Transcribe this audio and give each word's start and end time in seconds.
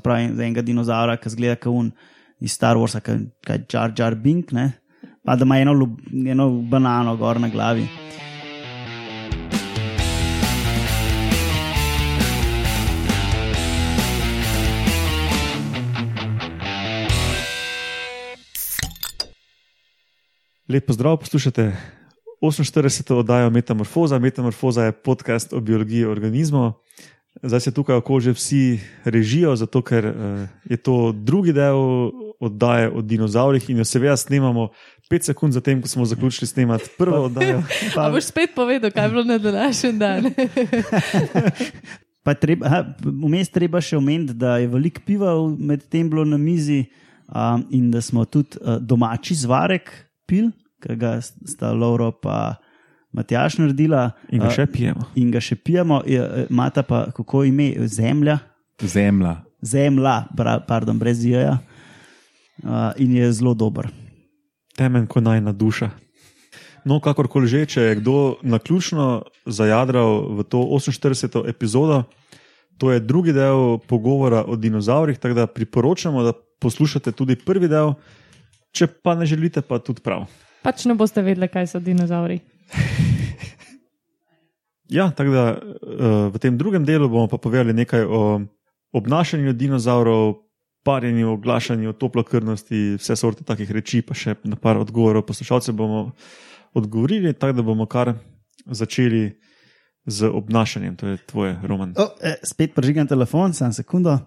Pravi 0.00 0.34
za 0.34 0.44
enega 0.44 0.62
dinozaura, 0.62 1.16
ki 1.16 1.32
zgleda 1.36 1.56
kot 1.56 1.72
un 1.72 1.92
iz 2.40 2.52
Star 2.52 2.76
Warsa, 2.76 3.00
kaj 3.00 3.56
je 3.56 3.66
Jar 3.72 3.92
Jar 3.96 4.14
Bink, 4.14 4.52
ne? 4.52 4.72
pa 5.24 5.36
da 5.36 5.44
ima 5.44 5.58
eno, 5.58 5.96
eno 6.26 6.50
banano 6.50 7.16
gor 7.16 7.40
na 7.40 7.48
glavi. 7.48 7.86
Lep 20.68 20.86
pozdrav, 20.86 21.16
poslušate 21.16 21.76
48. 22.40 23.14
oddajo 23.14 23.50
Metamorfoza. 23.50 24.18
Metamorfoza 24.18 24.84
je 24.84 24.92
podcast 24.92 25.52
o 25.52 25.60
biologiji 25.60 26.04
organizmov. 26.04 26.72
Zdaj 27.42 27.60
se 27.60 27.70
tukaj 27.72 27.96
oko 27.96 28.20
že 28.20 28.32
vsi 28.34 28.80
režijo, 29.04 29.56
zato 29.56 29.82
ker 29.82 30.06
uh, 30.06 30.14
je 30.64 30.76
to 30.76 31.12
drugi 31.12 31.52
del 31.52 32.10
oddaje 32.40 32.90
o 32.90 33.02
dinozaurih 33.02 33.70
in 33.70 33.78
jo 33.78 33.84
seveda 33.84 34.16
snemamo 34.16 34.68
5 35.10 35.22
sekund 35.32 35.52
zatem, 35.52 35.82
ko 35.82 35.88
smo 35.88 36.04
zaključili 36.04 36.46
snemati 36.46 36.90
prvo 36.98 37.24
oddajo. 37.24 37.62
Pa, 37.94 38.06
A 38.06 38.10
boš 38.10 38.24
spet 38.24 38.54
povedal, 38.54 38.90
kaj 38.90 39.04
je 39.04 39.10
bilo 39.10 39.24
na 39.24 39.38
današnji 39.38 39.92
dan? 39.92 40.30
treba, 42.40 42.66
aha, 42.66 42.84
vmes 43.04 43.50
treba 43.50 43.80
še 43.80 43.96
omeniti, 43.98 44.34
da 44.34 44.56
je 44.62 44.68
veliko 44.70 45.02
piva 45.06 45.34
med 45.58 45.88
tem 45.90 46.10
bilo 46.10 46.24
na 46.24 46.38
mizi 46.38 46.84
um, 47.26 47.64
in 47.70 47.90
da 47.90 48.00
smo 48.00 48.24
tudi 48.24 48.60
uh, 48.60 48.78
domači 48.78 49.34
zvarek 49.34 49.90
pil, 50.26 50.50
ki 50.80 50.96
ga 50.96 51.18
sta 51.22 51.72
Lauro 51.72 52.12
pa 52.12 52.60
Matjaš 53.12 53.58
naredila. 53.58 54.10
In 54.30 54.40
ga 54.40 54.50
še 54.50 54.66
pijemo. 54.66 55.06
in 55.14 55.30
ga 55.30 55.40
še 55.40 55.56
pijemo, 55.56 56.02
Je, 56.06 56.20
eh, 56.20 56.46
imata 56.50 56.82
pa 56.82 57.10
kako 57.10 57.44
ime, 57.44 57.74
zemlja, 57.88 58.38
Zemlja. 58.82 59.42
zemlja, 59.62 60.26
pardon, 60.66 60.98
brez 60.98 61.24
jeja. 61.24 61.58
Uh, 62.62 62.92
in 62.96 63.16
je 63.16 63.32
zelo 63.32 63.54
dober. 63.54 63.88
Temen 64.76 65.06
kot 65.06 65.22
najna 65.24 65.52
duša. 65.52 65.90
No, 66.84 67.00
kakorkoli 67.00 67.48
že, 67.48 67.66
če 67.66 67.80
je 67.80 67.94
kdo 68.00 68.36
naključno 68.42 69.22
zajadral 69.46 70.36
v 70.36 70.44
to 70.44 70.60
48. 70.60 71.48
epizodo, 71.48 72.04
to 72.78 72.92
je 72.92 73.00
drugi 73.00 73.32
del 73.32 73.78
pogovora 73.88 74.44
o 74.44 74.56
dinozaurih, 74.56 75.18
tako 75.18 75.34
da 75.34 75.46
priporočamo, 75.46 76.22
da 76.22 76.32
poslušate 76.60 77.12
tudi 77.12 77.36
prvi 77.36 77.68
del, 77.68 77.94
če 78.72 78.86
pa 78.86 79.14
ne 79.14 79.26
želite, 79.26 79.60
pa 79.60 79.78
tudi 79.78 80.00
prav. 80.00 80.24
Pač 80.62 80.84
ne 80.84 80.94
boste 80.94 81.20
vedeli, 81.24 81.48
kaj 81.48 81.66
so 81.66 81.80
dinozauri. 81.80 82.40
Ja, 84.90 85.10
tako 85.14 85.30
da 85.30 85.54
uh, 85.54 86.34
v 86.34 86.38
tem 86.42 86.56
drugem 86.58 86.82
delu 86.84 87.06
bomo 87.08 87.28
pa 87.30 87.38
povedali 87.38 87.70
nekaj 87.72 88.02
o 88.10 88.40
obnašanju 88.90 89.52
dinozaurov, 89.52 90.34
parjenju, 90.82 91.28
oglašanju, 91.30 91.92
toplokrvnosti, 91.92 92.96
vse 92.98 93.16
sorte 93.16 93.46
takih 93.46 93.70
reči, 93.70 94.02
pa 94.02 94.18
še 94.18 94.34
na 94.42 94.58
par 94.58 94.80
odgovorov 94.82 95.22
poslušalcev 95.28 95.76
bomo 95.78 96.10
odgovorili, 96.74 97.36
tako 97.38 97.60
da 97.60 97.62
bomo 97.62 97.86
kar 97.86 98.14
začeli 98.66 99.30
z 100.06 100.26
obnašanjem. 100.26 100.96
To 100.96 101.06
je 101.06 101.16
tvoje, 101.26 101.54
Roman. 101.62 101.94
O, 101.94 102.08
eh, 102.22 102.40
spet 102.42 102.74
prežigam 102.74 103.06
telefon, 103.06 103.54
samo 103.54 103.72
sekundo. 103.72 104.18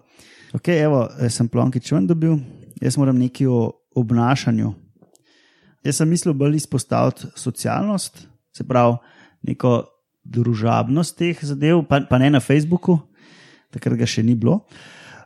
Ok, 0.54 0.68
evo, 0.68 1.08
eh, 1.18 1.28
sem 1.28 1.48
plonkič 1.48 1.92
ven 1.92 2.06
dobil, 2.06 2.38
jaz 2.80 2.96
moram 2.96 3.18
nekaj 3.18 3.46
o 3.46 3.72
obnašanju. 3.96 4.74
Jaz 5.84 5.96
sem 5.96 6.08
mislil 6.08 6.32
bolj 6.34 6.56
izpostaviti 6.56 7.28
socialnost, 7.36 8.28
se 8.56 8.66
pravi, 8.66 8.96
neko 9.44 9.82
družabnost 10.24 11.18
teh 11.18 11.40
zadev, 11.44 11.84
pa, 11.88 12.00
pa 12.08 12.18
ne 12.22 12.30
na 12.32 12.40
Facebooku, 12.40 12.96
takrat 13.74 13.98
ga 14.00 14.08
še 14.08 14.24
ni 14.24 14.36
bilo. 14.38 14.62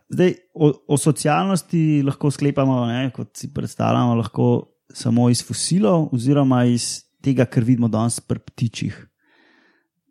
Zdaj, 0.08 0.32
o, 0.56 0.72
o 0.88 0.96
socialnosti 0.96 2.00
lahko 2.06 2.32
sklepamo, 2.32 2.80
ne, 2.88 3.10
kot 3.14 3.34
si 3.36 3.50
predstavljamo, 3.54 4.16
lahko 4.18 4.48
samo 4.94 5.28
iz 5.30 5.42
fosilov, 5.44 6.08
oziroma 6.16 6.64
iz 6.70 7.04
tega, 7.24 7.44
kar 7.46 7.66
vidimo 7.66 7.90
danes 7.92 8.18
pri 8.24 8.40
ptičih. 8.40 8.96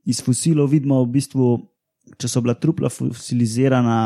Iz 0.08 0.22
fosilov 0.24 0.69
vidimo 0.72 1.02
v 1.02 1.12
bistvu, 1.18 1.52
če 2.22 2.30
so 2.30 2.44
bila 2.46 2.56
trupla 2.56 2.92
fosilizirana 2.94 4.00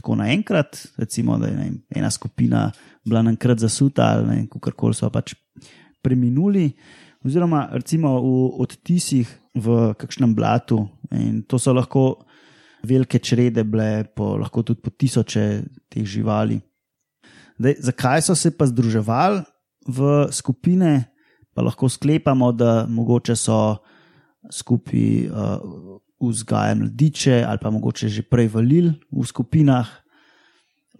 tako 0.00 0.16
naenkrat, 0.20 0.78
recimo, 1.00 1.38
da 1.40 1.48
je 1.48 1.56
ne 1.56 1.70
ena 1.96 2.10
skupina 2.12 2.68
bila 3.04 3.24
naenkrat 3.24 3.60
zasuta 3.60 4.14
ali 4.16 4.46
kako 4.48 4.72
koli 4.76 4.96
so 4.96 5.10
pač 5.12 5.34
preminuli, 6.04 6.70
oziroma 7.24 7.68
recimo 7.72 8.16
v 8.20 8.60
odtisih 8.64 9.28
v 9.54 9.92
kakšnem 9.98 10.34
blatu. 10.34 10.88
In 11.12 11.42
to 11.44 11.58
so 11.58 11.74
lahko 11.74 12.24
velike 12.86 13.18
črede, 13.20 13.64
bile 13.64 14.08
po, 14.16 14.38
lahko 14.40 14.62
tudi 14.64 14.80
po 14.80 14.90
tisoče 14.90 15.44
teh 15.90 16.04
živali. 16.06 16.60
Zdaj, 17.60 17.74
zakaj 17.84 18.20
so 18.24 18.34
se 18.34 18.50
pa 18.56 18.64
združevali 18.64 19.44
v 19.84 20.28
skupine, 20.32 21.12
pa 21.52 21.60
lahko 21.62 21.90
sklepamo, 21.92 22.52
da 22.56 22.86
mogoče 22.88 23.36
so 23.36 23.82
skupaj 24.48 25.28
uh, 25.28 26.00
vzgajali 26.20 26.80
mladiče, 26.80 27.44
ali 27.44 27.58
pa 27.60 27.68
mogoče 27.70 28.08
že 28.08 28.24
prej 28.24 28.48
valili 28.48 28.94
v 29.12 29.26
skupinah. 29.26 29.88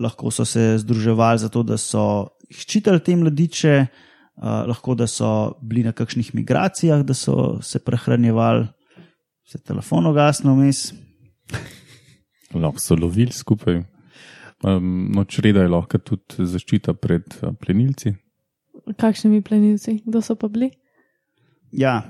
Lahko 0.01 0.29
so 0.33 0.45
se 0.45 0.77
združevali 0.81 1.39
zato, 1.39 1.63
da 1.63 1.81
so 1.81 2.37
ščitili 2.51 3.01
te 3.01 3.17
mladiče, 3.17 3.75
uh, 3.81 4.10
lahko 4.41 4.95
da 4.97 5.07
so 5.07 5.57
bili 5.61 5.85
na 5.85 5.93
kakšnih 5.93 6.35
migracijah, 6.35 7.03
da 7.05 7.15
so 7.15 7.61
se 7.63 7.79
prehranjevali, 7.79 8.67
se 9.45 9.59
telefon 9.59 10.07
ogasnil 10.07 10.55
vmes. 10.57 10.91
Lahko 12.55 12.81
so 12.81 12.97
lovili 12.97 13.33
skupaj. 13.33 13.83
Um, 14.65 15.11
no, 15.15 15.25
čreda 15.25 15.65
je 15.65 15.73
lahko 15.73 15.99
tudi 16.05 16.45
zaščita 16.45 16.95
pred 17.01 17.25
uh, 17.41 17.55
plenilci. 17.57 18.13
Kakšnimi 19.01 19.41
plenilci? 19.45 20.01
Kdo 20.05 20.21
so 20.25 20.37
pa 20.37 20.49
bili? 20.53 20.69
Ja, 21.73 22.03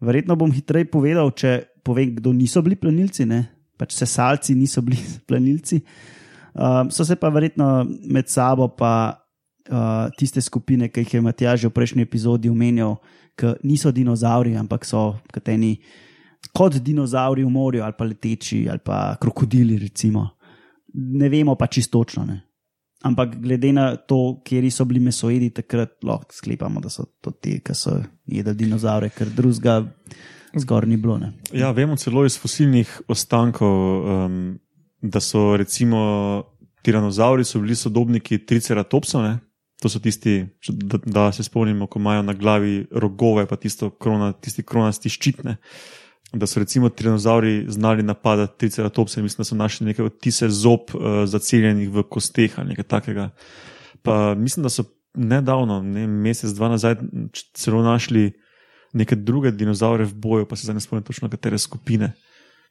verjetno 0.00 0.36
bom 0.36 0.52
hitreje 0.52 0.90
povedal, 0.92 1.30
če 1.32 1.54
povem, 1.84 2.16
kdo 2.18 2.34
niso 2.36 2.60
bili 2.64 2.76
plenilci, 2.76 3.24
ne? 3.28 3.46
pač 3.80 3.96
sesalci 3.96 4.52
niso 4.52 4.84
bili 4.84 5.00
plenilci. 5.28 5.80
Um, 6.52 6.90
so 6.92 7.06
se 7.06 7.16
pa 7.16 7.30
verjetno 7.32 7.86
med 7.86 8.28
sabo, 8.28 8.68
pa 8.68 9.19
uh, 9.70 10.10
tiste 10.18 10.40
skupine, 10.40 10.88
ki 10.88 11.04
jih 11.04 11.14
je 11.14 11.20
Matjaž 11.24 11.64
že 11.64 11.68
v 11.70 11.76
prejšnji 11.78 12.02
epizodi 12.02 12.50
omenjal, 12.50 12.98
ki 13.38 13.56
niso 13.64 13.92
dinozauri, 13.92 14.56
ampak 14.56 14.84
so 14.84 15.16
kateni 15.32 15.78
kot 16.52 16.78
dinozauri 16.82 17.44
v 17.44 17.50
morju, 17.50 17.82
ali 17.84 17.94
pa 17.96 18.04
leteči, 18.04 18.66
ali 18.68 18.82
pa 18.84 19.16
krokodili, 19.20 19.78
recimo. 19.78 20.28
Ne 20.94 21.28
vemo 21.28 21.54
pa 21.54 21.66
čistočno. 21.66 22.24
Ne? 22.26 22.40
Ampak 23.02 23.38
glede 23.40 23.72
na 23.72 23.96
to, 23.96 24.40
kje 24.44 24.70
so 24.70 24.84
bili 24.84 25.00
mesojedi, 25.00 25.50
takrat 25.50 26.02
lahko 26.04 26.34
sklepamo, 26.34 26.80
da 26.80 26.88
so 26.88 27.04
to 27.20 27.30
ti, 27.30 27.60
ki 27.64 27.74
so 27.74 28.00
jedli 28.26 28.54
dinozaure, 28.54 29.10
ker 29.10 29.30
drugega 29.30 29.84
zgor 30.56 30.86
ni 30.88 30.96
bilo. 30.96 31.18
Ne. 31.18 31.32
Ja, 31.52 31.70
vemo 31.70 31.96
celo 31.96 32.24
iz 32.26 32.38
fosilnih 32.38 33.00
ostankov, 33.08 33.76
um, 34.04 34.58
da 35.00 35.20
so 35.20 35.56
recimo 35.56 36.00
tiranozauri 36.82 37.44
so 37.44 37.60
bili 37.60 37.76
sodobniki 37.76 38.44
triceratopsov. 38.46 39.28
To 39.80 39.88
so 39.88 40.00
tisti, 40.00 40.46
da, 40.68 40.98
da 41.04 41.32
se 41.32 41.44
spomnimo, 41.44 41.86
ko 41.86 41.98
imajo 41.98 42.22
na 42.22 42.34
glavi 42.36 42.86
rogove, 42.92 43.46
pa 43.48 43.56
tisto 43.56 43.90
krona, 43.90 44.32
tisti 44.32 44.62
kronasti 44.62 45.08
ščitne. 45.08 45.56
Da 46.32 46.46
so 46.46 46.60
recimo 46.60 46.88
tiranozauri 46.92 47.64
znali 47.68 48.04
napadati 48.06 48.58
triceratopse, 48.58 49.22
mislim, 49.22 49.42
da 49.42 49.48
so 49.48 49.56
našli 49.58 49.86
nekaj 49.88 50.06
odtise 50.06 50.48
zob 50.52 50.92
uh, 50.94 51.24
zaceljenih 51.26 51.88
v 51.90 52.04
kosteh 52.12 52.58
ali 52.58 52.74
nekaj 52.74 52.86
takega. 52.92 53.30
Pa 54.02 54.34
mislim, 54.34 54.68
da 54.68 54.70
so 54.70 54.84
nedavno, 55.14 55.80
ne, 55.82 56.06
mesec, 56.06 56.52
dva 56.54 56.68
nazaj, 56.68 57.00
celo 57.56 57.82
našli 57.82 58.30
neke 58.92 59.16
druge 59.16 59.50
dinozaure 59.50 60.04
v 60.04 60.14
boju, 60.14 60.46
pa 60.46 60.56
se 60.56 60.68
zdaj 60.68 60.74
ne 60.74 60.84
spomnim 60.84 61.04
točno, 61.04 61.30
katere 61.30 61.58
skupine. 61.58 62.12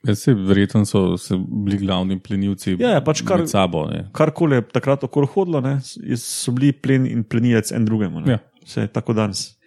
Ja, 0.08 0.16
se, 0.16 0.34
verjetno 0.34 0.86
so 0.88 1.18
se 1.20 1.36
bili 1.38 1.78
glavni 1.78 2.20
plenilci 2.24 2.78
Ja, 2.80 2.90
ja, 2.90 3.02
pač 3.04 3.20
kar- 3.28 3.42
med 3.44 3.52
sabo. 3.52 3.84
Ne. 3.92 4.06
Karkoli 4.16 4.56
je 4.56 4.68
takrat 4.72 5.04
okoli 5.04 5.28
hodilo, 5.34 5.60
ne, 5.62 5.80
so 6.16 6.54
bili 6.56 6.72
plen 6.72 7.08
in 7.08 7.26
plenilec 7.28 7.72
en 7.76 7.86
drugemu. 7.86 8.24
Ne. 8.24 8.38
Ja. 8.38 8.40
Vse 8.64 8.86
je 8.88 8.94
tako 8.96 9.14
danes. 9.18 9.58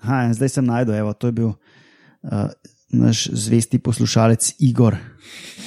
Aha, 0.00 0.22
in 0.28 0.34
zdaj 0.36 0.48
sem 0.54 0.64
najdel, 0.64 0.94
evo, 0.94 1.12
to 1.12 1.28
je 1.28 1.36
bil 1.36 1.52
uh, 1.52 2.48
naš 2.88 3.26
zvesti 3.32 3.78
poslušalec 3.78 4.54
Igor. 4.64 4.96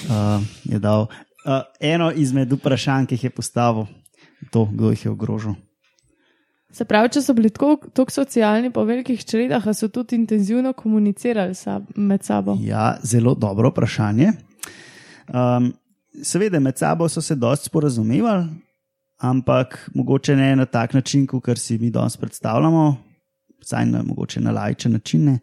Uh, 0.09 0.41
je 0.63 0.79
dal 0.79 1.05
uh, 1.09 1.61
eno 1.79 2.11
izmed 2.11 2.53
vprašanj, 2.53 3.09
ki 3.09 3.17
jih 3.17 3.23
je 3.29 3.35
postavil, 3.35 3.85
to, 4.49 4.65
kdo 4.65 4.93
jih 4.93 5.05
je 5.05 5.11
ogrožil. 5.11 5.57
Se 6.71 6.85
pravi, 6.85 7.09
če 7.15 7.21
so 7.25 7.33
bili 7.33 7.49
tako 7.49 7.75
tako 7.97 8.13
socialni 8.13 8.69
po 8.73 8.83
velikih 8.85 9.23
čredah, 9.25 9.63
a 9.67 9.73
so 9.73 9.89
tudi 9.89 10.19
intenzivno 10.19 10.73
komunicirali 10.77 11.55
sa, 11.57 11.79
med 11.95 12.23
sabo. 12.23 12.57
Ja, 12.61 12.99
zelo 13.03 13.33
dobro 13.33 13.71
vprašanje. 13.73 14.31
Um, 15.33 15.71
seveda, 16.23 16.59
med 16.61 16.77
sabo 16.77 17.09
so 17.09 17.21
se 17.25 17.35
dosti 17.35 17.71
sporazumevali, 17.71 18.45
ampak 19.17 19.79
mogoče 19.95 20.35
ne 20.35 20.55
na 20.55 20.65
tak 20.65 20.93
način, 20.93 21.25
kot 21.27 21.57
si 21.57 21.77
mi 21.77 21.89
danes 21.89 22.17
predstavljamo, 22.17 22.83
vsaj 23.61 23.85
na 23.85 24.03
mogoče 24.05 24.41
na 24.41 24.51
lajče 24.51 24.89
načine. 24.89 25.39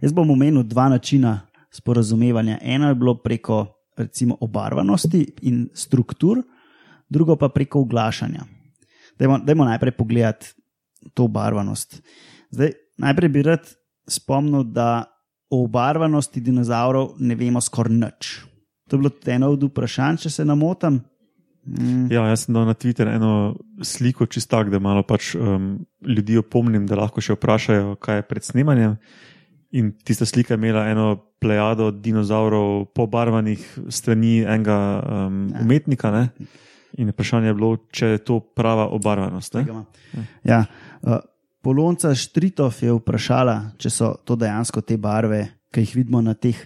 Jaz 0.00 0.14
bom 0.14 0.30
omenil 0.30 0.62
dva 0.62 0.88
načina 0.88 1.40
sporazumevanja. 1.74 2.58
Eno 2.62 2.88
je 2.88 2.94
bilo 2.94 3.16
preko 3.18 3.66
recimo 3.96 4.36
obarvanosti 4.40 5.26
in 5.42 5.66
struktur, 5.74 6.42
drugo 7.08 7.36
pa 7.36 7.48
preko 7.48 7.80
oglašanja. 7.80 8.46
Dajmo, 9.18 9.38
dajmo 9.38 9.64
najprej 9.64 9.92
pogledati 9.92 10.54
to 11.14 11.24
obarvanost. 11.24 12.00
Zdaj, 12.50 12.72
najprej 12.98 13.28
bi 13.28 13.42
rad 13.42 13.68
spomnil, 14.08 14.64
da 14.64 15.04
o 15.50 15.62
obarvanosti 15.64 16.40
dinozavrov 16.40 17.14
ne 17.18 17.34
vemo 17.34 17.60
skoraj 17.60 17.94
nič. 17.94 18.32
To 18.88 18.96
je 18.96 18.98
bilo 18.98 19.10
tudi 19.10 19.30
eno 19.30 19.50
od 19.50 19.62
vprašanj, 19.62 20.16
če 20.16 20.30
se 20.30 20.44
namotam. 20.44 21.00
Mm, 21.68 22.06
Ja, 22.10 22.22
jaz 22.26 22.46
sem 22.46 22.54
dal 22.54 22.64
na 22.64 22.72
Twitter 22.72 23.08
eno 23.12 23.52
sliko, 23.82 24.24
čist 24.26 24.48
tak, 24.48 24.70
da 24.70 24.78
malo 24.78 25.02
pač 25.02 25.34
um, 25.34 25.74
ljudi 26.00 26.38
opomnim, 26.38 26.86
da 26.86 26.96
lahko 26.96 27.20
še 27.20 27.36
vprašajo, 27.36 27.96
kaj 28.00 28.16
je 28.16 28.22
pred 28.24 28.44
snemanjem. 28.44 28.94
In 29.70 29.92
tista 30.00 30.24
slika 30.24 30.54
je 30.54 30.58
imela 30.58 30.86
eno 30.88 31.08
plejado 31.38 31.90
dinozavrov, 31.92 32.86
pobarvanih 32.96 33.60
strani 33.88 34.38
enega 34.40 34.78
um, 35.26 35.48
Ja. 35.52 35.60
umetnika. 35.60 36.10
Ne? 36.10 36.48
In 36.96 37.10
vprašanje 37.12 37.50
je 37.50 37.54
bilo, 37.54 37.76
če 37.92 38.06
je 38.14 38.20
to 38.24 38.40
prava 38.40 38.88
obarvanost. 38.96 39.58
Ja, 40.44 40.62
uh, 41.02 41.18
Polonca 41.62 42.14
Štritov 42.14 42.78
je 42.80 42.94
vprašala, 42.96 43.74
če 43.78 43.90
so 43.92 44.14
to 44.24 44.38
dejansko 44.38 44.80
te 44.80 44.96
barve, 44.96 45.42
ki 45.74 45.84
jih 45.84 45.96
vidimo 46.00 46.22
na 46.24 46.32
teh 46.34 46.56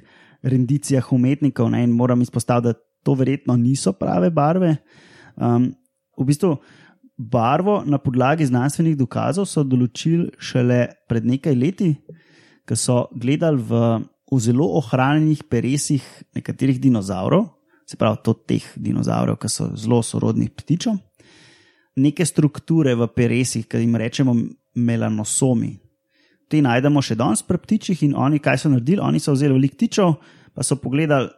rendicijah 0.47 1.09
umetnikov. 1.13 1.73
Ne? 1.73 1.83
In 1.85 1.97
moram 1.97 2.23
izpostaviti, 2.23 2.71
da 2.71 3.03
to 3.03 3.17
verjetno 3.19 3.57
niso 3.59 3.93
prave 3.99 4.31
barve. 4.31 4.77
Um, 5.35 5.73
v 6.19 6.29
bistvu 6.29 6.55
barvo 7.17 7.83
na 7.87 7.99
podlagi 7.99 8.47
znanstvenih 8.47 8.97
dokazov 8.99 9.47
so 9.49 9.65
določili 9.65 10.31
šele 10.39 10.85
pred 11.09 11.27
nekaj 11.27 11.57
leti, 11.57 11.91
ko 12.69 12.79
so 12.79 12.99
gledali 13.19 13.59
v, 13.59 13.83
v 14.31 14.41
zelo 14.43 14.69
ohranjenih 14.79 15.43
peresih 15.51 16.05
nekaterih 16.37 16.81
dinozavrov, 16.83 17.49
se 17.93 18.01
pravi, 18.01 18.21
to 18.25 18.35
teh 18.49 18.65
dinozavrov, 18.77 19.39
ki 19.41 19.51
so 19.53 19.69
zelo 19.79 20.03
sorodni 20.07 20.49
ptičom 20.49 20.99
neke 21.97 22.25
strukture 22.27 22.95
v 22.95 23.09
peresih, 23.13 23.67
ki 23.69 23.83
jim 23.83 23.97
rečemo 23.97 24.35
melanosomi. 24.81 25.73
Te 26.49 26.61
najdemo 26.65 27.03
še 27.05 27.17
danes 27.17 27.45
pri 27.45 27.61
ptičih 27.61 28.03
in 28.09 28.17
oni, 28.17 28.41
kaj 28.43 28.65
so 28.65 28.73
naredili? 28.73 29.01
Oni 29.05 29.21
so 29.21 29.35
vzeli 29.37 29.57
veliko 29.57 29.77
ptičev, 29.77 30.15
pa 30.53 30.65
so 30.65 30.77
pogledali, 30.81 31.31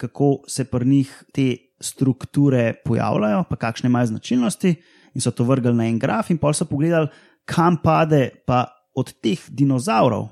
kako 0.00 0.42
se 0.48 0.64
pri 0.68 0.88
njih 0.88 1.10
te 1.32 1.46
strukture 1.82 2.72
pojavljajo, 2.84 3.44
pa 3.48 3.56
kakšne 3.56 3.90
imajo 3.90 4.12
značilnosti, 4.14 4.74
in 5.12 5.20
so 5.20 5.32
to 5.32 5.44
vrgli 5.44 5.74
na 5.76 5.86
en 5.88 5.98
graf, 6.00 6.30
in 6.32 6.40
pol 6.40 6.54
so 6.56 6.66
pogledali, 6.68 7.10
kam 7.44 7.78
pade 7.82 8.30
pa 8.46 8.64
od 8.96 9.12
teh 9.20 9.40
dinozavrov. 9.48 10.28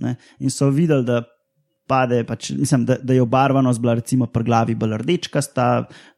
Ne? 0.00 0.16
In 0.40 0.50
so 0.50 0.70
videli, 0.72 1.04
da 1.04 1.22
pade, 1.86 2.22
pač, 2.24 2.50
mislim, 2.56 2.84
da, 2.86 2.96
da 3.02 3.14
je 3.14 3.22
obarvanost 3.22 3.80
bila 3.80 3.94
recimo 3.98 4.26
pri 4.26 4.44
glavi 4.44 4.74
bolj 4.74 4.96
rdečkasta, 5.02 5.66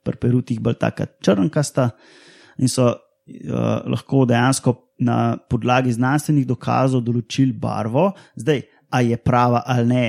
pri 0.04 0.20
perutih 0.20 0.60
bolj 0.60 0.78
taka 0.80 1.06
črnkasta 1.24 1.90
in 2.58 2.70
so 2.70 2.90
uh, 2.90 2.96
lahko 3.90 4.24
dejansko 4.28 4.74
na 5.04 5.36
podlagi 5.50 5.92
znanstvenih 5.92 6.46
dokazov 6.46 7.02
določili 7.02 7.52
barvo. 7.58 8.12
Zdaj, 8.38 8.62
a 8.94 9.00
je 9.02 9.18
prava 9.18 9.64
ali 9.66 9.86
ne, 9.90 10.04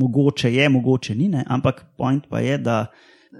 mogoče 0.00 0.52
je, 0.54 0.68
mogoče 0.68 1.14
ni, 1.18 1.28
ne? 1.28 1.44
ampak 1.48 1.84
point 1.98 2.24
pa 2.30 2.40
je, 2.40 2.56
da 2.58 2.86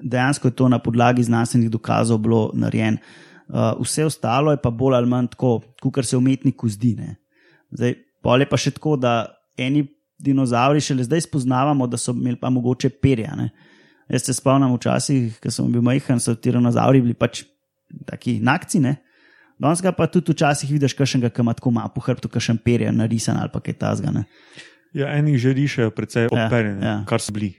dejansko 0.03 0.51
je 0.51 0.57
to 0.57 0.69
na 0.69 0.79
podlagi 0.79 1.25
znanstvenih 1.25 1.71
dokazov 1.71 2.21
bilo 2.23 2.51
narejeno. 2.55 3.01
Uh, 3.51 3.73
vse 3.83 4.05
ostalo 4.07 4.53
je 4.55 4.61
pa 4.63 4.71
bolj 4.71 4.95
ali 4.95 5.11
manj 5.11 5.33
tako, 5.33 5.57
kot 5.83 6.05
se 6.07 6.17
umetniku 6.17 6.69
zdi. 6.71 6.93
Ne? 6.99 7.17
Zdaj, 7.75 7.97
pol 8.23 8.45
je 8.45 8.47
pa 8.47 8.59
še 8.61 8.71
tako, 8.77 8.95
da 9.01 9.15
eni 9.59 9.83
dinozavri 10.23 10.81
šele 10.81 11.05
zdaj 11.05 11.27
spoznavamo, 11.27 11.87
da 11.87 11.97
so 11.97 12.13
imeli 12.17 12.37
pa 12.41 12.51
mogoče 12.51 12.91
perja. 12.91 13.35
Ne? 13.37 13.51
Jaz 14.09 14.27
se 14.27 14.35
spomnim 14.35 14.75
včasih, 14.75 15.39
ko 15.43 15.51
sem 15.51 15.71
bil 15.73 15.83
majhen, 15.87 16.21
so 16.21 16.35
ti 16.35 16.53
dinozavri 16.53 17.03
bili 17.03 17.15
pač 17.15 17.45
taki 18.07 18.39
nakci. 18.43 18.81
Ne? 18.81 18.97
Danes 19.61 19.83
pa 19.97 20.07
tudi 20.07 20.33
včasih 20.33 20.71
vidiš, 20.73 20.97
kakšnega, 20.97 21.31
ki 21.31 21.43
ima 21.45 21.55
tako 21.55 21.71
malo 21.71 21.93
po 21.95 22.01
hrbtu, 22.01 22.29
kakšen 22.33 22.59
perje 22.65 22.93
narisan 22.93 23.37
ali 23.37 23.53
pa 23.53 23.61
kaj 23.61 23.77
tasga. 23.79 24.25
Ja, 24.97 25.13
eni 25.15 25.39
že 25.39 25.53
rišejo, 25.53 25.91
precej 25.95 26.29
Ja, 26.33 26.47
operjeni, 26.47 26.85
ja. 26.85 26.95
kar 27.07 27.21
so 27.21 27.33
bili. 27.33 27.53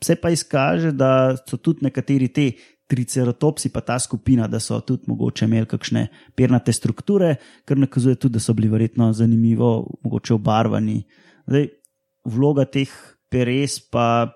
Vse 0.00 0.16
pa 0.16 0.30
izkaže, 0.30 0.92
da 0.96 1.36
so 1.36 1.58
tudi 1.60 1.84
nekateri 1.84 2.28
te 2.32 2.52
triceratopsi, 2.90 3.68
pa 3.70 3.82
ta 3.84 3.98
skupina, 3.98 4.46
da 4.48 4.60
so 4.60 4.80
tudi 4.80 5.10
mogoče 5.10 5.44
imeli 5.44 5.68
kakšne 5.68 6.06
pernate 6.34 6.72
strukture, 6.72 7.34
kar 7.68 7.78
nakazuje 7.78 8.16
tudi, 8.16 8.38
da 8.38 8.40
so 8.42 8.54
bili 8.54 8.70
verjetno 8.70 9.12
zanimivo, 9.12 9.90
mogoče 10.02 10.34
obarvani. 10.34 11.02
Zdaj, 11.46 11.68
vloga 12.24 12.64
teh 12.64 12.90
peres 13.30 13.78
pa 13.80 14.30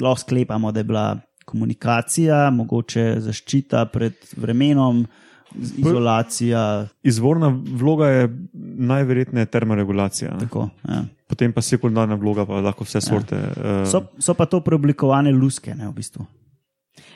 lahko 0.00 0.20
sklepamo, 0.20 0.72
da 0.72 0.80
je 0.80 0.84
bila 0.84 1.06
komunikacija, 1.44 2.50
mogoče 2.54 3.20
zaščita 3.24 3.84
pred 3.92 4.14
vremenom, 4.36 5.04
izolacija. 5.76 6.86
Izvorna 7.02 7.48
vloga 7.66 8.08
je 8.08 8.28
najverjetneje 8.90 9.46
termoregulacija, 9.46 10.30
ne? 10.34 10.46
Tako, 10.46 10.68
ja. 10.88 11.04
potem 11.28 11.52
pa 11.52 11.62
sekundarna 11.62 12.14
vloga, 12.14 12.46
pa 12.46 12.60
lahko 12.60 12.86
vse 12.86 13.00
sorte. 13.00 13.38
Ja. 13.56 13.86
so, 13.86 14.04
so 14.18 14.34
pa 14.34 14.46
to 14.46 14.60
preoblikovane 14.64 15.32
luske, 15.34 15.74
ne 15.74 15.88
v 15.88 15.96
bistvu. 15.96 16.26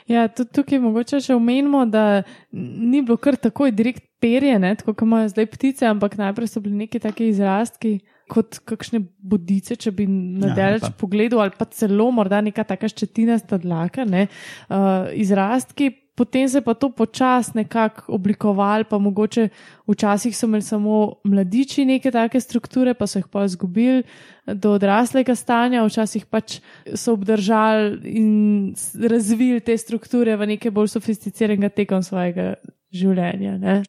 Ja, 0.09 0.27
tudi 0.29 0.51
tukaj 0.53 0.79
mogoče 0.83 1.19
še 1.23 1.35
omenimo, 1.35 1.85
da 1.89 2.23
ni 2.51 3.01
bilo 3.01 3.17
kar 3.21 3.37
takoj 3.41 3.71
direkt 3.73 4.03
perjene, 4.21 4.75
tako 4.77 4.93
kot 4.93 5.07
imajo 5.07 5.31
zdaj 5.33 5.47
ptice, 5.53 5.87
ampak 5.89 6.17
najprej 6.19 6.51
so 6.51 6.61
bili 6.61 6.85
neki 6.85 7.01
taki 7.01 7.31
izrastki. 7.31 7.97
Kot 8.31 8.57
kakšne 8.65 9.03
bodice, 9.21 9.75
če 9.77 9.91
bi 9.93 10.07
na 10.09 10.55
Ja, 10.57 10.89
pogledal, 10.97 11.43
ali 11.43 11.53
pa 11.57 11.67
celo 11.69 12.07
morda 12.11 12.39
neka 12.41 12.63
taka 12.65 12.89
ščetinasta 12.89 13.59
dlaka, 13.61 14.05
ne, 14.09 14.25
uh, 14.69 15.11
izrastki, 15.13 15.91
potem 16.15 16.47
se 16.49 16.57
je 16.57 16.61
pa 16.61 16.73
to 16.73 16.89
počasi 16.89 17.51
nekako 17.55 18.13
oblikovalo, 18.15 18.83
pa 18.89 18.97
mogoče 18.97 19.49
včasih 19.87 20.37
so 20.37 20.47
imeli 20.47 20.61
samo 20.61 21.15
mladiči 21.23 21.85
neke 21.85 22.11
take 22.11 22.39
strukture, 22.39 22.93
pa 22.93 23.07
so 23.07 23.19
jih 23.19 23.27
pa 23.31 23.43
izgubili 23.45 24.03
do 24.47 24.71
odraslega 24.79 25.35
stanja, 25.35 25.83
včasih 25.83 26.25
pač 26.25 26.59
so 26.93 27.13
obdržali 27.13 27.99
in 28.09 28.73
razvili 29.09 29.59
te 29.59 29.77
strukture 29.77 30.35
v 30.35 30.47
nekaj 30.55 30.71
bolj 30.71 30.93
sofisticiranega 30.95 31.69
tekom 31.69 32.03
svojega 32.03 32.53
življenja. 32.95 33.57
Ne? 33.59 33.83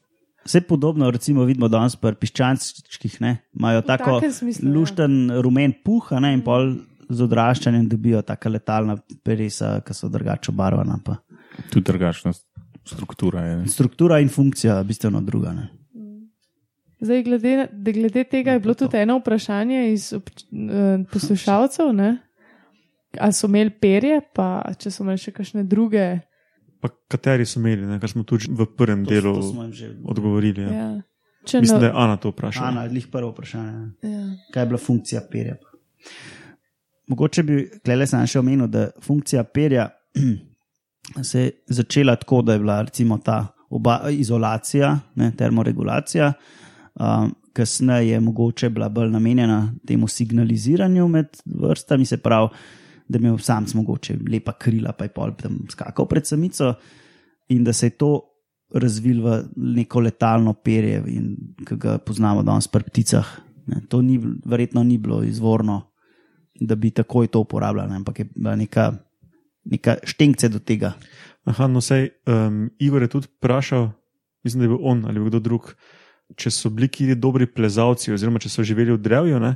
Vse 0.46 0.60
podobno, 0.62 1.10
recimo, 1.10 1.44
vidimo 1.44 1.69
danes 1.69 1.96
pri 1.98 2.14
piščančkih, 2.20 3.16
ne, 3.25 3.32
imajo 3.58 3.82
tako 3.87 4.20
smislu, 4.22 4.69
ja. 4.69 4.75
lušten 4.76 5.16
rumen 5.43 5.75
puh, 5.84 6.12
a 6.14 6.20
ne, 6.22 6.32
in 6.37 6.44
pol 6.46 6.76
z 7.08 7.22
odraščanjem 7.26 7.88
dobijo 7.90 8.22
taka 8.26 8.50
letalna 8.50 8.96
peresa, 9.26 9.81
ki 9.87 9.94
so 9.94 10.10
drugače 10.10 10.52
obarvana. 10.54 10.98
Pa. 11.04 11.19
Tudi 11.70 11.84
drugačna 11.90 12.32
struktura 12.87 13.43
je. 13.43 13.56
ne. 13.56 13.69
Struktura 13.69 14.20
in 14.22 14.31
funkcija 14.31 14.78
bistveno 14.87 15.20
druga. 15.26 15.52
Ne. 15.56 15.69
Zdaj, 17.00 17.23
glede, 17.26 17.68
glede 17.73 18.25
tega 18.25 18.56
je 18.56 18.61
bilo 18.61 18.75
tudi 18.75 18.97
eno 18.97 19.18
vprašanje 19.18 19.92
iz 19.92 20.12
obč- 20.16 20.47
eh, 20.47 21.04
poslušalcev, 21.12 21.92
ne? 21.92 22.16
ali 23.21 23.32
so 23.32 23.47
imeli 23.47 23.71
perje, 23.71 24.21
pa 24.35 24.62
če 24.78 24.90
so 24.90 25.04
imeli 25.04 25.21
še 25.21 25.32
kakšne 25.32 25.64
druge. 25.64 26.21
Pa 26.80 26.88
kateri 27.09 27.47
so 27.47 27.61
imeli, 27.61 27.87
ne? 27.87 28.00
kar 28.00 28.11
smo 28.11 28.23
tudi 28.25 28.47
v 28.50 28.66
prvem 28.76 29.04
To, 29.04 29.11
delu 29.11 29.35
to 29.40 29.68
že 29.73 29.92
odgovorili. 30.04 30.62
Ja. 30.62 30.73
Ja. 30.73 31.02
Če 31.47 31.61
Mislim, 31.61 31.76
no- 31.76 31.80
da 31.80 31.87
je 31.87 31.92
Ana 31.97 32.16
to 32.16 32.30
vprašala. 32.30 32.68
Ana, 32.68 32.88
glih 32.88 33.06
prvo 33.12 33.30
vprašanje. 33.30 33.90
ja. 34.02 34.25
Kaj 34.52 34.62
je 34.62 34.66
bila 34.66 34.78
funkcija 34.78 35.21
perja? 35.30 35.56
Mogoče 37.09 37.42
bi 37.42 37.71
klele 37.85 38.06
sam 38.06 38.26
še 38.26 38.40
omenil, 38.40 38.66
da 38.66 38.88
funkcija 39.02 39.45
perja 39.45 39.88
se 41.30 41.40
je 41.40 41.50
začela 41.66 42.16
tako, 42.16 42.42
da 42.42 42.52
je 42.52 42.59
bila 42.59 42.80
recimo 42.83 43.18
ta 43.18 43.47
oba, 43.71 44.00
izolacija, 44.11 44.99
ne, 45.14 45.30
termoregulacija, 45.37 46.33
um, 47.00 47.30
kasneje 47.52 48.11
je 48.11 48.21
mogoče 48.21 48.71
bila 48.71 48.88
bolj 48.88 49.11
namenjena 49.11 49.61
temu 49.87 50.09
signaliziranju 50.09 51.09
med 51.09 51.26
vrstami, 51.47 52.04
se 52.06 52.16
pravi, 52.16 52.49
da 53.08 53.18
je 53.18 53.22
imel 53.22 53.38
samc 53.38 53.75
mogoče 53.75 54.18
lepa 54.30 54.52
krila, 54.58 54.92
pa 54.92 55.04
je 55.04 55.12
pol 55.14 55.34
tam 55.38 55.60
skakal 55.70 56.08
pred 56.08 56.26
samico 56.26 56.75
in 57.48 57.64
da 57.64 57.72
se 57.72 57.86
je 57.86 57.98
to 57.98 58.12
razvil 58.75 59.22
v 59.22 59.36
neko 59.56 60.00
letalno 60.00 60.52
perje, 60.52 61.02
ki 61.66 61.76
ga 61.78 61.98
poznamo 61.98 62.42
danes 62.42 62.66
pri 62.68 62.82
pticah. 62.82 63.26
Ne, 63.66 63.82
to 63.88 64.02
ni, 64.02 64.18
verjetno 64.46 64.82
ni 64.82 64.98
bilo 64.98 65.22
izvorno, 65.26 65.80
da 66.60 66.75
bi 66.75 66.90
takoj 66.90 67.26
to 67.26 67.40
uporabljali, 67.42 67.94
ampak 67.94 68.18
je 68.18 68.26
bila 68.34 68.56
neka, 68.56 68.92
neka 69.64 69.96
štengce 70.02 70.48
do 70.48 70.58
tega. 70.58 70.92
Aha, 71.46 71.66
no, 71.66 71.80
sej, 71.80 72.10
um, 72.26 72.66
Igor 72.78 73.02
je 73.02 73.08
tudi 73.08 73.30
vprašal, 73.38 73.90
mislim, 74.44 74.60
da 74.60 74.64
je 74.64 74.68
bil 74.68 74.82
on 74.82 75.04
ali 75.06 75.20
bil 75.20 75.30
kdo 75.30 75.40
drug, 75.40 75.75
če 76.34 76.50
so 76.50 76.70
bili 76.70 76.88
kje 76.90 77.14
dobri 77.14 77.46
plezalci, 77.46 78.12
oziroma 78.14 78.42
če 78.42 78.50
so 78.50 78.64
živeli 78.66 78.94
v 78.94 79.02
drevju. 79.02 79.40
Ne? 79.42 79.54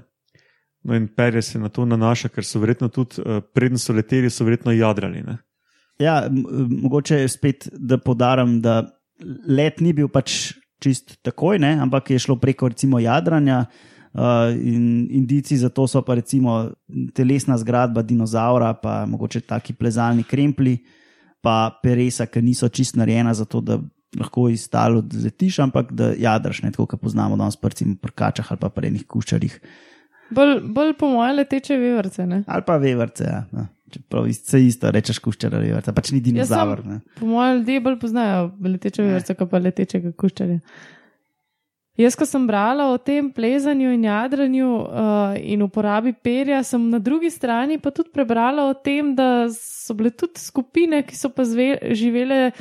No, 0.83 0.97
in 0.97 1.09
perje 1.13 1.43
se 1.43 1.59
na 1.61 1.69
to 1.69 1.85
nanaša, 1.85 2.31
ker 2.33 2.47
so 2.47 2.61
verjetno 2.63 2.89
tudi, 2.89 3.21
uh, 3.21 3.43
preden 3.55 3.79
so 3.79 3.93
leteli, 3.93 4.31
so 4.31 4.47
verjetno 4.49 4.73
jadrali. 4.73 5.23
Ne? 5.27 5.37
Ja, 6.01 6.23
mogoče 6.31 7.21
spet, 7.29 7.69
da 7.73 7.99
podarim, 8.01 8.61
da 8.65 8.83
let 9.49 9.83
ni 9.85 9.93
bil 9.93 10.09
pač 10.09 10.55
čist 10.81 11.19
takoj, 11.27 11.59
ne, 11.61 11.75
ampak 11.85 12.15
je 12.15 12.23
šlo 12.25 12.39
preko 12.41 12.71
recimo 12.73 13.01
jadranja. 13.01 13.67
Uh, 14.11 14.51
in 14.57 15.07
indici 15.15 15.55
za 15.57 15.69
to 15.71 15.85
so 15.87 16.01
pa 16.03 16.17
recimo 16.19 16.73
telesna 17.15 17.59
zgradba 17.61 18.03
dinozaura, 18.03 18.73
pa 18.75 19.05
mogoče 19.07 19.45
taki 19.47 19.77
plezalni 19.77 20.25
krempli. 20.25 20.81
pa 21.41 21.73
peresa, 21.83 22.29
ki 22.29 22.43
niso 22.45 22.69
čist 22.69 22.99
narejena 23.01 23.33
za 23.35 23.47
to, 23.49 23.61
da 23.65 23.79
lahko 24.19 24.49
iz 24.53 24.67
tal 24.69 25.01
odletiš, 25.01 25.61
ampak 25.65 25.93
da 25.97 26.13
jadraš, 26.19 26.63
ne 26.65 26.73
tako, 26.75 26.89
kot 26.91 27.01
poznamo 27.01 27.39
danes 27.41 27.57
prcim 27.57 27.97
pri 27.97 28.13
kačah 28.13 28.53
ali 28.53 28.61
pa 28.61 28.69
pri 28.75 28.91
enih 28.91 29.07
kuščarjih. 29.09 29.57
Bolj, 30.31 30.61
bolj 30.75 30.95
po 30.99 31.11
mojem 31.11 31.37
leteče 31.41 31.77
vevrce. 31.77 32.27
Ne? 32.27 32.43
Ali 32.47 32.67
pa 32.67 32.77
vevrce, 32.77 33.25
ja. 33.25 33.43
ja. 33.53 33.67
Čeprav 33.91 34.29
vse 34.31 34.61
isto 34.63 34.91
rečeš 34.95 35.19
kuščar 35.19 35.55
ali 35.59 35.73
vevrce, 35.73 35.93
pač 35.95 36.13
ni 36.15 36.21
dinozaver. 36.23 36.85
ne. 36.87 37.01
Po 37.19 37.27
mojem 37.27 37.59
ljudje 37.59 37.81
bolj 37.81 37.99
poznajo 38.05 38.49
leteče 38.63 39.03
vevrce, 39.03 39.35
kot 39.35 39.51
pa 39.51 39.59
letečega 39.59 40.13
kuščarja. 40.15 40.61
Jaz, 42.01 42.15
ko 42.17 42.25
sem 42.25 42.47
brala 42.49 42.87
o 42.95 42.99
tem 43.03 43.29
plezanju 43.35 43.91
in 43.93 44.07
jadranju 44.07 44.69
uh, 44.73 45.35
in 45.37 45.61
uporabi 45.67 46.15
perja, 46.15 46.63
sem 46.65 46.87
na 46.89 47.01
drugi 47.03 47.29
strani 47.35 47.81
pa 47.83 47.91
tudi 47.93 48.15
prebrala 48.15 48.71
o 48.71 48.77
tem, 48.79 49.11
da 49.19 49.51
so 49.53 49.97
bile 49.99 50.15
tudi 50.15 50.41
skupine, 50.41 51.03
ki 51.05 51.19
so 51.19 51.29
pa 51.35 51.45
zve, 51.45 51.75
živele 51.99 52.53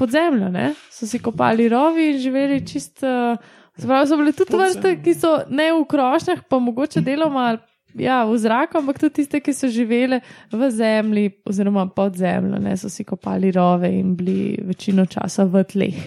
pod 0.00 0.10
zemljo, 0.10 0.48
ne? 0.50 0.72
so 0.90 1.06
si 1.06 1.20
kopali 1.22 1.68
rovi 1.70 2.14
in 2.14 2.22
živeli 2.24 2.62
čist. 2.66 3.04
Uh, 3.04 3.60
Pravi, 3.80 4.08
so 4.08 4.16
bile 4.20 4.32
tudi 4.36 4.56
vrste, 4.56 4.96
ki 5.00 5.14
so 5.16 5.36
ne 5.48 5.70
v 5.72 5.84
krošnjah, 5.88 6.42
pa 6.48 6.58
mogoče 6.60 7.00
deloma 7.00 7.54
ja, 7.98 8.24
v 8.24 8.36
zraku, 8.38 8.78
ampak 8.80 9.00
tudi 9.00 9.22
tiste, 9.22 9.40
ki 9.40 9.52
so 9.56 9.68
živele 9.72 10.20
v 10.52 10.70
zemlji 10.70 11.32
oziroma 11.48 11.86
pod 11.92 12.16
zemljo, 12.20 12.60
ne 12.60 12.76
so 12.76 12.90
si 12.92 13.04
kopali 13.04 13.52
rove 13.52 13.88
in 13.88 14.14
bili 14.16 14.56
večino 14.64 15.06
časa 15.06 15.44
v 15.44 15.64
tleh. 15.64 15.98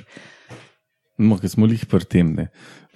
No, 1.17 1.39
ker 1.39 1.49
smo 1.49 1.69
jih 1.69 1.85
pri 1.89 2.05
tem. 2.05 2.33
Ne. 2.35 2.49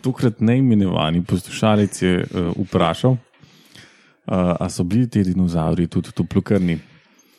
Tokrat 0.03 0.41
neimenovani 0.43 1.23
poslušalec 1.27 2.01
je 2.01 2.13
uh, 2.23 2.51
vprašal, 2.55 3.15
uh, 3.15 4.55
ali 4.59 4.71
so 4.71 4.83
bili 4.83 5.09
ti 5.09 5.23
dinozauri 5.23 5.87
tudi 5.87 6.13
toplokrni. 6.15 6.79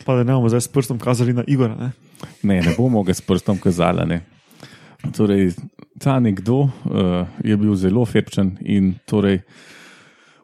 Pa 0.04 0.16
da 0.16 0.24
ne 0.24 0.32
bomo 0.32 0.48
zdaj 0.48 0.64
s 0.64 0.72
prstom 0.72 0.98
kazali 0.98 1.36
na 1.36 1.44
Igora. 1.46 1.76
Ne? 1.76 1.90
Ne, 2.42 2.60
ne 2.64 2.74
bomo 2.76 3.02
ga 3.04 3.14
s 3.14 3.20
prstom 3.20 3.58
kazali. 3.60 4.20
Torej, 5.16 5.54
ta 6.00 6.20
nekdo 6.20 6.68
uh, 6.68 7.26
je 7.44 7.56
bil 7.56 7.74
zelo 7.76 8.04
fepčen 8.04 8.56
in 8.60 8.94
torej, 9.08 9.40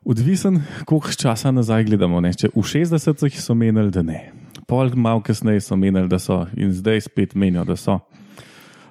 odvisen, 0.06 0.62
koliko 0.84 1.12
časa 1.12 1.50
nazaj 1.50 1.84
gledamo. 1.84 2.20
Ne. 2.20 2.32
Če 2.32 2.52
v 2.54 2.64
60-ih 2.64 3.36
so 3.42 3.56
menili, 3.58 3.90
da 3.92 4.04
ne, 4.06 4.30
pol 4.70 4.92
malo 4.94 5.22
kasneje 5.24 5.64
so 5.66 5.76
menili, 5.76 6.08
da 6.08 6.20
so 6.22 6.44
in 6.56 6.72
zdaj 6.72 7.06
spet 7.08 7.34
menijo, 7.34 7.66
da 7.68 7.76
so. 7.76 8.00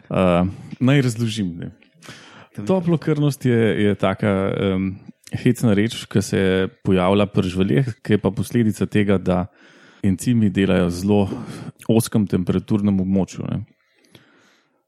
Uh, 0.05 0.45
naj 0.79 1.01
razložim. 1.07 1.55
Ne. 1.59 1.71
Toplokrvnost 2.67 3.45
je, 3.45 3.61
je 3.83 3.95
taka 3.99 4.31
um, 4.53 4.91
hecna 5.33 5.73
reč, 5.75 6.03
ki 6.07 6.21
se 6.21 6.41
pojavlja 6.85 7.25
pri 7.31 7.51
živalih, 7.51 7.89
ki 8.05 8.15
je 8.15 8.21
pa 8.21 8.31
posledica 8.31 8.85
tega, 8.85 9.17
da 9.17 9.45
encimi 10.05 10.51
delajo 10.53 10.91
zelo 10.93 11.21
oskem 11.89 12.27
temperaturnem 12.29 13.01
območju. 13.01 13.47
Ne. 13.49 13.63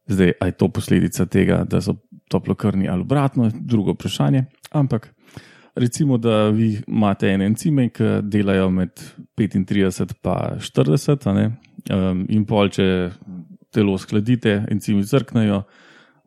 Zdaj, 0.07 0.31
ali 0.39 0.49
je 0.49 0.57
to 0.57 0.69
posledica 0.69 1.25
tega, 1.25 1.63
da 1.63 1.81
so 1.81 1.95
toplokrvni 2.29 2.89
ali 2.89 3.01
obratno, 3.01 3.51
drugo 3.59 3.91
vprašanje. 3.91 4.45
Ampak 4.71 5.13
recimo, 5.75 6.17
da 6.17 6.49
vi 6.49 6.81
imate 6.87 7.29
ene 7.29 7.45
encime, 7.45 7.89
ki 7.89 8.03
delajo 8.23 8.69
med 8.69 8.89
35 9.37 9.57
in 9.57 9.65
40, 10.59 11.29
a 11.29 11.33
ne, 11.33 11.51
um, 11.93 12.25
in 12.29 12.45
pol, 12.45 12.69
če 12.73 12.87
telo 13.73 13.97
skladite, 13.97 14.63
encimi 14.71 15.05
crknejo, 15.05 15.61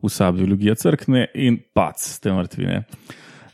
vsa 0.01 0.31
biologija 0.33 0.75
crkne 0.75 1.27
in 1.35 1.59
pac, 1.73 1.99
ste 1.99 2.33
mrtvi. 2.33 2.65
Ne. 2.69 2.83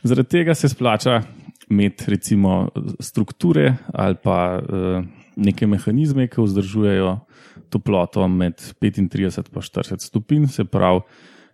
Zaradi 0.06 0.38
tega 0.38 0.54
se 0.54 0.68
splača 0.68 1.20
imeti 1.68 2.04
recimo 2.08 2.68
strukture 3.00 3.74
ali 3.92 4.16
pa 4.22 4.38
uh, 4.62 5.04
neke 5.36 5.66
mehanizme, 5.66 6.28
ki 6.28 6.40
vzdržujejo 6.40 7.18
toploto 7.70 8.28
med 8.28 8.54
35 8.82 8.98
in 8.98 9.08
40 9.08 10.06
stopinj. 10.06 10.46
Se 10.52 10.64
pravi, 10.64 11.02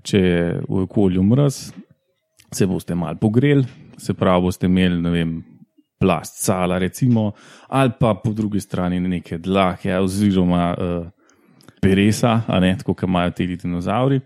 če 0.02 0.21
je 0.21 0.44
v 0.68 0.85
okolju 0.85 1.23
mraz, 1.23 1.66
se 2.52 2.66
boste 2.66 2.94
mal 2.94 3.18
pogreli, 3.21 3.64
se 3.99 4.14
pravi, 4.14 4.49
boste 4.49 4.71
imeli 4.71 5.02
ne 5.02 5.12
vem. 5.14 5.35
Plast, 6.04 6.40
sala, 6.42 6.76
recimo, 6.83 7.30
ali 7.73 7.92
pa 8.00 8.11
po 8.18 8.33
drugi 8.35 8.61
strani 8.61 8.99
neke 9.00 9.38
dlake, 9.38 9.94
oziroma 9.97 10.64
uh, 10.75 11.06
peresa, 11.80 12.40
a 12.47 12.59
ne 12.61 12.75
tako, 12.76 12.92
kot 12.92 13.09
imajo 13.09 13.30
ti 13.30 13.47
dinozauri. 13.56 14.18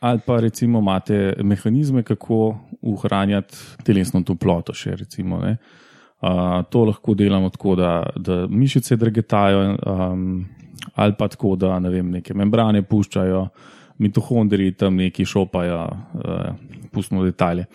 Ali 0.00 0.20
pa 0.26 0.40
recimo 0.40 0.78
imate 0.78 1.34
mehanizme, 1.42 2.02
kako 2.02 2.58
ohranjati 2.82 3.56
telesno 3.84 4.22
toploto. 4.22 4.74
Še, 4.74 4.96
recimo, 5.00 5.40
uh, 5.42 6.62
to 6.70 6.84
lahko 6.84 7.14
delamo 7.18 7.50
tako, 7.50 7.74
da, 7.78 7.92
da 8.16 8.44
mišice 8.50 8.96
drgetajo, 8.96 9.64
um, 9.78 10.44
ali 10.94 11.14
pa 11.18 11.28
tako, 11.28 11.56
da 11.56 11.78
ne 11.78 11.90
vem, 11.90 12.10
neke 12.18 12.34
membrane 12.34 12.82
puščajo, 12.82 13.48
mitohondriji 13.98 14.76
tam 14.78 14.96
neki 14.96 15.24
šopajo, 15.26 15.78
uh, 15.84 16.84
pustimo 16.92 17.24
detalje. 17.24 17.66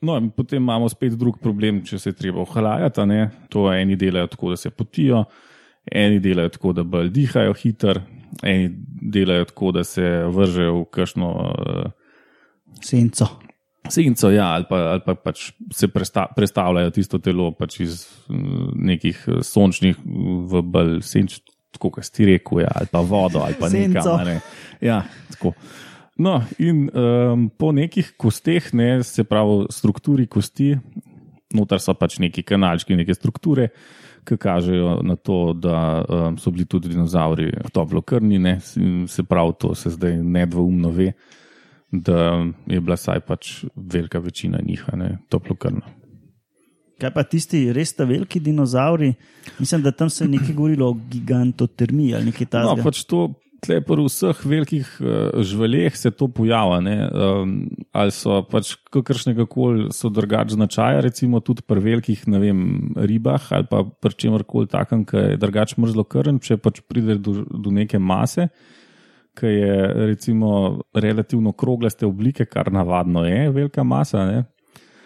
No, 0.00 0.16
in 0.20 0.30
potem 0.30 0.62
imamo 0.62 0.88
spet 0.88 1.16
drug 1.18 1.40
problem, 1.42 1.82
če 1.84 1.98
se 1.98 2.12
je 2.12 2.18
treba 2.18 2.44
ohlajati. 2.44 3.02
To 3.50 3.66
eni 3.72 3.96
delajo 3.96 4.30
tako, 4.36 4.52
da 4.54 4.60
se 4.60 4.70
potijo, 4.70 5.24
eni 5.90 6.20
delajo 6.22 6.54
tako, 6.54 6.72
da 6.72 6.84
bolj 6.84 7.10
dihajo 7.10 7.56
hiter, 7.58 8.00
eni 8.42 8.70
delajo 9.14 9.50
tako, 9.50 9.72
da 9.72 9.84
se 9.84 10.06
vržejo 10.30 10.80
v 10.80 10.88
kakšno 10.94 11.32
uh, 11.34 11.92
Senco. 12.80 13.26
senco, 13.88 14.30
ja, 14.30 14.46
ali 14.54 14.64
pa, 14.68 14.76
ali 14.76 15.02
pa 15.04 15.14
pač 15.14 15.52
se 15.72 15.88
presta, 15.88 16.26
prestavljajo 16.36 16.90
tisto 16.90 17.18
telo 17.18 17.50
pač 17.52 17.80
iz 17.80 18.04
mm, 18.28 18.70
nekih 18.90 19.24
eh, 19.28 19.42
sončnih 19.44 20.00
v 20.50 20.62
bolj 20.62 21.00
senč, 21.04 21.40
tako 21.74 21.90
kot 21.96 22.10
ti 22.14 22.26
rekel, 22.28 22.62
ja, 22.64 22.70
ali 22.74 22.90
pa 22.90 23.02
vodo, 23.04 23.42
ali 23.44 23.58
pa 23.58 23.68
nekam. 23.72 24.14
a 24.14 24.24
Ne. 24.24 24.38
Ja, 24.84 25.02
tako. 25.32 25.54
No, 26.16 26.38
in 26.62 26.86
um, 26.94 27.48
po 27.50 27.72
nekih 27.74 28.12
kosteh, 28.16 28.70
ne, 28.72 29.02
se 29.02 29.24
pravi, 29.26 29.64
strukturi 29.74 30.28
kosti, 30.30 30.76
notar 31.58 31.82
so 31.82 31.94
pač 31.98 32.20
neki 32.22 32.44
kanalčki, 32.46 32.94
neke 32.98 33.16
strukture, 33.16 33.72
ki 34.24 34.38
kažejo 34.40 35.00
na 35.04 35.16
to, 35.18 35.38
da 35.58 35.78
um, 36.06 36.38
so 36.40 36.52
bili 36.54 36.68
tudi 36.70 36.92
dinozauri 36.92 37.50
toplokrvni, 37.74 38.38
ne, 38.38 38.54
se 38.62 39.26
pravi, 39.26 39.58
to 39.60 39.74
se 39.74 39.90
zdaj 39.96 40.16
nedvoumno 40.22 40.94
ve, 40.94 41.10
da 41.90 42.38
je 42.70 42.80
bila 42.80 42.96
saj 42.98 43.20
pač 43.26 43.52
velika 43.74 44.22
večina 44.22 44.62
njih 44.62 44.86
ne, 44.94 45.16
toplokrvna. 45.28 46.03
Kaj 47.04 47.12
pa 47.12 47.24
tisti 47.28 47.66
res 47.76 47.92
ta 47.92 48.06
veliki 48.08 48.40
dinozauri? 48.40 49.12
Mislim, 49.58 49.82
da 49.84 49.92
tam 49.92 50.08
se 50.10 50.24
je 50.24 50.32
nekaj 50.32 50.54
govorilo 50.56 50.88
o 50.88 50.98
gigantotermiji 51.12 52.14
ali 52.16 52.30
nekaj 52.32 52.46
No, 52.46 52.52
takega. 52.54 52.84
pač 52.86 53.02
to, 53.10 53.26
tle 53.64 53.80
pri 53.84 54.04
vseh 54.04 54.40
velikih 54.44 54.88
uh, 55.00 55.42
živalih 55.44 55.96
se 55.96 56.10
to 56.12 56.28
pojavlja. 56.28 57.08
Um, 57.12 57.54
ali 57.92 58.12
so 58.14 58.40
pač 58.48 58.74
kakršnega 58.92 59.46
koli 59.50 59.88
so 59.94 60.10
drugačnega 60.12 60.56
značaja, 60.58 61.02
recimo 61.04 61.40
tudi 61.44 61.64
pri 61.66 61.80
velikih 61.80 62.24
vem, 62.28 62.94
ribah 62.96 63.52
ali 63.52 63.68
pa 63.70 63.84
pri 63.84 64.16
čemer 64.16 64.44
koli 64.48 64.70
takem, 64.70 65.04
ki 65.08 65.16
je 65.34 65.36
drugače 65.40 65.80
mrzlo 65.80 66.04
krn, 66.04 66.40
če 66.40 66.56
pač 66.60 66.80
pride 66.88 67.18
do, 67.20 67.42
do 67.44 67.74
neke 67.74 68.00
mase. 68.00 68.48
Ki 69.34 69.50
je 69.50 69.76
recimo 70.14 70.80
relativno 70.94 71.50
kroglaste 71.52 72.06
oblike, 72.06 72.46
kar 72.46 72.70
navadno 72.72 73.24
je, 73.26 73.48
velika 73.50 73.82
masa, 73.82 74.28
ne? 74.28 74.44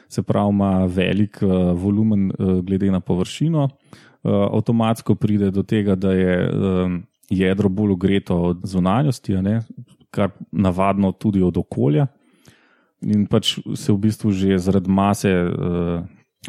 Se 0.09 0.23
pravi, 0.23 0.51
ima 0.51 0.87
velik 0.87 1.39
uh, 1.43 1.51
volumen 1.79 2.31
uh, 2.31 2.59
glede 2.65 2.91
na 2.91 3.01
površino, 3.01 3.65
uh, 3.65 4.33
avtomatsko 4.33 5.15
pride 5.15 5.51
do 5.51 5.63
tega, 5.63 5.95
da 5.95 6.13
je 6.13 6.51
um, 6.51 7.03
jedro 7.31 7.69
bolj 7.69 7.93
ogreto 7.93 8.37
od 8.53 8.61
zunanjosti, 8.65 9.37
ne? 9.43 9.63
kar 10.11 10.31
navadno 10.53 11.13
tudi 11.13 11.43
od 11.43 11.57
okolja. 11.57 12.07
In 13.05 13.27
pač 13.31 13.59
se 13.77 13.93
v 13.93 13.99
bistvu 14.09 14.33
že 14.33 14.57
zaradi 14.59 14.91
mase 14.91 15.31
uh, 15.31 16.01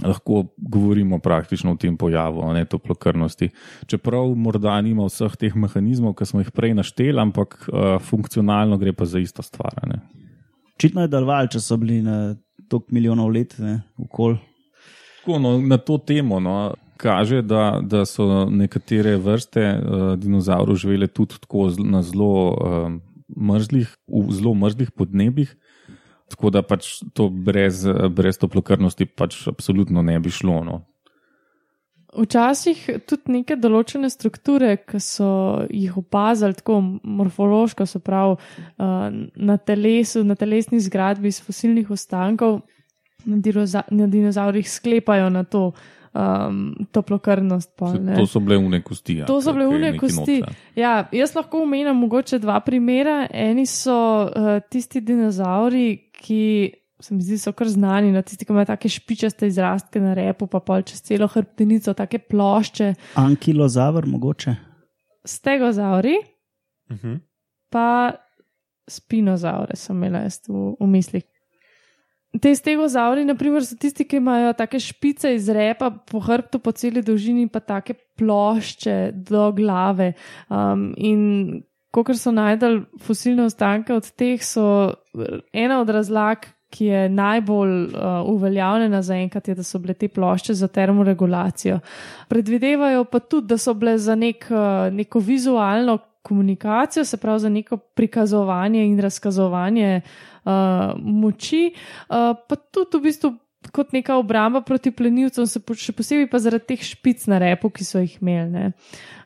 lahko 0.05 0.45
govorimo 0.57 1.19
praktično 1.19 1.73
o 1.73 1.77
tem 1.77 1.97
pojavu, 1.97 2.53
ne 2.53 2.65
toplokrvnosti. 2.65 3.49
Čeprav 3.87 4.33
morda 4.35 4.79
nima 4.81 5.05
vseh 5.05 5.35
teh 5.37 5.55
mehanizmov, 5.55 6.15
ki 6.15 6.25
smo 6.25 6.43
jih 6.43 6.51
prej 6.55 6.73
našteli, 6.77 7.19
ampak 7.19 7.57
uh, 7.67 7.97
funkcionalno 8.01 8.77
gre 8.77 8.93
pa 8.93 9.05
za 9.05 9.19
isto 9.19 9.43
stvar. 9.43 9.75
Očitno 10.77 11.03
je 11.03 11.11
delovalo, 11.11 11.51
če 11.51 11.61
so 11.61 11.77
bili 11.77 12.01
na 12.05 12.35
toliko 12.69 12.95
milijonov 12.95 13.31
let 13.33 13.55
okol. 13.97 14.37
Tako, 15.19 15.39
no, 15.39 15.57
na 15.61 15.77
to 15.77 15.97
temo 15.97 16.39
no, 16.39 16.73
kaže, 16.97 17.41
da, 17.41 17.79
da 17.81 18.05
so 18.05 18.45
nekatere 18.49 19.17
vrste 19.17 19.65
uh, 19.75 20.13
dinozavrov 20.19 20.75
živele 20.79 21.07
tudi 21.07 21.39
tako 21.39 21.69
na 21.79 22.01
zelo, 22.03 22.33
uh, 22.53 22.91
mrzlih, 23.35 23.91
v 24.07 24.35
zelo 24.35 24.53
mrzlih 24.53 24.91
podnebjih. 24.91 25.55
Tako 26.29 26.51
da 26.53 26.61
pač 26.61 26.99
to 27.17 27.29
brez, 27.29 27.87
brez 28.13 28.37
toplokrvnosti 28.37 29.05
pač 29.05 29.47
absolutno 29.49 30.03
ne 30.05 30.19
bi 30.21 30.29
šlo. 30.29 30.61
No. 30.63 30.81
Včasih 32.09 32.79
tudi 33.05 33.35
neke 33.35 33.53
določene 33.59 34.09
strukture, 34.09 34.77
ki 34.81 34.97
so 35.03 35.29
jih 35.69 35.97
opazili 36.01 36.57
tako 36.57 36.79
morfološko, 37.03 37.85
se 37.85 38.01
pravi 38.01 38.33
uh, 38.33 39.05
na 39.35 39.57
telesu, 39.57 40.23
na 40.25 40.35
telesni 40.35 40.81
zgradbi 40.81 41.29
iz 41.29 41.37
fosilnih 41.45 41.91
ostankov, 41.93 42.61
na, 43.25 43.83
na 43.91 44.07
dinozaurih 44.09 44.65
sklepajo 44.69 45.29
na 45.29 45.43
to 45.43 45.67
um, 46.13 46.75
toplokrvnost. 46.91 47.75
Pol, 47.77 47.93
Se- 47.93 47.99
ne. 47.99 48.15
To 48.17 48.25
so 48.27 48.39
bile 48.39 48.57
une 48.57 48.81
kosti. 48.83 49.17
Ja, 49.21 49.25
To 49.25 49.41
so 49.41 49.53
bile 49.53 49.67
une 49.67 49.91
nekaj 49.91 49.99
kosti. 49.99 50.41
Ja, 50.75 51.07
jaz 51.11 51.35
lahko 51.35 51.63
omenim 51.63 51.95
mogoče 51.95 52.39
dva 52.39 52.59
primera. 52.65 53.27
Eni 53.31 53.65
so 53.69 53.95
uh, 54.25 54.57
tisti 54.69 55.01
dinozauri, 55.01 56.09
ki 56.19 56.43
se 56.99 57.15
mi 57.15 57.23
zdi, 57.23 57.37
so 57.37 57.53
kar 57.55 57.69
znani, 57.71 58.11
no, 58.11 58.21
tisti, 58.21 58.45
ki 58.45 58.53
imajo 58.53 58.65
take 58.73 58.89
špičaste 58.91 59.47
izrastke 59.47 60.01
na 60.03 60.13
repu, 60.17 60.47
pa 60.47 60.59
pol 60.59 60.83
čez 60.83 61.01
celo 61.01 61.27
hrbtenico, 61.27 61.93
take 61.93 62.19
plošče, 62.19 62.93
Ankilozavr, 63.15 64.05
mogoče. 64.05 64.55
stegozauri, 65.25 66.17
Uh 66.89 66.97
-huh. 66.97 67.19
pa 67.69 68.11
spinozaure 68.87 69.75
sem 69.75 69.95
imela 69.95 70.19
jaz 70.19 70.39
v, 70.47 70.73
v 70.79 70.87
mislih. 70.87 71.23
Te 72.41 72.55
stegozauri, 72.55 73.25
naprimer, 73.25 73.65
so 73.65 73.75
tisti, 73.75 74.05
ki 74.05 74.17
imajo 74.17 74.53
take 74.53 74.79
špice 74.79 75.35
iz 75.35 75.49
repa 75.49 75.89
po 75.91 76.19
hrbtu, 76.19 76.59
po 76.59 76.71
celi 76.71 77.01
dolžini, 77.01 77.47
pa 77.47 77.59
take 77.59 77.93
plošče 77.93 79.11
do 79.13 79.51
glave. 79.51 80.13
Um, 80.49 80.93
in 80.97 81.63
kot 81.91 82.13
so 82.17 82.31
najdel 82.31 82.83
fosilne 83.01 83.43
ostanke 83.43 83.93
od 83.93 84.11
teh, 84.11 84.43
so 84.43 84.93
ena 85.53 85.81
od 85.81 85.89
razlag, 85.89 86.45
ki 86.69 86.85
je 86.85 87.09
najbolj 87.09 87.71
uh, 87.83 87.93
uveljavljena 88.25 89.01
zaenkrat, 89.01 89.47
je, 89.47 89.55
da 89.55 89.63
so 89.63 89.79
bile 89.79 89.93
te 89.93 90.07
plošče 90.07 90.53
za 90.53 90.67
termoregulacijo. 90.67 91.79
Predvidevajo 92.29 93.03
pa 93.09 93.19
tudi, 93.19 93.47
da 93.47 93.57
so 93.57 93.73
bile 93.73 93.97
za 93.97 94.15
nek, 94.15 94.45
uh, 94.51 94.93
neko 94.93 95.19
vizualno 95.19 95.97
komunikacijo, 96.21 97.05
se 97.05 97.17
pravi 97.17 97.39
za 97.39 97.49
neko 97.49 97.77
prikazovanje 97.77 98.85
in 98.85 98.99
razkazovanje 98.99 100.01
uh, 100.01 100.51
moči, 100.97 101.73
uh, 102.09 102.15
pa 102.49 102.55
tudi 102.55 102.97
v 102.97 103.01
bistvu 103.01 103.33
kot 103.71 103.91
neka 103.91 104.15
obramba 104.15 104.61
proti 104.61 104.91
plenilcem, 104.91 105.47
še 105.75 105.93
posebej 105.95 106.29
pa 106.31 106.39
zaradi 106.39 106.73
teh 106.73 106.83
špic 106.85 107.25
na 107.27 107.41
repu, 107.43 107.71
ki 107.73 107.85
so 107.85 108.01
jih 108.03 108.19
imeli. 108.21 108.69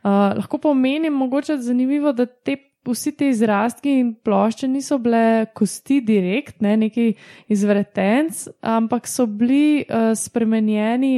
Uh, 0.03 0.33
lahko 0.39 0.57
pa 0.57 0.71
omenim, 0.71 1.13
mogoče 1.13 1.59
zanimivo, 1.61 2.15
da 2.15 2.25
te. 2.25 2.57
Vsi 2.83 3.13
ti 3.15 3.29
izrastki 3.31 3.93
in 3.99 4.09
plošče 4.19 4.67
niso 4.67 4.97
bile 4.99 5.45
kosti 5.55 6.01
direkt, 6.03 6.59
ne 6.61 6.75
neki 6.77 7.13
izvretenc, 7.47 8.47
ampak 8.59 9.07
so 9.07 9.23
bili 9.25 9.85
uh, 9.87 10.11
spremenjeni 10.19 11.13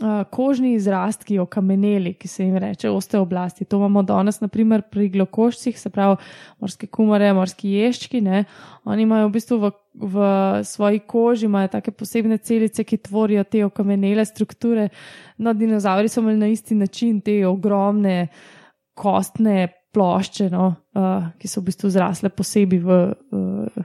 uh, 0.00 0.22
kožni 0.32 0.72
izrastki, 0.74 1.36
okameneli, 1.38 2.14
ki 2.14 2.28
se 2.28 2.46
jim 2.46 2.56
reče 2.56 2.90
osteoblasti. 2.90 3.64
To 3.64 3.76
imamo 3.76 4.02
danes, 4.08 4.40
naprimer, 4.40 4.86
pri 4.88 5.10
glokošcih, 5.12 5.78
se 5.78 5.92
pravi 5.92 6.16
morske 6.60 6.88
kumare, 6.88 7.28
morski 7.36 7.74
ješčki. 7.76 8.22
Ne? 8.24 8.44
Oni 8.84 9.04
imajo 9.04 9.28
v 9.28 9.34
bistvu 9.36 9.60
v, 9.60 9.72
v 9.92 10.24
svoji 10.64 11.04
koži 11.12 11.46
imajo 11.50 11.74
take 11.76 11.92
posebne 11.92 12.40
celice, 12.40 12.88
ki 12.88 13.02
tvorijo 13.04 13.44
te 13.44 13.66
okamenele 13.68 14.24
strukture. 14.24 14.88
No, 15.38 15.52
dinozauri 15.52 16.08
so 16.08 16.24
imeli 16.24 16.40
na 16.40 16.48
isti 16.48 16.74
način 16.74 17.20
te 17.20 17.42
ogromne 17.46 18.26
kostne 18.94 19.68
plošče, 19.92 20.50
no, 20.50 20.74
uh, 20.96 21.26
ki 21.38 21.48
so 21.48 21.60
v 21.60 21.64
bistvu 21.70 21.90
zrasle 21.90 22.28
posebej 22.30 22.80
v, 22.80 22.90
uh, 23.32 23.84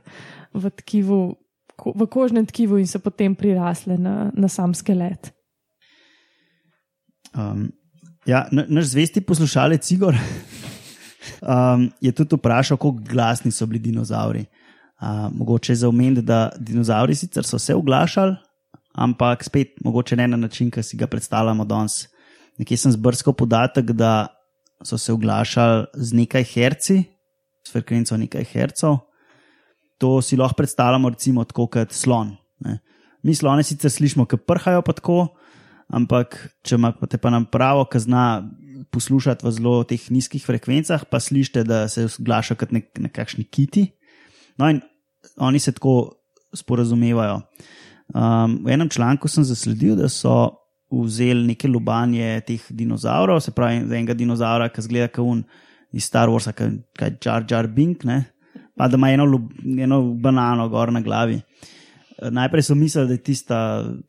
v 0.54 0.70
tkivu. 0.82 1.36
ko- 1.78 1.94
V 1.96 2.08
kožnem 2.10 2.46
tkivu 2.46 2.78
in 2.82 2.88
so 2.88 2.98
potem 3.00 3.36
prirasle 3.36 3.98
na, 3.98 4.32
na 4.34 4.48
sam 4.48 4.74
skelet. 4.74 5.30
Um, 7.38 7.70
ja, 8.26 8.48
na- 8.52 8.66
naš 8.68 8.86
zvesti 8.96 9.22
poslušalec 9.22 9.92
Igor 9.92 10.16
um, 11.42 11.92
je 12.02 12.12
tudi 12.12 12.36
vprašal, 12.36 12.78
kako 12.78 12.92
glasni 12.92 13.52
so 13.52 13.66
bili 13.68 13.80
dinozauri. 13.80 14.46
Uh, 14.98 15.30
mogoče 15.32 15.72
je 15.72 15.76
za 15.76 15.90
omeniti, 15.90 16.22
da 16.22 16.50
dinozauri 16.60 17.16
sicer 17.16 17.46
so 17.46 17.60
se 17.60 17.76
oglašali, 17.76 18.36
ampak 18.96 19.44
spet 19.44 19.68
mogoče 19.86 20.16
ne 20.16 20.28
na 20.28 20.38
način, 20.38 20.72
ki 20.72 20.84
si 20.84 20.98
ga 20.98 21.08
predstavljamo 21.08 21.66
danes. 21.66 22.08
Nekje 22.58 22.78
sem 22.78 22.92
zbrskal 22.92 23.34
podatek, 23.34 23.92
da 23.92 24.28
so 24.84 24.98
se 24.98 25.14
oglašali 25.14 25.86
z 25.94 26.14
nekaj 26.14 26.44
herci, 26.44 27.04
s 27.68 27.74
frekvenco 27.74 28.18
nekaj 28.18 28.44
hercev. 28.54 28.98
To 29.98 30.22
si 30.22 30.38
lahko 30.38 30.62
predstavljamo, 30.62 31.10
recimo, 31.10 31.46
kot 31.46 31.92
slon. 31.92 32.36
Ne. 32.60 32.80
Mi 33.24 33.36
slone 33.36 33.64
sicer 33.64 33.92
slišimo, 33.92 34.28
ki 34.30 34.38
prhajo 34.38 34.84
pa 34.86 34.94
tako, 34.94 35.34
ampak 35.90 36.38
če 36.64 36.78
imate 36.78 37.18
pa 37.18 37.32
nam 37.34 37.48
pravo, 37.50 37.88
ki 37.90 38.04
zna 38.06 38.26
poslušati 38.94 39.46
v 39.46 39.52
zelo 39.52 39.82
teh 39.90 40.04
nizkih 40.14 40.44
frekvencah, 40.46 41.08
pa 41.10 41.20
slišite, 41.20 41.66
da 41.68 41.88
se 41.90 42.06
oglaša 42.08 42.56
kot 42.60 42.72
nek, 42.76 42.92
nekakšni 43.08 43.48
kiti. 43.50 43.88
No, 44.62 44.70
in 44.70 44.82
oni 45.42 45.60
se 45.60 45.74
tako 45.74 46.22
sporazumevajo. 46.56 47.42
Um, 48.14 48.62
v 48.64 48.72
enem 48.78 48.90
članku 48.90 49.28
sem 49.28 49.44
zasledil, 49.44 49.98
da 49.98 50.10
so 50.10 50.67
vzeli 50.92 51.48
neke 51.48 51.68
lubanje 51.68 52.42
teh 52.48 52.64
dinozavrov, 52.70 53.42
se 53.44 53.52
pravi, 53.52 53.84
enega 53.84 54.16
dinozaura, 54.16 54.70
ki 54.72 54.86
zgleda 54.86 55.12
kot 55.12 55.26
un 55.26 55.44
iz 55.92 56.08
Star 56.08 56.30
Warsa, 56.32 56.54
kaj 56.56 57.18
Jar 57.24 57.46
Jar 57.50 57.68
Bink, 57.68 58.06
ne? 58.08 58.24
pa 58.78 58.88
da 58.88 58.98
ima 58.98 59.10
eno, 59.10 59.26
lub- 59.26 59.82
eno 59.82 60.02
banano 60.14 60.68
gor 60.70 60.92
na 60.94 61.02
glavi. 61.02 61.40
Najprej 62.18 62.64
so 62.64 62.76
mislili, 62.76 63.08
da 63.08 63.14
je 63.14 63.24
tista, 63.24 63.60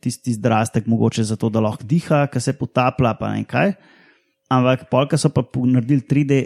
tisti 0.01 0.33
zdrastek 0.33 0.87
mogoče 0.87 1.23
zato, 1.23 1.49
da 1.49 1.61
lahko 1.61 1.85
diha, 1.89 2.27
ker 2.29 2.41
se 2.41 2.53
potaplja, 2.57 3.15
pa 3.17 3.31
ne 3.33 3.43
kaj. 3.49 3.73
Ampak 4.49 4.87
polka 4.89 5.17
so 5.17 5.29
pa 5.33 5.43
naredili 5.65 6.05
3D 6.09 6.39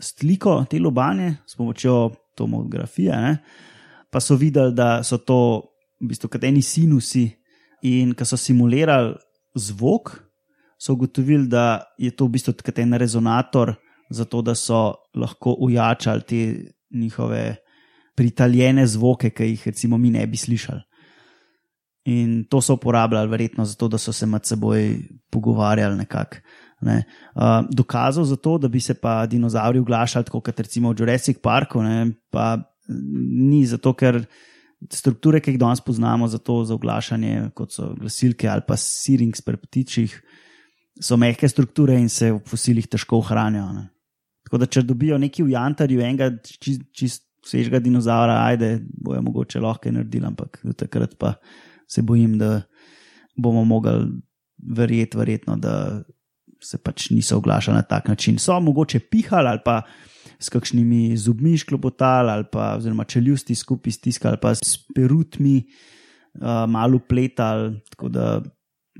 sliko 0.00 0.62
te 0.70 0.78
lubanje 0.80 1.34
s 1.46 1.56
pomočjo 1.56 2.10
tomografije, 2.36 3.16
ne? 3.16 3.38
pa 4.10 4.20
so 4.20 4.36
videli, 4.36 4.74
da 4.74 5.02
so 5.04 5.18
to 5.18 5.40
v 6.00 6.08
bistvu 6.12 6.28
kot 6.32 6.44
eni 6.44 6.62
sinusi. 6.62 7.28
In 7.88 8.12
ko 8.12 8.26
so 8.28 8.36
simulirali 8.36 9.14
zvok, 9.54 10.12
so 10.80 10.92
ugotovili, 10.92 11.48
da 11.48 11.82
je 11.98 12.10
to 12.10 12.26
v 12.26 12.36
bistvu 12.36 12.54
kot 12.64 12.78
en 12.78 12.96
rezonator, 12.96 13.74
zato 14.10 14.42
da 14.42 14.54
so 14.54 14.94
lahko 15.14 15.54
ujačali 15.60 16.22
te 16.22 16.40
njihove 16.90 17.56
pritaljene 18.16 18.86
zvoke, 18.86 19.30
ki 19.30 19.52
jih 19.52 19.66
recimo 19.66 19.98
mi 19.98 20.10
ne 20.10 20.26
bi 20.26 20.36
slišali. 20.36 20.80
In 22.10 22.44
to 22.48 22.60
so 22.60 22.74
uporabljali, 22.74 23.28
verjetno, 23.28 23.64
zato, 23.64 23.88
da 23.88 23.98
so 23.98 24.12
se 24.12 24.26
med 24.26 24.44
seboj 24.48 24.96
pogovarjali 25.30 25.96
nekako. 25.96 26.40
Ne. 26.80 27.02
Uh, 27.34 27.68
dokazov 27.70 28.24
za 28.24 28.36
to, 28.36 28.56
da 28.58 28.68
bi 28.68 28.80
se 28.80 28.94
pa 28.94 29.26
dinozauri 29.26 29.78
oglašali, 29.78 30.32
kot 30.32 30.60
recimo 30.60 30.92
v 30.92 30.96
Jurassic 30.98 31.42
Parku, 31.42 31.82
ne, 31.82 32.12
pa 32.32 32.56
ni 32.88 33.66
zato, 33.66 33.92
ker 33.92 34.24
strukture, 34.88 35.40
ki 35.40 35.54
jih 35.54 35.60
danes 35.60 35.82
poznamo 35.84 36.28
za 36.28 36.38
to 36.38 36.62
za 36.64 36.74
oglašanje, 36.74 37.50
kot 37.54 37.74
so 37.74 37.90
glasilke 37.98 38.48
ali 38.48 38.64
pa 38.66 38.76
sirings 38.80 39.42
pri 39.44 39.60
ptičih, 39.60 40.14
so 41.00 41.16
mehke 41.20 41.48
strukture 41.48 41.98
in 42.00 42.08
se 42.08 42.32
v 42.32 42.40
fosilih 42.46 42.88
težko 42.88 43.20
ohranijo. 43.20 43.68
Ne. 43.76 43.88
Tako 44.46 44.62
da, 44.62 44.66
če 44.66 44.82
dobijo 44.82 45.18
neki 45.20 45.44
v 45.44 45.54
Jantarju 45.54 46.00
enega 46.00 46.30
čist, 46.42 46.86
čist 46.96 47.26
svežega 47.46 47.80
dinozaura, 47.80 48.40
ajde, 48.50 48.80
bojo 49.00 49.22
mogoče 49.24 49.60
lahko 49.60 49.92
naredili, 49.92 50.26
ampak 50.28 50.60
do 50.64 50.74
takrat 50.76 51.16
pa 51.18 51.34
se 51.88 52.02
bojim, 52.02 52.38
da 52.38 52.62
bomo 53.36 53.64
mogli 53.64 54.20
verjeti, 54.76 55.16
verjetno, 55.16 55.56
da 55.56 56.02
se 56.60 56.78
pač 56.78 57.08
niso 57.10 57.38
oglašali 57.40 57.80
na 57.80 57.82
tak 57.82 58.08
način. 58.08 58.38
So 58.38 58.60
mogoče 58.60 59.00
pihali 59.00 59.48
ali 59.48 59.60
pa 59.64 59.82
s 60.40 60.48
kakšnimi 60.48 61.16
zubmi 61.16 61.56
šklopotali 61.60 62.30
ali 62.30 62.44
pa 62.52 62.78
čeljusti 63.06 63.54
skupaj 63.54 63.92
stiskali, 63.92 64.32
ali 64.32 64.40
pa 64.40 64.54
s 64.54 64.80
perutmi 64.94 65.58
uh, 65.60 66.64
malo 66.68 66.98
pletali, 66.98 67.80
tako 67.90 68.08
da 68.08 68.40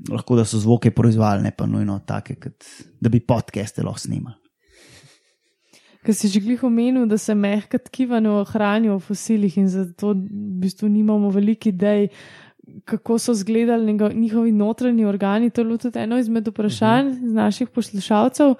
lahko 0.09 0.35
da 0.35 0.45
so 0.45 0.57
zvoke 0.57 0.91
proizvajali, 0.91 1.43
ne 1.43 1.51
pa 1.57 1.65
nujno 1.65 1.99
take, 2.07 2.35
kot 2.35 2.65
da 3.01 3.09
bi 3.09 3.19
podcaste 3.19 3.83
lahko 3.83 3.99
snimali. 3.99 4.37
Ker 6.01 6.15
si 6.17 6.31
že 6.33 6.39
glih 6.41 6.63
omenil, 6.65 7.05
da 7.05 7.17
se 7.21 7.35
mehka 7.37 7.77
tkiva 7.77 8.19
ne 8.19 8.31
ohranijo 8.41 8.95
v 8.97 9.05
fosilih 9.05 9.57
in 9.61 9.67
zato 9.69 10.15
v 10.15 10.61
bistvu 10.63 10.89
nimamo 10.89 11.29
veliko 11.29 11.69
idej, 11.69 12.09
kako 12.85 13.17
so 13.19 13.31
izgledali 13.31 13.93
njihovi 14.13 14.51
notranji 14.51 15.05
organi. 15.05 15.49
To 15.49 15.61
je 15.61 15.65
bilo 15.65 15.77
tudi 15.77 15.99
eno 15.99 16.17
izmed 16.17 16.47
vprašanj 16.47 17.07
uh 17.07 17.13
-huh. 17.13 17.29
z 17.29 17.33
naših 17.33 17.69
poslušalcev. 17.69 18.53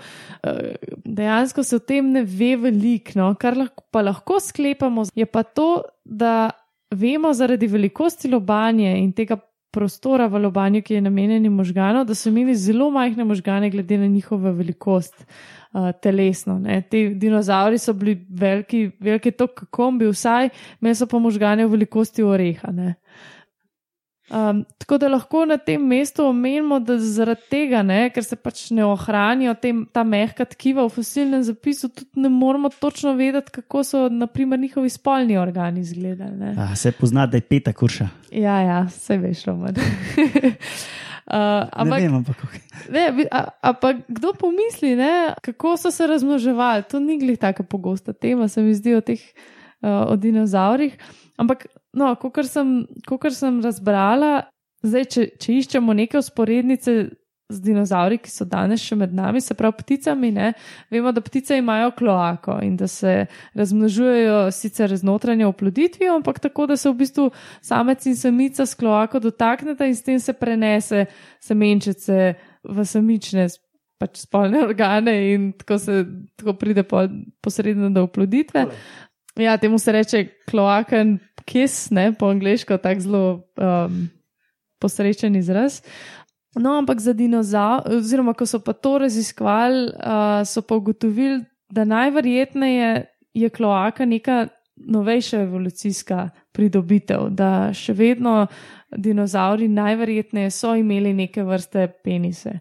Eh, 0.44 0.76
Dejansko 1.06 1.64
se 1.64 1.76
o 1.76 1.80
tem 1.80 2.12
ne 2.12 2.24
ve 2.24 2.56
veliko, 2.56 3.12
no? 3.16 3.36
kar 3.36 3.58
lahko, 3.58 3.84
pa 3.92 4.02
lahko 4.02 4.40
sklepamo, 4.40 5.04
je 5.16 5.26
pa 5.26 5.44
to, 5.44 5.82
da 6.06 6.50
vemo 6.92 7.34
zaradi 7.34 7.68
velikosti 7.68 8.28
lobanje 8.28 8.98
in 8.98 9.12
tega 9.12 9.38
prostora 9.72 10.28
v 10.28 10.40
lobanju, 10.44 10.82
ki 10.82 10.94
je 10.94 11.02
namenjen 11.02 11.48
možganov, 11.54 12.06
da 12.06 12.16
so 12.16 12.30
imeli 12.30 12.56
zelo 12.56 12.90
majhne 12.92 13.24
možgane 13.24 13.70
glede 13.70 13.98
na 13.98 14.08
njihovo 14.08 14.52
velikost 14.52 15.26
uh, 15.26 15.92
telesno. 16.02 16.60
Ne. 16.60 16.82
Ti 16.82 17.14
dinozauri 17.16 17.78
so 17.78 17.94
bili 17.94 18.18
veliki, 18.30 18.90
veliki 19.00 19.32
to, 19.32 19.48
kako 19.48 19.92
bi 19.92 20.10
vsaj, 20.12 20.50
imeli 20.82 20.96
so 20.96 21.08
pa 21.08 21.20
možgane 21.20 21.66
v 21.66 21.72
velikosti 21.72 22.24
oreha. 22.24 22.72
Ne. 22.72 22.96
Um, 24.32 24.62
tako 24.78 24.96
da 24.98 25.10
lahko 25.12 25.42
na 25.46 25.58
tem 25.58 25.82
mestu 25.84 26.24
omenimo, 26.24 26.78
da 26.80 26.96
zaradi 27.00 27.42
tega, 27.52 27.82
ne, 27.84 28.06
ker 28.16 28.24
se 28.24 28.38
pač 28.40 28.70
ne 28.72 28.86
ohranijo 28.88 29.52
tem, 29.60 29.82
ta 29.92 30.06
mehka 30.08 30.46
tkiva 30.48 30.86
v 30.88 30.94
fosilnem 30.96 31.44
zapisu, 31.44 31.90
tudi 31.92 32.24
ne 32.24 32.32
moramo 32.32 32.72
točno 32.72 33.12
vedeti, 33.20 33.52
kako 33.60 33.84
so 33.84 34.06
naprimer 34.08 34.60
njihovi 34.60 34.90
spolni 34.90 35.36
organi 35.38 35.84
izgledali. 35.84 36.38
ne. 36.38 36.56
A, 36.58 36.76
se 36.76 36.94
pozna, 36.96 37.26
da 37.28 37.38
je 37.38 37.42
peta 37.42 37.74
kurša. 37.74 38.08
Ja, 38.32 38.62
ja, 38.62 38.82
vse 38.88 39.18
veš, 39.20 39.46
Roman. 39.52 39.76
Uh, 41.32 41.38
Ne 41.38 41.68
ampak, 41.72 42.00
vem, 42.02 42.16
ampak 42.18 42.40
okay. 42.44 42.62
ne, 42.92 43.26
a, 43.32 43.40
a 43.62 43.70
pa 43.78 43.94
kdo 43.94 44.34
pomisli, 44.36 44.96
ne, 45.00 45.32
kako 45.46 45.78
so 45.78 45.92
se 45.94 46.08
razmnoževali? 46.10 46.84
To 46.92 47.00
ni 47.00 47.20
glih 47.22 47.38
tako 47.40 47.64
pogosta 47.64 48.12
tema, 48.12 48.48
se 48.52 48.62
mi 48.62 48.74
zdi 48.76 48.96
o 48.98 49.02
teh 49.06 49.22
uh, 49.22 50.10
o 50.12 50.18
dinozaurih. 50.18 50.98
Ampak, 51.38 51.70
no, 51.98 52.14
kot 52.16 52.46
sem, 52.48 52.82
kakor 53.08 53.34
sem 53.36 53.62
razbrala, 53.64 54.48
zdaj, 54.86 55.08
če, 55.14 55.26
če 55.42 55.58
iščemo 55.62 55.96
neke 55.98 56.20
usporednice 56.22 56.96
z 57.52 57.60
dinozauri, 57.60 58.18
ki 58.24 58.32
so 58.32 58.46
danes 58.48 58.84
še 58.84 58.96
med 58.96 59.14
nami, 59.16 59.42
se 59.44 59.56
pravi 59.58 59.82
pticami, 59.82 60.32
ne, 60.36 60.52
vemo, 60.94 61.12
da 61.12 61.24
ptice 61.24 61.58
imajo 61.60 61.92
kloako 62.00 62.58
in 62.64 62.78
da 62.80 62.88
se 62.88 63.26
razmnožujejo 63.60 64.38
sicer 64.56 64.96
z 64.96 65.08
notranjo 65.08 65.52
oploditvijo, 65.52 66.16
ampak 66.20 66.40
tako, 66.44 66.70
da 66.72 66.78
se 66.80 66.90
v 66.90 66.98
bistvu 67.04 67.28
samec 67.66 68.08
in 68.08 68.16
samica 68.16 68.66
s 68.66 68.78
kloako 68.80 69.20
dotakneta 69.28 69.90
in 69.90 69.98
s 69.98 70.08
tem 70.08 70.20
se 70.20 70.34
prenese 70.34 71.06
semenčice 71.44 72.34
v 72.64 72.88
samične 72.88 73.50
pač 74.02 74.24
spolne 74.24 74.64
organe 74.68 75.16
in 75.34 75.52
tako, 75.60 75.80
se, 75.82 76.02
tako 76.40 76.58
pride 76.58 76.88
po, 76.88 77.06
posredno 77.44 77.92
do 77.94 78.08
oploditve. 78.08 78.68
Ja, 79.40 79.56
temu 79.58 79.80
se 79.80 79.92
reče 79.96 80.26
kloaken 80.50 81.18
kiss, 81.46 81.90
ne, 81.92 82.14
po 82.14 82.26
angliško, 82.28 82.78
tako 82.78 83.00
zelo 83.02 83.24
um, 83.58 84.10
posrečen 84.80 85.36
izraz. 85.36 85.82
No, 86.56 86.78
ampak 86.78 87.00
za 87.00 87.14
dinozaure, 87.14 87.96
oziroma 87.96 88.34
ko 88.34 88.46
so 88.46 88.60
pa 88.60 88.74
to 88.74 88.98
raziskovali, 88.98 89.86
uh, 89.88 90.42
so 90.44 90.62
pa 90.62 90.76
ugotovili, 90.76 91.44
da 91.70 91.86
najverjetneje 91.86 93.06
je 93.34 93.50
kloaka 93.50 94.06
neka 94.06 94.48
novejša 94.78 95.42
evolucijska 95.42 96.26
pridobitev, 96.52 97.30
da 97.30 97.70
še 97.74 97.94
vedno 97.94 98.48
dinozauri 98.92 99.68
najverjetneje 99.68 100.50
so 100.52 100.74
imeli 100.76 101.14
neke 101.14 101.44
vrste 101.44 101.88
penise. 102.04 102.58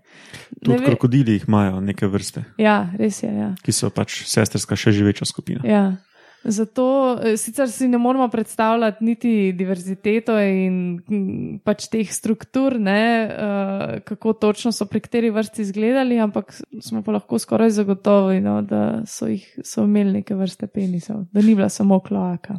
Tudi 0.63 0.77
ve- 0.79 0.85
krokodili 0.87 1.33
jih 1.33 1.45
imajo 1.49 1.81
neke 1.81 2.07
vrste, 2.07 2.45
Ja, 2.59 2.91
res 2.99 3.23
je. 3.23 3.31
Ja. 3.35 3.55
ki 3.63 3.73
so 3.73 3.91
pač 3.91 4.23
sestrska, 4.25 4.77
še 4.77 4.93
živeča 4.93 5.25
skupina. 5.25 5.61
Ja. 5.65 5.97
Zato 6.45 7.19
eh, 7.21 7.37
sicer 7.37 7.69
si 7.69 7.89
ne 7.89 7.99
moramo 7.99 8.29
predstavljati 8.29 9.05
niti 9.05 9.53
diverziteto 9.53 10.39
in 10.39 11.01
mm, 11.11 11.59
pač 11.65 11.85
teh 11.93 12.09
struktur, 12.13 12.79
ne, 12.81 13.29
uh, 13.29 13.99
kako 14.09 14.33
točno 14.33 14.73
so 14.73 14.87
pri 14.89 15.03
kateri 15.05 15.31
vrsti 15.31 15.63
izgledali, 15.63 16.17
ampak 16.19 16.55
smo 16.81 17.03
pa 17.05 17.13
lahko 17.13 17.39
skoraj 17.39 17.75
zagotovi, 17.77 18.41
no, 18.41 18.63
da 18.63 19.03
so, 19.07 19.29
jih, 19.29 19.45
so 19.65 19.85
imeli 19.85 20.21
neke 20.21 20.35
vrste 20.35 20.67
penisov, 20.67 21.27
da 21.33 21.45
ni 21.45 21.55
bila 21.55 21.69
samo 21.69 22.01
kloaka. 22.01 22.57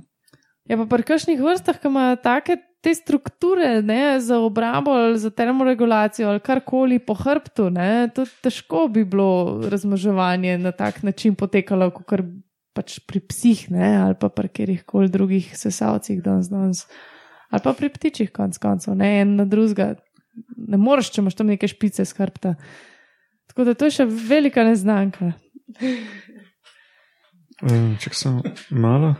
Ja, 0.69 0.77
pa 0.77 0.85
pri 0.85 1.03
kakšnih 1.03 1.41
vrstah, 1.41 1.81
ki 1.81 1.89
imajo 1.89 2.19
take 2.21 2.59
te 2.81 2.93
strukture 2.95 3.81
ne, 3.81 4.19
za 4.21 4.37
obrambo 4.39 4.93
ali 4.93 5.17
za 5.19 5.29
termoregulacijo 5.29 6.29
ali 6.29 6.39
karkoli 6.39 6.99
po 6.99 7.13
hrbtu, 7.17 7.69
ne, 7.73 8.09
to 8.13 8.25
težko 8.45 8.87
bi 8.93 9.05
bilo 9.05 9.61
razmoževanje 9.69 10.57
na 10.57 10.71
tak 10.71 11.03
način 11.03 11.35
potekalo, 11.35 11.89
kot 11.89 12.21
pač 12.75 12.99
pri 13.07 13.19
psih 13.19 13.65
ne, 13.73 13.95
ali 14.01 14.15
pa 14.19 14.29
pri 14.29 14.49
katerih 14.51 14.85
koli 14.87 15.11
drugih 15.11 15.51
sesalcih 15.57 16.21
danes, 16.23 16.49
danes. 16.51 16.85
ali 17.51 17.61
pa 17.63 17.73
pri 17.73 17.89
ptičih, 17.89 18.31
konc 18.31 18.57
koncev, 18.57 18.95
ne 18.95 19.21
en 19.21 19.35
na 19.35 19.45
drugega. 19.45 19.95
Ne 20.55 20.77
moreš, 20.79 21.11
če 21.11 21.21
imaš 21.21 21.35
tam 21.35 21.51
neke 21.51 21.67
špice 21.67 22.05
z 22.07 22.15
hrbta. 22.15 22.55
Tako 23.51 23.65
da 23.67 23.73
to 23.75 23.89
je 23.89 23.97
še 23.99 24.05
velika 24.07 24.63
neznanka. 24.63 25.33
Če 27.99 28.13
sem 28.15 28.39
malo. 28.71 29.17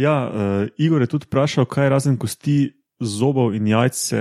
Ja, 0.00 0.16
uh, 0.26 0.66
Igor 0.82 1.04
je 1.04 1.12
tudi 1.12 1.28
vprašal, 1.28 1.68
kaj 1.70 1.92
razen 1.92 2.18
kosti, 2.18 2.72
zobov 3.02 3.54
in 3.54 3.66
jajc 3.66 3.94
se 3.98 4.20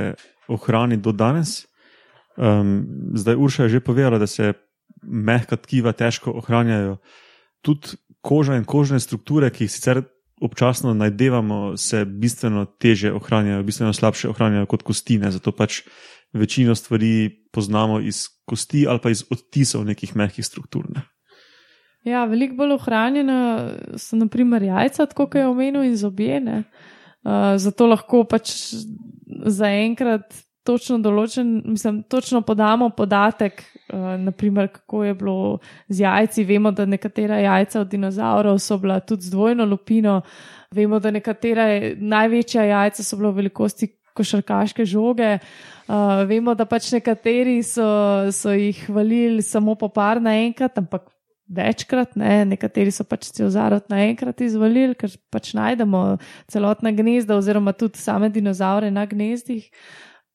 ohrani 0.50 0.97
do 0.97 1.12
danes. 1.12 1.65
Um, 2.38 3.12
zdaj 3.13 3.36
Urša 3.36 3.63
je 3.63 3.69
že 3.78 3.80
povedala, 3.80 4.17
da 4.17 4.28
se 4.28 4.54
mehka 5.02 5.58
tkiva 5.58 5.93
težko 5.93 6.34
ohranjajo. 6.41 6.97
Tudi 7.62 7.97
koža 8.21 8.55
in 8.57 8.65
kožne 8.65 8.99
strukture, 8.99 9.49
ki 9.49 9.65
jih 9.65 9.71
sicer 9.71 10.01
občasno 10.41 10.93
najdevamo, 10.97 11.77
se 11.77 12.05
bistveno 12.05 12.65
teže 12.65 13.13
ohranjajo, 13.13 13.63
bistveno 13.63 13.93
slabše 13.93 14.29
ohranjajo 14.29 14.65
kot 14.65 14.84
kostine. 14.84 15.31
Zato 15.31 15.51
pač 15.51 15.81
večino 16.34 16.75
stvari 16.75 17.29
poznamo 17.53 17.99
iz 17.99 18.25
kosti 18.45 18.86
ali 18.89 18.99
pa 19.03 19.10
iz 19.10 19.23
odtisov 19.29 19.86
nekih 19.86 20.15
mehkih 20.15 20.45
struktur. 20.45 20.89
Ne. 20.89 21.03
Ja, 22.03 22.25
veliko 22.25 22.57
bolj 22.63 22.79
ohranjena 22.79 23.38
so 24.01 24.17
naprimer 24.17 24.63
jajca, 24.63 25.05
tako 25.05 25.27
kot 25.29 25.38
je 25.38 25.47
omenil, 25.47 25.84
in 25.86 25.97
zobjene. 25.97 26.63
Uh, 27.21 27.53
zato 27.62 27.86
lahko 27.86 28.23
pač 28.25 28.55
zaenkrat 29.45 30.34
točno 30.63 30.97
določen, 31.02 31.62
mislim, 31.65 32.02
točno 32.10 32.41
podamo 32.45 32.89
podatek, 32.97 33.63
uh, 33.93 34.15
naprimer, 34.21 34.69
kako 34.74 35.04
je 35.04 35.15
bilo 35.17 35.38
z 35.89 36.04
jajci. 36.04 36.45
Vemo, 36.50 36.71
da 36.71 36.86
nekatera 36.86 37.39
jajca 37.41 37.82
od 37.82 37.89
dinozaurov 37.91 38.60
so 38.60 38.78
bila 38.82 39.00
tudi 39.00 39.28
z 39.28 39.34
dvojno 39.34 39.65
lupino, 39.65 40.21
vemo, 40.76 41.00
da 41.00 41.12
nekatera 41.12 41.67
največja 41.97 42.67
jajca 42.69 43.04
so 43.04 43.17
bila 43.17 43.32
v 43.32 43.41
velikosti 43.43 43.89
košarkaške 44.17 44.86
žoge. 44.86 45.38
Uh, 45.88 46.21
vemo, 46.30 46.54
da 46.56 46.67
pač 46.69 46.91
nekateri 46.93 47.62
so, 47.65 47.88
so 48.32 48.54
jih 48.56 48.86
valili 48.89 49.41
samo 49.43 49.76
po 49.76 49.89
par 49.89 50.21
naenkrat, 50.21 50.78
ampak 50.78 51.10
večkrat, 51.52 52.15
ne? 52.15 52.45
nekateri 52.54 52.93
so 52.95 53.04
pač 53.08 53.32
cel 53.36 53.50
zarod 53.52 53.89
naenkrat 53.91 54.39
izvalili, 54.45 54.95
ker 54.95 55.12
pač 55.34 55.52
najdemo 55.58 56.21
celotna 56.52 56.93
gnezda, 56.95 57.36
oziroma 57.39 57.74
tudi 57.76 58.00
same 58.00 58.32
dinozaure 58.32 58.91
na 58.93 59.06
gnezdih. 59.10 59.67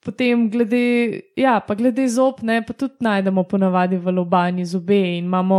Potem, 0.06 0.44
glede, 0.50 1.22
ja, 1.34 1.56
pa 1.58 1.74
glede 1.74 2.04
zob, 2.06 2.38
ne, 2.46 2.60
pa 2.62 2.70
tudi 2.78 3.02
najdemo 3.02 3.42
ponavadi 3.50 3.96
v 3.98 4.12
lobanji 4.14 4.62
zobe 4.70 5.00
in 5.16 5.24
imamo 5.26 5.58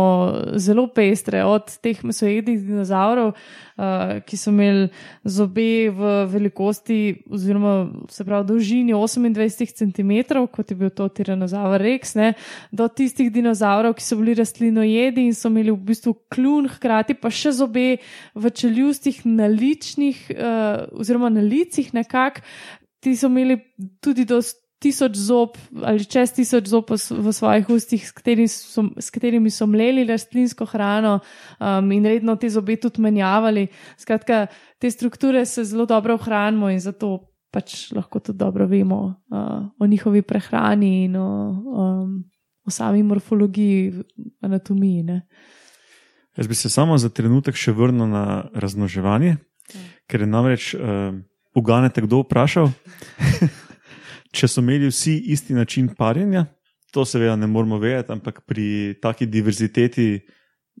zelo 0.56 0.86
pestre, 0.88 1.42
od 1.44 1.68
teh 1.84 2.00
mesojednih 2.00 2.62
dinozaurov, 2.64 3.34
uh, 3.34 4.14
ki 4.24 4.38
so 4.40 4.48
imeli 4.54 4.86
zobe 5.28 5.90
v 5.92 6.14
velikosti, 6.32 6.98
oziroma 7.28 7.74
se 8.08 8.24
pravi 8.24 8.48
dolžini 8.48 8.96
28 8.96 9.76
cm, 9.82 10.16
kot 10.48 10.72
je 10.72 10.78
bil 10.80 10.94
to 10.96 11.10
tiranozaur 11.12 11.76
Rex, 11.84 12.16
ne, 12.16 12.32
do 12.72 12.88
tistih 12.88 13.28
dinozaurov, 13.28 13.98
ki 14.00 14.06
so 14.06 14.16
bili 14.16 14.38
rastlinojedi 14.40 15.28
in 15.28 15.36
so 15.36 15.52
imeli 15.52 15.76
v 15.76 15.92
bistvu 15.92 16.16
kljun, 16.32 16.72
hkrati 16.78 17.20
pa 17.20 17.28
še 17.28 17.52
zobe 17.60 17.98
v 18.32 18.56
čeljustih 18.62 19.26
naličnih, 19.28 20.24
uh, 20.32 20.88
oziroma 21.04 21.28
na 21.36 21.44
licih 21.44 21.92
nekako 21.92 22.48
ti 23.00 23.16
so 23.16 23.26
imeli 23.26 23.58
tudi 24.00 24.24
do 24.24 24.40
tisoč 24.78 25.16
zob 25.16 25.56
ali 25.82 26.04
čez 26.04 26.32
tisoč 26.34 26.70
zob 26.70 26.90
v 26.94 27.32
svojih 27.32 27.70
ustih, 27.70 28.02
s 28.08 28.14
katerimi 28.14 28.48
so, 28.48 28.84
s 28.98 29.10
katerimi 29.10 29.50
so 29.50 29.66
mleli 29.66 30.06
rastlinsko 30.06 30.66
hrano 30.70 31.18
um, 31.18 31.92
in 31.92 32.06
redno 32.06 32.36
te 32.36 32.50
zobe 32.50 32.76
tudi 32.76 33.02
menjavali. 33.02 33.66
Skratka, 33.98 34.46
te 34.78 34.90
strukture 34.90 35.44
se 35.46 35.64
zelo 35.64 35.86
dobro 35.86 36.14
ohranimo 36.14 36.70
in 36.70 36.80
zato 36.80 37.34
pač 37.50 37.90
lahko 37.96 38.20
tudi 38.20 38.38
dobro 38.38 38.66
vemo 38.66 39.00
uh, 39.04 39.66
o 39.80 39.86
njihovi 39.86 40.22
prehrani 40.22 41.04
in 41.04 41.16
o, 41.16 41.28
um, 41.82 42.24
o 42.64 42.70
sami 42.70 43.02
morfologiji, 43.02 43.92
anatomiji. 44.40 45.02
Ne? 45.02 45.22
Jaz 46.36 46.46
bi 46.46 46.54
se 46.54 46.70
samo 46.70 46.98
za 46.98 47.08
trenutek 47.08 47.56
še 47.56 47.72
vrnil 47.72 48.06
na 48.06 48.24
razmnoževanje, 48.54 49.38
ker 50.06 50.22
je 50.22 50.28
namreč 50.28 50.74
uh, 50.76 51.16
uganete, 51.58 52.02
kdo 52.06 52.22
vprašal. 52.22 52.70
Če 54.36 54.48
so 54.48 54.62
imeli 54.62 54.90
vsi 54.90 55.16
isti 55.32 55.56
način 55.56 55.88
parjenja, 55.96 56.46
to 56.92 57.04
seveda 57.04 57.36
ne 57.36 57.46
moramo 57.46 57.78
vedeti, 57.78 58.12
ampak 58.12 58.42
pri 58.46 58.96
taki 59.02 59.26
diverziteti 59.26 60.20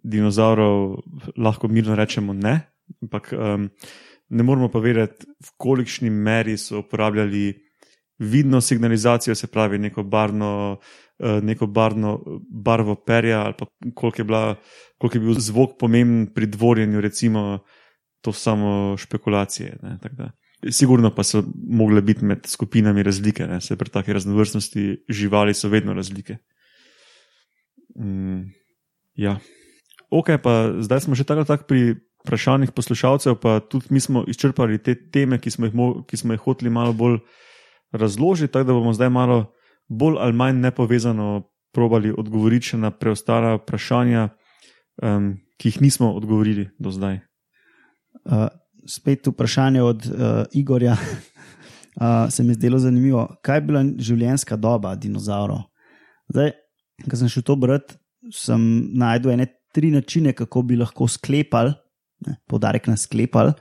dinozaurov 0.02 0.98
lahko 1.36 1.68
mirno 1.68 1.96
rečemo 1.96 2.32
ne. 2.32 2.60
Ampak 3.02 3.32
um, 3.32 3.68
ne 4.28 4.42
moramo 4.42 4.68
pa 4.72 4.78
vedeti, 4.78 5.26
v 5.26 5.50
kolikšni 5.56 6.10
meri 6.10 6.56
so 6.58 6.82
uporabljali 6.84 7.52
vidno 8.18 8.60
signalizacijo, 8.60 9.34
se 9.34 9.46
pravi 9.46 9.78
neko 9.78 10.02
barvno, 10.02 10.78
uh, 11.18 11.42
neko 11.42 11.66
barvno 11.66 12.18
barvo 12.50 12.94
perja, 12.94 13.42
ali 13.44 13.54
pa 13.58 13.66
koliko 13.94 14.20
je, 14.20 14.24
bila, 14.24 14.56
koliko 14.98 15.16
je 15.16 15.20
bil 15.20 15.34
zvok 15.38 15.78
pomemben 15.78 16.32
pri 16.34 16.46
dvorjenju, 16.46 17.00
recimo, 17.00 17.58
to 18.20 18.32
samo 18.32 18.96
špekulacije. 18.96 19.78
Ne, 19.82 19.98
tako 20.02 20.14
da. 20.14 20.30
Sigurno 20.70 21.12
pa 21.14 21.22
so 21.22 21.44
mogle 21.54 22.02
biti 22.02 22.24
med 22.24 22.46
skupinami 22.46 23.02
razlike, 23.02 23.46
ne? 23.46 23.60
se 23.60 23.76
pri 23.76 23.90
taki 23.90 24.12
raznovrstnosti 24.12 25.04
živali 25.08 25.54
so 25.54 25.68
vedno 25.68 25.94
razlike. 25.94 26.36
Mm, 27.98 28.50
ja. 29.14 29.38
Ok, 30.10 30.26
pa 30.42 30.72
zdaj 30.80 31.00
smo 31.00 31.14
že 31.14 31.24
tako 31.24 31.44
tako 31.44 31.64
pri 31.64 31.94
vprašanjih 32.24 32.72
poslušalcev, 32.72 33.38
pa 33.38 33.60
tudi 33.60 33.86
mi 33.90 34.00
smo 34.00 34.24
izčrpali 34.26 34.82
te 34.82 34.94
teme, 35.10 35.38
ki 35.38 35.50
smo 35.50 35.66
jih, 35.66 35.74
mo- 35.74 36.02
ki 36.06 36.16
smo 36.16 36.32
jih 36.32 36.40
hoteli 36.40 36.70
malo 36.70 36.92
bolj 36.92 37.18
razložiti, 37.92 38.52
tako 38.52 38.64
da 38.64 38.72
bomo 38.72 38.92
zdaj 38.92 39.08
malo 39.08 39.52
bolj 39.88 40.16
ali 40.18 40.32
manj 40.32 40.60
nepovezano 40.60 41.48
probali 41.72 42.12
odgovoriti 42.12 42.72
še 42.72 42.78
na 42.78 42.90
preostala 42.90 43.54
vprašanja, 43.60 44.28
um, 45.02 45.36
ki 45.58 45.68
jih 45.68 45.80
nismo 45.80 46.12
odgovorili 46.16 46.68
do 46.78 46.90
zdaj. 46.90 47.20
Uh, 48.24 48.48
spet 48.86 49.26
vprašanje 49.26 49.82
od 49.82 50.06
uh, 50.06 50.44
Igorja. 50.52 50.96
uh, 50.96 52.30
se 52.32 52.42
mi 52.42 52.50
je 52.50 52.54
zdelo 52.54 52.78
zanimivo, 52.78 53.26
kaj 53.42 53.56
je 53.56 53.60
bila 53.60 53.84
življenjska 53.98 54.56
doba 54.56 54.94
dinozaurov. 54.94 55.66
Zdaj, 56.28 56.52
ko 57.08 57.16
sem 57.16 57.30
šel 57.32 57.46
to 57.46 57.56
brati, 57.56 57.96
sem 58.34 58.62
najdel 58.98 59.36
ene 59.36 59.46
tri 59.74 59.90
načine, 59.90 60.32
kako 60.32 60.62
bi 60.62 60.76
lahko 60.76 61.08
sklepali, 61.08 61.74
podarek 62.50 62.88
na 62.90 62.96
sklepali, 62.96 63.52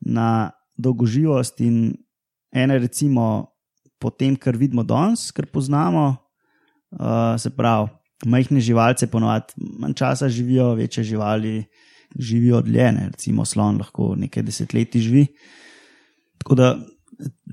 na 0.00 0.50
dolgoživost 0.76 1.60
in 1.64 1.94
ene, 2.52 2.78
recimo, 2.82 3.52
po 4.00 4.10
tem, 4.10 4.36
kar 4.36 4.56
vidimo 4.56 4.84
danes, 4.84 5.30
kar 5.32 5.46
poznamo, 5.48 6.08
uh, 6.98 7.36
se 7.40 7.50
pravi, 7.50 7.88
majhne 8.26 8.60
živalce, 8.60 9.08
ponovadi 9.12 9.54
manj 9.80 9.94
časa 9.96 10.28
živijo, 10.28 10.74
večje 10.74 11.04
živali 11.04 11.64
živijo 12.18 12.60
dlje, 12.62 12.90
ne? 12.92 13.08
recimo 13.12 13.44
slon 13.44 13.78
lahko 13.78 14.14
nekaj 14.16 14.42
desetletij 14.42 15.00
živi. 15.00 15.26
Tako 16.42 16.54
da, 16.58 16.70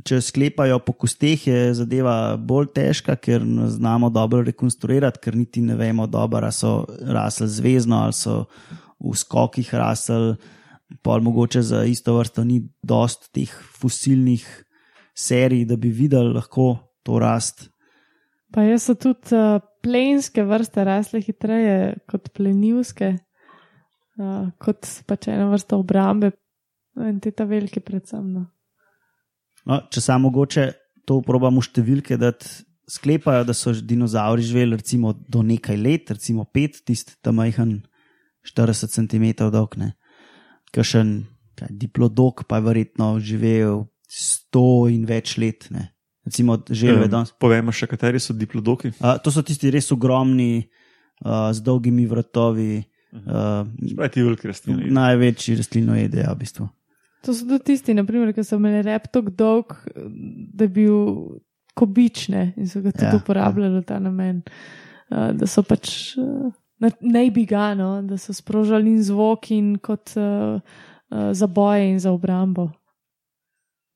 če 0.05 0.19
sklepajo 0.21 0.79
po 0.83 0.95
kosteh, 0.99 1.47
je 1.47 1.73
zadeva 1.77 2.35
bolj 2.37 2.71
težka, 2.75 3.15
ker 3.15 3.45
ne 3.47 3.69
znamo 3.71 4.09
dobro 4.13 4.43
rekonstruirati, 4.43 5.21
ker 5.23 5.37
niti 5.39 5.63
ne 5.63 5.77
vemo 5.79 6.07
dobro, 6.07 6.43
ali 6.45 6.55
so 6.55 6.83
rasli 7.15 7.47
zvezdno 7.47 8.03
ali 8.03 8.17
so 8.17 8.43
v 8.99 9.15
skokih 9.17 9.73
rasli. 9.73 10.35
Pa 11.01 11.17
mogoče 11.17 11.63
za 11.65 11.83
isto 11.89 12.13
vrsto 12.13 12.43
ni 12.45 12.59
dost 12.83 13.31
teh 13.33 13.49
fosilnih 13.79 14.43
serij, 15.17 15.65
da 15.65 15.77
bi 15.77 15.89
videli 15.89 16.33
lahko 16.35 16.75
to 17.03 17.17
rast. 17.19 17.69
Pa 18.53 18.61
jaz 18.67 18.85
so 18.85 18.93
tudi 18.93 19.33
uh, 19.33 19.57
plenske 19.81 20.43
vrste 20.45 20.83
rasle 20.85 21.21
hitreje 21.25 21.95
kot 22.09 22.29
plenilske, 22.37 23.15
uh, 24.19 24.49
kot 24.61 24.87
pač 25.07 25.29
ena 25.31 25.47
vrsta 25.51 25.77
obrambe 25.79 26.33
in 26.99 27.19
te 27.19 27.31
ta 27.31 27.47
velike 27.49 27.81
predvsem. 27.81 28.25
No. 28.33 28.45
No, 29.69 29.79
če 29.89 30.03
samo 30.03 30.29
mogoče 30.29 30.67
to 31.07 31.17
uporabljamo 31.21 31.63
številke, 31.63 32.17
da 32.19 32.33
sklepajo, 32.89 33.45
da 33.47 33.55
so 33.55 33.73
dinozauri 33.73 34.43
živeli 34.45 34.77
recimo 34.77 35.13
do 35.13 35.43
nekaj 35.43 35.79
let, 35.79 36.11
recimo 36.11 36.45
pet, 36.45 36.81
tisti 36.85 37.15
tam 37.23 37.39
majhen 37.39 37.79
40 38.47 38.91
cm 38.91 39.49
dolg, 39.53 39.77
ne. 39.79 39.93
Kakšen 40.73 41.15
diplodok 41.69 42.43
pa 42.49 42.59
je 42.59 42.67
verjetno 42.67 43.09
živel 43.23 43.85
100 44.11 44.63
in 44.93 45.07
več 45.09 45.37
let, 45.39 45.69
ne. 45.71 45.89
Recimo, 46.23 46.55
že 46.69 46.87
Um, 46.87 47.01
vedno. 47.03 47.25
Povejmo 47.39 47.71
še, 47.75 47.87
kateri 47.87 48.19
so 48.19 48.31
diplodoki. 48.35 48.93
Uh, 48.99 49.17
to 49.19 49.31
so 49.31 49.43
tisti 49.43 49.71
res 49.71 49.91
ogromni, 49.91 50.69
uh, 51.25 51.51
z 51.51 51.59
dolgimi 51.63 52.07
vrtovi, 52.07 52.83
uh, 53.13 53.67
Pravi 53.95 54.09
ti 54.13 54.23
veliki 54.23 54.47
rastlini. 54.47 54.89
največji 54.91 55.55
rastlinojedi, 55.59 56.17
ja, 56.23 56.33
v 56.33 56.41
bistvu. 56.41 56.67
To 57.23 57.33
so 57.33 57.47
tudi 57.47 57.71
tisti, 57.71 57.95
naprimer, 57.95 58.33
ki 58.35 58.43
so 58.43 58.59
imeli 58.59 58.81
rep 58.83 59.07
tako 59.13 59.31
dolg, 59.31 59.77
da 60.53 60.65
je 60.65 60.73
bil 60.75 60.97
kobične 61.73 62.51
in 62.57 62.67
so 62.67 62.81
ga 62.81 62.91
tudi 62.91 63.07
Ja, 63.07 63.15
ja, 63.15 63.21
uporabljali 63.21 63.79
v 63.79 63.85
ta 63.87 63.99
namen. 63.99 64.43
Uh, 65.09 65.31
da 65.37 65.47
so 65.47 65.63
pač 65.63 66.17
uh, 66.19 66.51
najbigano, 66.99 68.01
da 68.01 68.17
so 68.17 68.33
sprožali 68.33 68.91
in 68.91 69.03
zvok 69.03 69.51
in 69.51 69.75
kot 69.77 70.15
uh, 70.17 70.59
uh, 70.59 71.31
za 71.33 71.47
boje 71.47 71.91
in 71.91 71.99
za 71.99 72.11
obrambo. 72.11 72.71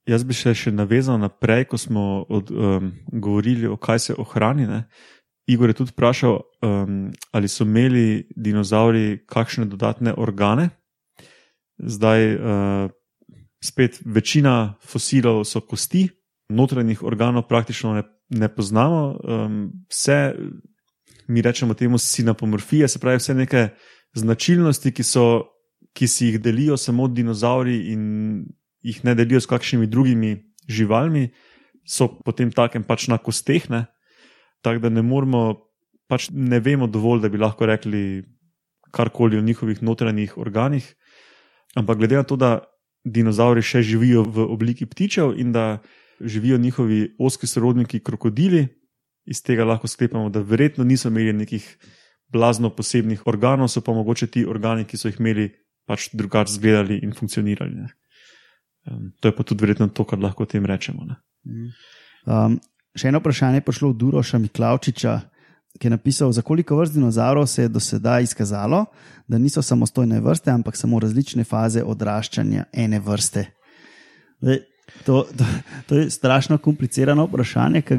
Jaz 0.07 0.23
bi 0.23 0.31
še, 0.37 0.53
še 0.55 0.71
navezal 0.71 1.19
naprej, 1.19 1.65
ko 1.67 1.77
smo 1.77 2.23
od, 2.31 2.51
um, 2.51 2.93
govorili 3.11 3.67
o 3.67 3.75
kaj 3.75 3.99
se 3.99 4.13
ohrani. 4.15 4.63
Ne? 4.67 4.85
Igor 5.47 5.69
je 5.69 5.73
tudi 5.73 5.91
vprašal, 5.91 6.41
um, 6.61 7.11
ali 7.31 7.47
so 7.47 7.63
imeli 7.63 8.27
dinozauri 8.35 9.23
kakšne 9.27 9.65
dodatne 9.65 10.13
organe. 10.17 10.69
Zdaj, 11.77 12.35
uh, 12.35 12.91
spet 13.63 14.01
večina 14.05 14.75
fosilov 14.83 15.45
so 15.45 15.61
kosti, 15.61 16.07
notranjih 16.49 17.03
organov 17.03 17.47
praktično 17.47 17.93
ne, 17.93 18.03
ne 18.29 18.49
poznamo. 18.51 19.19
Um, 19.23 19.71
vse, 19.89 20.35
mi 21.27 21.41
rečemo 21.41 21.73
temu 21.73 21.97
sinapomorfije, 21.97 22.87
se 22.87 22.99
pravi, 22.99 23.17
vse 23.17 23.33
neke 23.33 23.69
značilnosti, 24.15 24.91
ki, 24.91 25.03
so, 25.03 25.25
ki 25.93 26.07
si 26.07 26.31
jih 26.31 26.41
delijo 26.41 26.77
samo 26.77 27.07
dinozauri 27.07 27.77
in 27.93 28.45
jih 28.83 29.03
ne 29.05 29.15
delijo 29.15 29.41
s 29.41 29.47
kakšnimi 29.47 29.87
drugimi 29.87 30.37
živalmi, 30.67 31.29
so 31.87 32.07
potem 32.25 32.51
takem 32.51 32.83
pač 32.83 33.07
na 33.07 33.17
kosteh. 33.17 33.69
Ne? 33.69 33.85
Tako 34.61 34.87
da 34.87 34.89
ne 34.89 35.01
moramo, 35.01 35.43
pač 36.07 36.29
ne 36.31 36.59
vemo 36.59 36.87
dovolj, 36.87 37.21
da 37.25 37.29
bi 37.29 37.37
lahko 37.37 37.65
rekli 37.65 38.23
karkoli 38.91 39.37
o 39.37 39.41
njihovih 39.41 39.83
notranjih 39.83 40.37
organih. 40.37 40.87
Ampak 41.75 41.97
glede 41.97 42.15
na 42.15 42.23
to, 42.23 42.35
da 42.35 42.59
dinozauri 43.03 43.61
še 43.61 43.83
živijo 43.85 44.23
v 44.23 44.47
obliki 44.47 44.87
ptičev 44.89 45.35
in 45.39 45.51
da 45.51 45.79
živijo 46.21 46.57
njihovi 46.57 47.15
oski 47.19 47.47
sorodniki 47.47 47.99
krokodili, 48.03 48.67
iz 49.27 49.43
tega 49.43 49.65
lahko 49.67 49.87
sklepamo, 49.87 50.29
da 50.29 50.41
verjetno 50.41 50.83
niso 50.83 51.11
imeli 51.11 51.33
nekih 51.33 51.65
blazno 52.31 52.69
posebnih 52.75 53.27
organov, 53.27 53.69
so 53.71 53.81
pa 53.81 53.93
mogoče 53.93 54.27
ti 54.31 54.45
organi, 54.45 54.85
ki 54.87 54.97
so 54.97 55.11
jih 55.11 55.19
imeli, 55.19 55.49
pač 55.87 56.09
drugače 56.13 56.55
izgledali 56.55 56.99
in 57.03 57.13
funkcionirali. 57.15 57.75
Ne. 57.75 57.87
Um, 58.87 59.11
to 59.19 59.29
je 59.29 59.35
pa 59.35 59.43
tudi 59.43 59.63
verjetno 59.63 59.87
to, 59.87 60.03
kar 60.07 60.19
lahko 60.19 60.43
o 60.43 60.49
tem 60.49 60.65
rečemo. 60.65 61.05
Ne. 61.07 61.19
Um, 62.25 62.59
še 62.97 63.11
eno 63.11 63.21
vprašanje 63.21 63.61
je 63.61 63.65
prišlo 63.67 63.89
od 63.89 63.99
Duroša 64.01 64.37
Miklavčiča, 64.41 65.19
ki 65.77 65.87
je 65.87 65.93
napisal, 65.93 66.31
za 66.33 66.41
koliko 66.41 66.77
vrst 66.79 66.93
dinozaurov 66.93 67.45
se 67.47 67.67
je 67.67 67.69
do 67.69 67.79
sedaj 67.79 68.23
izkazalo, 68.23 68.85
da 69.27 69.37
niso 69.37 69.61
samostojne 69.61 70.19
vrste, 70.21 70.51
ampak 70.51 70.75
samo 70.75 70.99
različne 70.99 71.43
faze 71.43 71.83
odraščanja 71.83 72.65
ene 72.73 72.99
vrste. 72.99 73.45
Zdaj, 74.41 74.63
to, 75.05 75.27
to, 75.37 75.45
to 75.85 75.97
je 75.99 76.09
strašno 76.09 76.57
komplicirano 76.57 77.25
vprašanje, 77.27 77.81
ki 77.81 77.97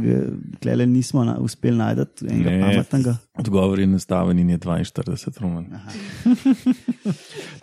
ga 0.65 0.75
le 0.75 0.87
nismo 0.87 1.25
na, 1.25 1.37
uspeli 1.39 1.77
najti 1.77 2.27
enega 2.27 2.51
Ne. 2.51 2.61
pametnega. 2.61 3.17
Odgovor 3.39 3.79
je 3.79 3.85
enostaven 3.85 4.39
in 4.39 4.51
je 4.51 4.59
42 4.59 5.41
roman. 5.41 5.67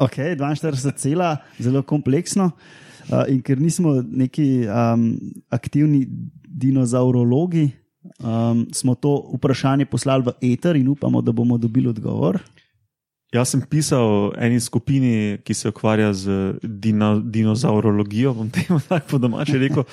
Ok, 0.06 0.17
42 0.17 0.95
cela, 0.95 1.38
zelo 1.60 1.82
kompleksno. 1.82 2.52
Uh, 3.06 3.21
in 3.30 3.41
ker 3.45 3.60
nismo 3.62 4.02
neki 4.02 4.65
um, 4.65 5.12
aktivni 5.54 6.08
dinozaurologi, 6.55 7.69
um, 8.19 8.65
smo 8.71 8.95
to 8.95 9.17
vprašanje 9.35 9.85
poslali 9.85 10.23
v 10.23 10.53
eter 10.53 10.75
in 10.79 10.87
upamo, 10.87 11.21
da 11.21 11.31
bomo 11.31 11.57
dobili 11.57 11.89
odgovor. 11.91 12.39
Jaz 13.33 13.51
sem 13.51 13.61
pisal 13.67 14.31
eni 14.39 14.61
skupini, 14.63 15.41
ki 15.43 15.53
se 15.53 15.69
ukvarja 15.69 16.13
z 16.13 16.55
dino, 16.63 17.17
dinozaurologijo, 17.19 18.33
bom 18.33 18.49
temu 18.49 18.79
tako 18.87 19.07
po 19.09 19.17
domače 19.17 19.59
rekel. 19.59 19.83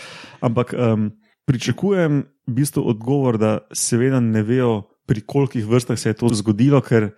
Ampak 0.41 0.75
um, 0.77 1.11
pričakujem 1.49 2.23
v 2.47 2.55
bistvu 2.55 2.85
odgovor, 2.95 3.39
da 3.39 3.59
seveda 3.75 4.21
ne 4.21 4.43
vejo, 4.47 4.83
pri 5.07 5.25
kolikih 5.27 5.67
vrstah 5.67 5.99
se 5.99 6.13
je 6.13 6.21
to 6.21 6.31
zgodilo, 6.31 6.81
ker 6.81 7.11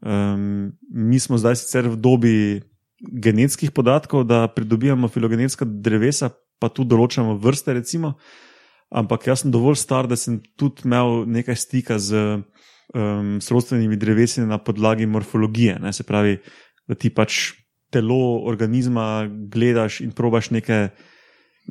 um, 0.00 0.72
mi 0.88 1.20
smo 1.20 1.38
zdaj 1.38 1.60
sicer 1.60 1.90
v 1.92 2.00
dobi 2.00 2.36
genetskih 3.00 3.70
podatkov, 3.70 4.24
da 4.24 4.46
pridobivamo 4.48 5.08
filogenetska 5.08 5.64
drevesa, 5.68 6.30
pa 6.60 6.68
tudi 6.72 6.92
določamo 6.94 7.36
vrste, 7.40 7.76
recimo. 7.76 8.16
Ampak 8.90 9.28
jaz 9.30 9.44
sem 9.44 9.52
dovolj 9.54 9.78
star, 9.78 10.08
da 10.10 10.18
sem 10.18 10.40
tudi 10.58 10.82
imel 10.84 11.22
nekaj 11.30 11.56
stika 11.56 11.98
z 11.98 12.40
um, 12.94 13.38
srodstvenimi 13.42 13.96
drevesi 13.96 14.42
na 14.42 14.58
podlagi 14.58 15.06
morfologije. 15.06 15.78
Ne? 15.78 15.92
Se 15.92 16.02
pravi, 16.02 16.40
da 16.88 16.98
ti 16.98 17.12
pač 17.14 17.52
telo 17.90 18.42
organizma 18.46 19.28
gledaš 19.50 20.00
in 20.00 20.10
probaš 20.14 20.50
neke 20.50 20.88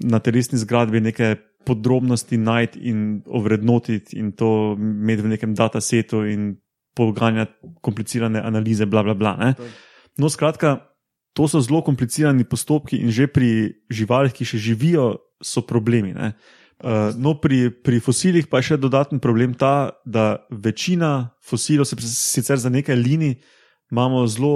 na 0.03 0.19
telesni 0.19 0.59
zgradbi 0.59 1.01
neke 1.03 1.35
podrobnosti 1.67 2.37
najti 2.37 2.79
in 2.87 3.21
ovrednotiti 3.27 4.17
in 4.19 4.31
to 4.31 4.75
imeti 4.79 5.21
v 5.21 5.31
nekem 5.35 5.55
datasetu 5.55 6.23
in 6.25 6.53
poganjati 6.95 7.51
komplicirane 7.81 8.39
analize, 8.39 8.85
bla 8.85 9.03
bla 9.03 9.13
bla. 9.13 9.35
Ne? 9.39 9.53
No, 10.17 10.29
skratka, 10.29 10.79
to 11.33 11.47
so 11.47 11.61
zelo 11.63 11.81
komplicirani 11.83 12.43
postopki 12.43 12.99
in 12.99 13.11
že 13.11 13.27
pri 13.27 13.75
živalih, 13.91 14.33
ki 14.35 14.47
še 14.47 14.57
živijo, 14.59 15.17
so 15.39 15.63
problemi. 15.63 16.11
Ne? 16.11 16.33
Uh, 16.79 17.11
no, 17.19 17.33
pri, 17.35 17.67
pri 17.83 17.99
fosilih 17.99 18.47
pa 18.47 18.61
je 18.61 18.71
še 18.71 18.77
dodaten 18.79 19.19
problem 19.19 19.51
ta, 19.51 19.99
da 20.07 20.45
večina 20.47 21.35
fosilov, 21.43 21.83
se 21.89 21.99
sicer 21.99 22.55
za 22.55 22.71
nekaj 22.71 22.95
linij, 22.95 23.35
imamo 23.91 24.23
zelo 24.31 24.55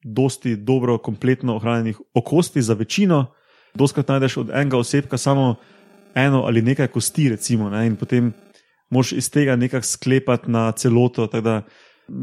dosti 0.00 0.56
dobro, 0.56 0.96
kompletno 0.98 1.58
ohranjenih 1.60 2.00
okosti 2.14 2.62
za 2.62 2.74
večino. 2.74 3.26
Doskrat 3.74 4.08
najdeš 4.08 4.36
od 4.36 4.54
enega 4.56 4.78
osebka 4.80 5.18
samo 5.18 5.54
eno 6.14 6.46
ali 6.48 6.62
nekaj 6.62 6.88
kosti, 6.88 7.28
recimo, 7.28 7.68
ne, 7.70 7.84
in 7.86 7.96
potem 7.96 8.32
moš 8.90 9.12
iz 9.12 9.30
tega 9.30 9.56
nekako 9.56 9.86
sklepati 9.86 10.50
na 10.50 10.72
celoto. 10.72 11.28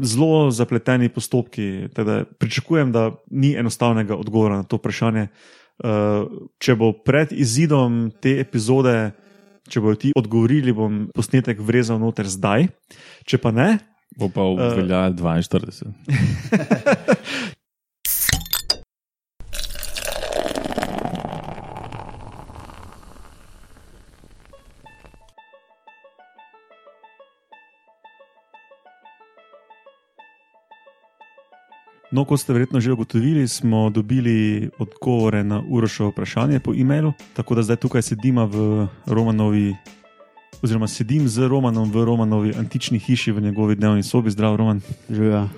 Zelo 0.02 0.50
zapleteni 0.50 1.08
postopki. 1.08 1.88
tako 1.94 2.10
Da 2.10 2.24
pričakujem, 2.24 2.92
da 2.92 3.14
ni 3.30 3.54
enostavnega 3.54 4.16
odgovora 4.16 4.56
na 4.56 4.62
to 4.62 4.76
vprašanje. 4.76 5.28
Uh, 5.78 6.26
če 6.58 6.74
bo 6.74 6.92
pred 6.92 7.32
izidom 7.32 8.10
te 8.20 8.40
epizode, 8.40 9.12
če 9.68 9.84
bodo 9.84 10.00
ti 10.00 10.12
odgovorili, 10.16 10.74
bom 10.74 11.06
posnetek 11.14 11.60
vrezal 11.60 12.00
noter 12.02 12.28
zdaj. 12.28 12.68
Če 13.28 13.40
pa 13.42 13.52
ne, 13.54 13.70
Bo 14.18 14.26
pa 14.32 14.42
obveljal 14.42 15.12
42. 15.14 15.92
No, 32.10 32.24
kot 32.24 32.40
ste 32.40 32.56
verjetno 32.56 32.80
že 32.80 32.92
ugotovili, 32.92 33.48
smo 33.48 33.90
dobili 33.90 34.70
odgovore 34.78 35.44
na 35.44 35.60
urošo 35.68 36.08
vprašanje 36.08 36.60
po 36.60 36.72
e-mailu, 36.74 37.12
tako 37.36 37.54
da 37.54 37.62
zdaj 37.62 37.76
tukaj 37.76 38.02
sedimo 38.02 38.46
v 38.46 38.86
Romanovi, 39.06 39.76
oziroma 40.62 40.88
sedim 40.88 41.28
z 41.28 41.48
Romanom 41.48 41.92
v 41.92 42.04
Romanovi 42.04 42.54
antični 42.56 42.98
hiši 42.98 43.32
v 43.32 43.40
njegovi 43.40 43.76
dnevni 43.76 44.02
sobi, 44.02 44.30
zdrav 44.30 44.56
Roman. 44.56 44.80
Živijo. 45.10 45.48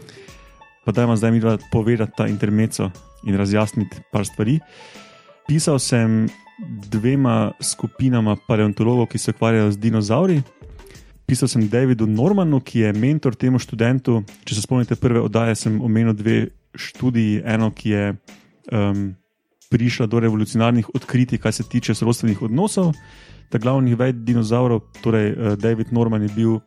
Pa 0.84 0.92
dajmo 0.92 1.16
zdaj 1.16 1.30
mi 1.30 1.40
dva 1.40 1.58
povedati 1.72 2.12
ta 2.16 2.26
intermeco 2.26 2.90
in 3.22 3.36
razjasniti 3.36 3.96
par 4.12 4.26
stvari. 4.26 4.58
Pisal 5.46 5.78
sem 5.78 6.26
dvema 6.90 7.52
skupinama 7.62 8.36
paleontologov, 8.48 9.06
ki 9.06 9.18
se 9.18 9.30
ukvarjajo 9.30 9.70
z 9.70 9.78
dinozauri. 9.78 10.42
Pisal 11.30 11.46
sem 11.46 11.68
Davidu 11.70 12.10
Normanu, 12.10 12.58
ki 12.58 12.80
je 12.82 12.88
mentor 12.90 13.36
temu 13.38 13.60
študentu. 13.62 14.24
Če 14.42 14.56
se 14.56 14.64
spomnite 14.64 14.96
prve 14.98 15.20
oddaje, 15.22 15.54
sem 15.54 15.76
omenil 15.78 16.10
dve 16.18 16.48
študiji. 16.74 17.44
Eno, 17.46 17.68
ki 17.70 17.92
je 17.92 18.06
um, 18.74 19.04
prišla 19.70 20.08
do 20.10 20.18
revolucionarnih 20.18 20.88
odkritij, 20.90 21.38
kar 21.38 21.54
se 21.54 21.62
tiče 21.62 21.94
sorodstvenih 21.94 22.42
odnosov. 22.42 22.90
Ta 23.46 23.60
glavni 23.62 23.94
ved 23.94 24.24
dinozaurov, 24.26 24.82
torej 25.04 25.30
uh, 25.30 25.54
David 25.54 25.94
Norman, 25.94 26.26
je 26.26 26.34
bil 26.34 26.58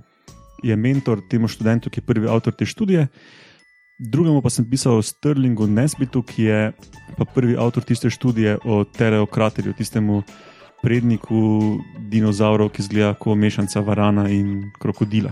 je 0.63 0.79
mentor 0.79 1.19
temu 1.27 1.51
študentu, 1.51 1.91
ki 1.91 1.99
je 1.99 2.07
prvi 2.07 2.31
avtor 2.31 2.55
te 2.55 2.63
študije. 2.63 3.09
Drugemu 3.99 4.39
pa 4.39 4.47
sem 4.47 4.63
pisal 4.63 4.95
o 4.95 5.03
Sterlingu 5.03 5.67
Nesbitu, 5.67 6.23
ki 6.23 6.47
je 6.47 6.61
pa 7.19 7.27
prvi 7.27 7.59
avtor 7.59 7.83
tiste 7.83 8.07
študije 8.07 8.61
o 8.63 8.85
Teleokraterju, 8.87 9.75
tistemu 9.75 10.23
predniku 10.83 11.79
dinozaurov, 12.11 12.73
ki 12.75 12.83
zgleda 12.83 13.13
kot 13.15 13.39
mešanca 13.39 13.81
varana 13.81 14.27
in 14.29 14.71
krokodila. 14.79 15.31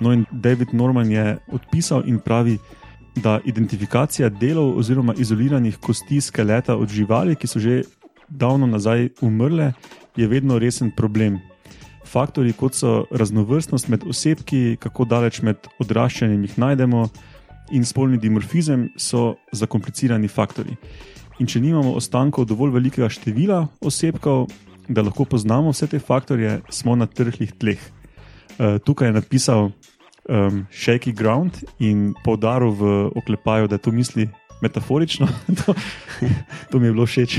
No, 0.00 0.12
in 0.14 0.24
David 0.30 0.72
Norman 0.72 1.10
je 1.10 1.38
odpisal 1.52 2.06
in 2.06 2.20
pravi, 2.22 2.58
da 3.18 3.40
identifikacija 3.44 4.28
delov 4.28 4.76
oziroma 4.78 5.14
izoliranih 5.18 5.76
kosti 5.82 6.20
skeleta 6.20 6.76
od 6.76 6.88
živali, 6.88 7.34
ki 7.34 7.46
so 7.50 7.58
že 7.58 7.82
davno 8.28 8.66
nazaj 8.66 9.08
umrle, 9.20 9.72
je 10.16 10.28
vedno 10.28 10.58
resen 10.58 10.90
problem. 10.96 11.40
Faktori, 12.06 12.52
kot 12.52 12.74
so 12.74 13.04
raznovrstnost 13.10 13.88
med 13.88 14.04
osebki, 14.06 14.76
kako 14.80 15.04
daleč 15.04 15.42
med 15.42 15.66
odraščanjem 15.82 16.46
jih 16.46 16.58
najdemo, 16.58 17.08
in 17.70 17.84
spolni 17.84 18.18
dimorfizem, 18.18 18.88
so 18.96 19.34
zakomplicirani 19.52 20.28
faktori. 20.28 20.76
In 21.38 21.46
če 21.46 21.60
nimamo 21.62 21.94
ostankov 21.98 22.48
dovolj 22.50 22.74
velikega 22.74 23.08
števila 23.12 23.60
osebkov, 23.80 24.48
da 24.88 25.04
lahko 25.04 25.26
poznamo 25.28 25.70
vse 25.70 25.86
te 25.86 26.00
faktorje, 26.02 26.58
smo 26.70 26.96
na 26.96 27.06
trhlih 27.06 27.52
tleh. 27.60 27.78
Uh, 28.58 28.78
tukaj 28.82 29.12
je 29.12 29.18
napisal 29.20 29.70
um, 30.28 30.64
shaky 30.72 31.12
ground 31.14 31.60
in 31.78 32.14
poudaril 32.24 32.74
v 32.74 32.90
oklepaju, 33.14 33.68
da 33.68 33.78
to 33.78 33.92
misli 33.94 34.26
metaforično. 34.62 35.28
to, 35.62 35.74
to 36.72 36.78
mi 36.78 36.90
je 36.90 36.92
bilo 36.92 37.06
všeč. 37.06 37.38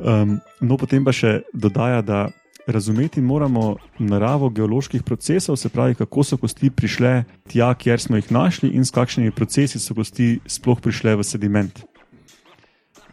Um, 0.00 0.40
no, 0.60 0.80
potem 0.80 1.04
pa 1.04 1.12
še 1.14 1.42
dodaja, 1.52 2.02
da 2.02 2.28
razumeti 2.66 3.20
moramo 3.20 3.76
naravo 3.98 4.50
geoloških 4.50 5.02
procesov, 5.02 5.56
se 5.56 5.68
pravi, 5.68 5.94
kako 5.94 6.24
so 6.24 6.36
kosti 6.36 6.70
prišle 6.70 7.24
tja, 7.48 7.74
kjer 7.74 8.00
smo 8.00 8.16
jih 8.16 8.32
našli, 8.32 8.70
in 8.74 8.84
s 8.84 8.90
kakšnimi 8.90 9.30
procesi 9.30 9.78
so 9.78 9.94
kosti 9.94 10.38
sploh 10.46 10.80
prišle 10.80 11.16
v 11.16 11.26
sediment. 11.26 11.84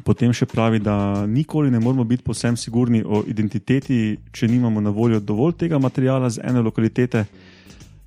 Potem 0.08 0.32
še 0.32 0.46
pravi, 0.48 0.80
da 0.80 1.26
nikoli 1.28 1.72
ne 1.72 1.82
moramo 1.84 2.06
biti 2.08 2.24
povsem 2.24 2.56
sigurni 2.56 3.02
o 3.04 3.26
identiteti, 3.28 4.15
če 4.32 4.48
nimamo 4.48 4.80
na 4.80 4.93
voljo 4.96 5.20
dovolj 5.20 5.58
tega 5.60 5.82
materiala 5.84 6.30
z 6.32 6.46
ene 6.48 6.63
lokalitete. 6.63 7.26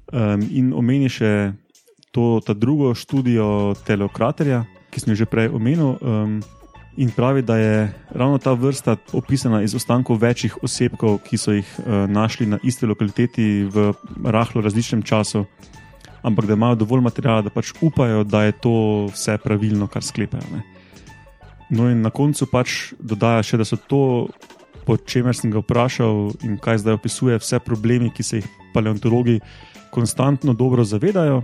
Um, 0.09 0.47
in 0.49 0.71
omeni 0.73 1.11
še 1.13 1.53
to, 2.11 2.41
ta 2.41 2.57
drugo 2.57 2.95
študijo 2.97 3.77
Teleokraterja, 3.85 4.63
ki 4.89 5.05
sem 5.05 5.13
jo 5.13 5.21
že 5.21 5.29
prej 5.29 5.53
omenil. 5.53 6.01
Um, 6.01 6.41
in 6.97 7.13
pravi, 7.13 7.45
da 7.45 7.61
je 7.61 7.77
ravno 8.17 8.41
ta 8.41 8.57
vrsta 8.57 8.97
opisana 9.13 9.61
iz 9.63 9.77
ostankov 9.77 10.25
večjih 10.25 10.57
osebkov, 10.65 11.21
ki 11.29 11.37
so 11.37 11.53
jih 11.53 11.69
uh, 11.85 12.09
našli 12.09 12.49
na 12.49 12.63
isti 12.65 12.89
lokaliteti 12.89 13.69
v 13.69 13.91
rahlo 14.25 14.65
različnem 14.65 15.05
času, 15.05 15.45
ampak 16.25 16.49
da 16.49 16.57
imajo 16.57 16.81
dovolj 16.81 17.05
materijala, 17.05 17.45
da 17.45 17.53
pač 17.53 17.77
upajo, 17.85 18.25
da 18.25 18.49
je 18.49 18.57
to 18.57 18.77
vse 19.13 19.37
pravilno, 19.45 19.85
kar 19.85 20.01
sklepajo. 20.01 20.49
Ne. 20.57 20.80
No, 21.71 21.87
in 21.91 22.03
na 22.03 22.11
koncu 22.11 22.47
pač 22.51 22.93
dodaja 22.99 23.45
še, 23.47 23.61
da 23.61 23.67
so 23.69 23.79
to, 23.79 24.03
po 24.87 24.97
čemer 24.99 25.37
sem 25.37 25.53
ga 25.55 25.63
vprašal 25.63 26.33
in 26.47 26.59
kaj 26.59 26.83
zdaj 26.83 26.99
opisuje, 26.99 27.39
vse 27.39 27.61
problemi, 27.63 28.11
ki 28.11 28.27
se 28.27 28.41
jih 28.41 28.49
paleontologi 28.75 29.39
konstantno 29.95 30.55
dobro 30.55 30.85
zavedajo 30.87 31.43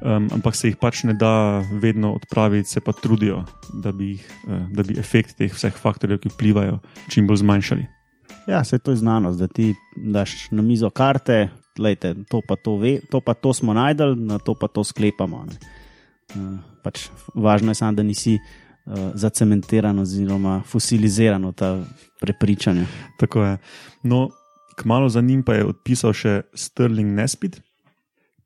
um, 0.00 0.28
ampak 0.32 0.56
se 0.56 0.70
jih 0.70 0.78
pač 0.78 1.02
ne 1.08 1.14
da 1.14 1.62
vedno 1.82 2.12
odpraviti, 2.14 2.68
se 2.68 2.80
pa 2.80 2.92
trudijo, 2.92 3.42
da 3.72 3.92
bi, 3.92 4.14
jih, 4.14 4.26
uh, 4.46 4.66
da 4.74 4.82
bi 4.86 4.98
efekt 4.98 5.38
teh 5.38 5.52
vseh 5.54 5.74
faktorjev, 5.74 6.20
ki 6.22 6.32
vplivajo, 6.34 6.78
čim 7.10 7.26
bolj 7.28 7.42
zmanjšali. 7.42 7.86
Ja, 8.48 8.62
se 8.64 8.78
to 8.78 8.94
je 8.94 9.02
znanost, 9.02 9.38
da 9.38 9.48
ti 9.48 9.74
daš 9.96 10.48
na 10.50 10.62
mizo 10.62 10.90
karte, 10.90 11.48
lejte, 11.78 12.14
to, 12.30 12.40
pa 12.46 12.56
to, 12.56 12.78
ve, 12.80 12.98
to 13.10 13.20
pa 13.20 13.34
to 13.34 13.52
smo 13.54 13.74
najdel, 13.76 14.16
na 14.16 14.38
to 14.38 14.54
pa 14.54 14.68
to 14.68 14.84
sklepamo. 14.84 15.44
Uh, 16.34 16.56
pač 16.84 17.08
važno 17.34 17.74
je 17.74 17.80
samo, 17.82 17.98
da 17.98 18.06
nisi 18.06 18.38
uh, 18.88 19.12
zacementiran 19.14 19.98
oziroma 19.98 20.62
fosiliziran 20.66 21.44
v 21.44 21.52
ta 21.52 21.76
prepričanje. 22.20 22.86
Tako 23.20 23.44
je. 23.44 23.54
No, 24.02 24.28
kmalo 24.76 25.08
za 25.08 25.20
njim 25.20 25.42
pa 25.42 25.54
je 25.54 25.68
odpisal 25.68 26.12
še 26.12 26.42
Sterling 26.54 27.12
Nespit 27.14 27.60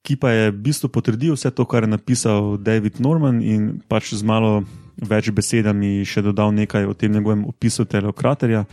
ki 0.02 0.18
pa 0.18 0.34
je 0.34 0.50
v 0.50 0.58
bistvu 0.58 0.90
potrdil 0.90 1.38
vse 1.38 1.50
to, 1.54 1.62
kar 1.64 1.86
je 1.86 1.94
napisal 1.94 2.58
David 2.58 2.98
Norman 2.98 3.38
in 3.38 3.78
pač 3.86 4.10
z 4.18 4.26
malo 4.26 4.66
več 4.98 5.30
besedami 5.30 6.02
še 6.02 6.26
dodal 6.26 6.50
nekaj 6.50 6.90
o 6.90 6.94
tem 6.94 7.14
njegovem 7.14 7.46
opisu 7.46 7.86
teleokraterja. 7.86 8.66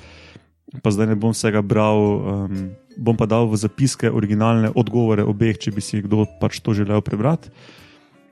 Pa 0.82 0.90
zdaj 0.94 1.14
ne 1.14 1.18
bom 1.18 1.34
vsega 1.34 1.62
bral, 1.66 1.98
um, 1.98 2.74
bom 2.98 3.18
pa 3.18 3.26
dal 3.30 3.50
v 3.50 3.58
zapiske 3.58 4.10
originalne 4.10 4.70
odgovore 4.74 5.26
obeh, 5.26 5.58
če 5.58 5.74
bi 5.74 5.82
si 5.82 6.02
kdo 6.06 6.26
pač 6.42 6.62
to 6.62 6.74
želel 6.78 7.02
prebrati. 7.02 7.54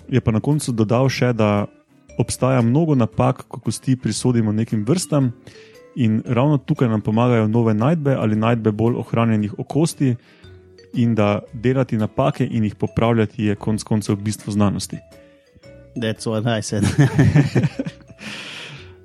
Je 0.09 0.21
pa 0.21 0.33
na 0.33 0.41
koncu 0.41 0.73
dodal 0.73 1.09
še, 1.09 1.33
da 1.33 1.69
obstaja 2.17 2.61
mnogo 2.61 2.95
napak, 2.95 3.45
ko 3.47 3.59
kosti 3.59 3.95
prisodimo 3.95 4.51
nekim 4.51 4.85
vrstam, 4.87 5.31
in 5.95 6.21
ravno 6.25 6.57
tukaj 6.57 6.89
nam 6.89 7.01
pomagajo 7.01 7.47
nove 7.47 7.73
najdbe 7.73 8.15
ali 8.19 8.35
najdbe 8.35 8.71
bolj 8.71 8.95
ohranjenih 8.95 9.59
okosti, 9.59 10.15
in 10.93 11.15
da 11.15 11.39
delati 11.53 11.97
napake 11.97 12.47
in 12.51 12.63
jih 12.63 12.75
popravljati 12.75 13.43
je 13.43 13.55
konec 13.55 13.83
koncev 13.83 14.15
bistvo 14.15 14.53
znanosti. 14.53 14.97
That's 15.95 16.27
what 16.27 16.59
I 16.59 16.61
said. 16.61 16.83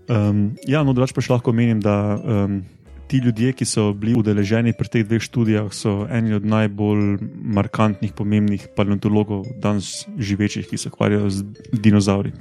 um, 0.09 0.57
ja, 0.66 0.83
no, 0.83 0.92
drugače 0.92 1.14
pa 1.16 1.25
še 1.25 1.33
lahko 1.33 1.53
menim, 1.53 1.81
da 1.81 2.16
um, 2.16 2.61
ti 3.09 3.20
ljudje, 3.25 3.53
ki 3.57 3.64
so 3.68 3.90
bili 3.96 4.14
udeleženi 4.18 4.72
pri 4.77 4.88
teh 4.88 5.07
dveh 5.09 5.22
študijah, 5.25 5.72
so 5.72 6.07
eni 6.12 6.37
od 6.37 6.44
najbolj 6.44 7.16
markantnih, 7.57 8.12
pomembnih 8.16 8.68
paleontologov 8.77 9.46
danes 9.61 10.05
živečih, 10.18 10.68
ki 10.68 10.79
se 10.79 10.92
ukvarjajo 10.92 11.31
z 11.31 11.44
dinozauri. 11.72 12.33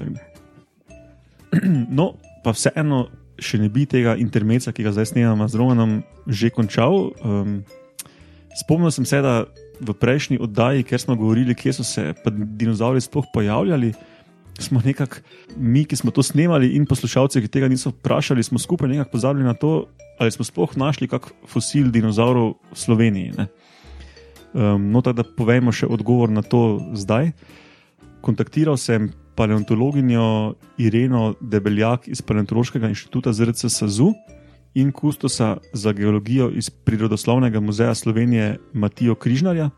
No, 1.98 2.16
pa 2.44 2.54
vseeno 2.56 3.10
še 3.42 3.60
ne 3.62 3.70
bi 3.74 3.88
tega 3.90 4.16
intermeca, 4.22 4.72
ki 4.72 4.86
ga 4.86 4.94
zdaj 4.96 5.12
snemamo 5.14 5.48
z 5.50 5.58
Romanom, 5.58 6.02
že 6.30 6.54
končal. 6.54 7.12
Um, 7.26 7.62
Spomnil 8.52 8.92
sem 8.92 9.08
se, 9.08 9.22
da 9.24 9.48
v 9.82 9.94
prejšnji 9.98 10.38
oddaji, 10.44 10.86
kjer 10.86 11.00
smo 11.02 11.16
govorili, 11.18 11.56
kje 11.58 11.80
so 11.80 11.84
se 11.88 12.12
dinozauri 12.60 13.02
sploh 13.02 13.26
pojavljali, 13.34 13.94
smo 14.60 14.82
nekako 14.86 15.24
mi, 15.58 15.86
ki 15.86 15.96
smo 15.96 16.12
to 16.12 16.24
snemali, 16.24 16.76
in 16.78 16.86
poslušalci, 16.86 17.42
ki 17.42 17.50
tega 17.50 17.70
niso 17.72 17.90
vprašali, 17.90 18.44
smo 18.44 18.60
skupaj 18.60 18.92
nekako 18.92 19.16
pozabili 19.16 19.48
na 19.48 19.56
to, 19.58 19.88
ali 20.20 20.32
smo 20.32 20.46
sploh 20.46 20.76
našli 20.78 21.08
kak 21.08 21.32
fosil 21.50 21.90
dinozaurov 21.90 22.60
v 22.70 22.78
Sloveniji. 22.78 23.34
Um, 24.54 24.92
no, 24.92 25.02
tako 25.02 25.24
da 25.24 25.26
povemo 25.38 25.72
še 25.74 25.90
odgovor 25.90 26.30
na 26.30 26.44
to 26.44 26.84
zdaj. 26.94 27.32
Kontaktiral 28.22 28.78
sem 28.78 29.10
paleontologinjo 29.42 30.54
Ireno 30.78 31.34
Debeljak 31.42 32.08
iz 32.08 32.22
Paleontološkega 32.22 32.92
inštituta 32.92 33.34
ZRC 33.34 33.66
SAZU 33.74 34.12
in 34.78 34.92
kustosa 34.92 35.58
za 35.74 35.94
geologijo 35.98 36.52
iz 36.54 36.70
Prirodoslovnega 36.70 37.60
muzeja 37.60 37.96
Slovenije 37.96 38.58
Matijo 38.74 39.16
Križnarja. 39.16 39.70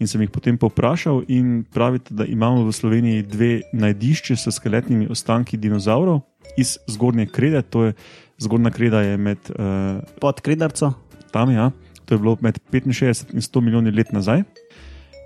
In 0.00 0.08
sem 0.08 0.24
jih 0.24 0.30
potem 0.32 0.56
povprašal, 0.58 1.20
in 1.28 1.66
pravite, 1.72 2.14
da 2.14 2.24
imamo 2.24 2.64
v 2.64 2.72
Sloveniji 2.72 3.26
dve 3.28 3.60
najdišče 3.72 4.36
s 4.36 4.56
skeletnimi 4.56 5.10
ostanki 5.10 5.60
dinozaurov 5.60 6.22
iz 6.56 6.78
zgornje 6.88 7.26
krede, 7.26 7.62
to 7.62 7.84
je 7.84 7.92
zgornja 8.40 8.72
kreda 8.72 9.04
je 9.04 9.16
med. 9.16 9.38
Uh, 9.52 10.00
Pod 10.20 10.40
kredarco. 10.40 10.94
Tam, 11.30 11.52
ja, 11.52 11.70
to 12.04 12.14
je 12.14 12.18
bilo 12.18 12.38
med 12.40 12.58
65 12.72 13.34
in 13.36 13.40
100 13.40 13.60
milijoni 13.60 13.90
let 13.90 14.12
nazaj. 14.12 14.48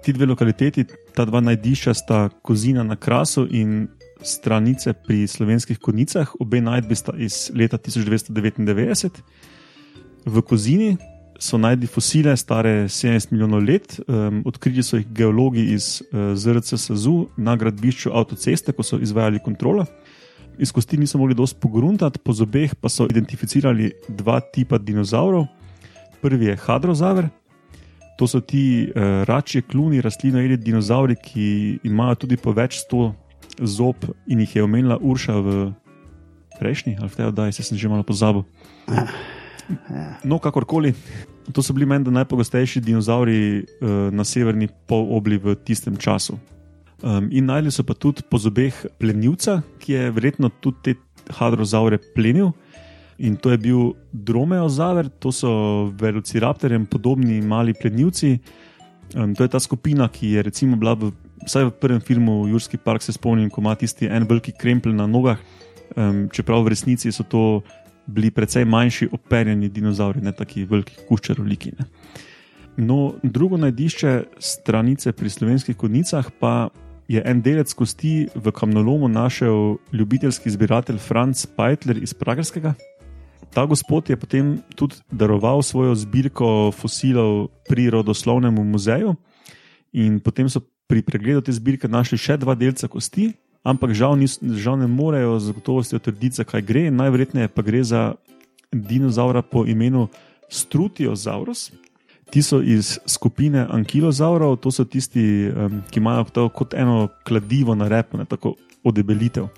Ti 0.05 0.12
dve 0.12 0.26
lokaliteti, 0.26 0.84
ta 1.14 1.24
dva 1.24 1.40
najdišča 1.40 1.94
sta 1.94 2.28
Kozina 2.42 2.82
na 2.82 2.96
Krasu 2.96 3.46
in 3.51 3.88
stranice 4.22 4.92
pri 4.92 5.26
slovenskih 5.26 5.78
konicah, 5.78 6.30
obe 6.40 6.61
najdbi 6.61 6.94
sta 6.94 7.12
iz 7.18 7.51
leta 7.55 7.78
1999. 7.78 9.22
V 10.26 10.42
Kozini 10.42 10.96
so 11.38 11.59
najdli 11.59 11.86
fosile, 11.86 12.36
stare 12.36 12.88
70 12.88 13.32
milijonov 13.32 13.62
let. 13.62 14.01
Um, 14.07 14.42
odkrili 14.46 14.82
so 14.82 14.99
jih 14.99 15.07
geologi 15.14 15.64
iz 15.74 16.03
uh, 16.03 16.34
ZRC 16.34 16.74
SAZU 16.74 17.28
na 17.36 17.57
gradbišču 17.57 18.11
avtoceste, 18.14 18.72
ko 18.72 18.82
so 18.82 18.99
izvajali 18.99 19.42
kontrolo. 19.44 19.86
Iz 20.59 20.72
kosti 20.74 20.99
niso 20.99 21.18
mogli 21.18 21.34
dosti 21.38 21.61
pogruntati, 21.62 22.18
po 22.18 22.32
zobeh 22.32 22.74
pa 22.74 22.90
so 22.90 23.07
identificirali 23.07 23.92
dva 24.09 24.40
tipa 24.40 24.78
dinozavrov. 24.78 25.46
Prvi 26.22 26.51
je 26.51 26.57
hadrozaver, 26.57 27.28
to 28.18 28.26
so 28.26 28.40
ti 28.42 28.90
uh, 28.90 29.22
račje, 29.30 29.62
kluni, 29.62 30.02
rastline 30.02 30.42
ali 30.42 30.56
dinozavri, 30.58 31.14
ki 31.14 31.78
imajo 31.86 32.24
tudi 32.24 32.36
po 32.36 32.50
več 32.52 32.80
sto 32.82 33.12
zob 33.62 34.08
in 34.26 34.42
jih 34.42 34.56
je 34.56 34.64
omenila 34.66 34.98
Urša 34.98 35.36
v 35.38 35.54
prejšnji 36.58 36.98
ali 36.98 37.08
v 37.08 37.16
tej 37.16 37.30
oddaji, 37.30 37.54
se 37.54 37.62
sem 37.62 37.78
že 37.78 37.88
malo 37.88 38.02
pozabil. 38.02 38.42
No, 40.24 40.38
kakorkoli, 40.40 40.94
to 41.52 41.62
so 41.62 41.76
bili 41.76 41.86
menda 41.86 42.10
najpogostejši 42.10 42.80
dinozauri 42.80 43.62
uh, 43.62 44.08
na 44.10 44.24
severni 44.24 44.68
polobli 44.88 45.38
v 45.38 45.54
tistem 45.62 45.96
času. 45.96 46.38
Um, 46.98 47.28
in 47.30 47.46
najdli 47.46 47.70
so 47.70 47.86
pa 47.86 47.94
tudi 47.94 48.24
po 48.26 48.40
zobeh 48.42 48.74
plenilca, 48.98 49.62
ki 49.78 49.92
je 49.92 50.10
verjetno 50.10 50.50
tudi 50.58 50.82
te 50.82 50.92
hadrozaure 51.38 52.00
plenil. 52.16 52.50
In 53.18 53.36
to 53.36 53.50
je 53.50 53.58
bil 53.58 53.94
dromeozaver, 54.12 55.08
to 55.18 55.32
so 55.34 55.50
velociraptorjem 55.98 56.86
podobni 56.86 57.40
mali 57.42 57.74
plenilci. 57.74 58.38
Um, 59.14 59.34
to 59.34 59.42
je 59.42 59.48
ta 59.48 59.60
skupina, 59.60 60.08
ki 60.08 60.36
je 60.36 60.42
recimo 60.42 60.76
bila 60.76 60.94
v, 60.94 61.10
vsaj 61.46 61.64
v 61.64 61.74
prvem 61.80 62.00
filmu 62.00 62.46
Jurski 62.48 62.78
park, 62.78 63.02
se 63.02 63.12
spomnim, 63.12 63.50
ko 63.50 63.60
ima 63.60 63.74
tisti 63.74 64.06
en 64.06 64.26
veliki 64.28 64.52
krempel 64.52 64.94
na 64.94 65.06
nogah. 65.06 65.38
Um, 65.96 66.28
čeprav 66.30 66.62
v 66.62 66.74
resnici 66.76 67.12
so 67.12 67.24
to 67.24 67.62
bili 68.06 68.30
precej 68.30 68.64
manjši, 68.64 69.08
operjeni 69.12 69.68
dinozauri, 69.68 70.22
ne 70.22 70.32
taki 70.32 70.64
veliki 70.64 71.02
kuščaroliki. 71.08 71.72
No, 72.78 73.14
drugo 73.22 73.58
najdišče 73.58 74.12
stranice 74.38 75.12
pri 75.12 75.30
slovenskih 75.30 75.76
kodnicah 75.76 76.30
pa 76.38 76.68
je 77.08 77.22
en 77.24 77.40
delec 77.42 77.72
kosti 77.74 78.28
v 78.34 78.52
kamnolomu 78.52 79.08
našel 79.08 79.80
ljubiteljski 79.92 80.50
zbiratelj 80.50 81.00
Franz 81.02 81.46
Peitler 81.56 81.98
iz 82.02 82.14
Pragerskega. 82.14 82.74
Ta 83.55 83.66
gospod 83.66 84.11
je 84.11 84.16
potem 84.16 84.59
tudi 84.76 85.01
daroval 85.11 85.62
svojo 85.62 85.95
zbirko 85.95 86.70
fosilov 86.70 87.49
pri 87.68 87.91
rodoslovnemu 87.91 88.64
muzeju, 88.64 89.16
in 89.93 90.20
potem 90.20 90.49
so 90.49 90.61
pri 90.89 91.03
pregledu 91.03 91.45
te 91.45 91.53
zbirke 91.53 91.89
našli 91.89 92.18
še 92.18 92.39
dva 92.41 92.57
delca 92.57 92.89
kosti, 92.89 93.32
ampak 93.64 93.93
žal, 93.93 94.16
nis, 94.16 94.39
žal 94.41 94.78
ne 94.80 94.89
morejo 94.89 95.36
z 95.41 95.53
gotovostjo 95.53 96.01
trditi, 96.01 96.41
zakaj 96.41 96.64
gre. 96.64 96.89
Najverjetneje 96.89 97.53
pa 97.53 97.62
gre 97.62 97.84
za 97.84 98.03
dinozaura 98.72 99.43
po 99.43 99.66
imenu 99.68 100.09
Strutiosaurus. 100.49 101.72
Ti 102.28 102.41
so 102.45 102.61
iz 102.61 102.99
skupine 103.09 103.64
ankilozaurov, 103.64 104.61
to 104.61 104.72
so 104.72 104.84
tisti, 104.84 105.49
um, 105.49 105.80
ki 105.89 106.01
imajo 106.01 106.24
to 106.32 106.49
kot 106.53 106.76
eno 106.76 107.09
kladivo 107.24 107.76
na 107.76 107.89
repu, 107.89 108.20
ne 108.20 108.24
tako 108.28 108.57
odebelitev. 108.84 109.49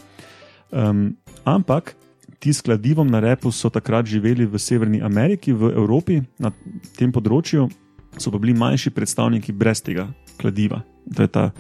Um, 0.71 1.19
ampak 1.43 1.95
ti 2.41 2.53
s 2.53 2.65
kladivom 2.65 3.07
na 3.07 3.21
repu 3.21 3.53
so 3.53 3.69
takrat 3.71 4.09
živeli 4.09 4.47
v 4.49 4.59
Severni 4.59 5.03
Ameriki, 5.05 5.53
v 5.53 5.77
Evropi, 5.77 6.23
na 6.41 6.51
tem 6.97 7.13
področju, 7.13 7.69
so 8.17 8.33
pa 8.33 8.41
bili 8.41 8.57
manjši 8.57 8.91
predstavniki 8.97 9.53
brez 9.53 9.85
tega 9.85 10.09
kladiva, 10.41 10.81
to 11.05 11.29
je 11.29 11.29
ta 11.29 11.51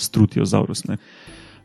Strutiosaurus. 0.00 0.86
Ne. 0.88 0.96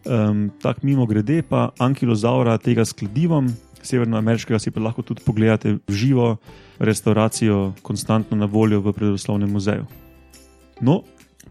Um, 0.03 0.51
Tako 0.59 0.83
mimo 0.83 1.07
grede, 1.07 1.39
pa 1.41 1.71
ankilozaura 1.79 2.57
tega 2.59 2.83
s 2.83 2.91
kladivom, 2.91 3.47
severnoameriškega 3.79 4.59
si 4.59 4.73
pa 4.75 4.83
lahko 4.83 5.05
tudi 5.07 5.23
pogledate 5.23 5.79
v 5.79 5.95
živo, 5.95 6.35
restauracijo, 6.83 7.73
konstantno 7.79 8.35
na 8.35 8.45
voljo 8.45 8.83
v 8.83 8.91
predoslovnem 8.91 9.47
muzeju. 9.47 9.87
No, 10.83 11.05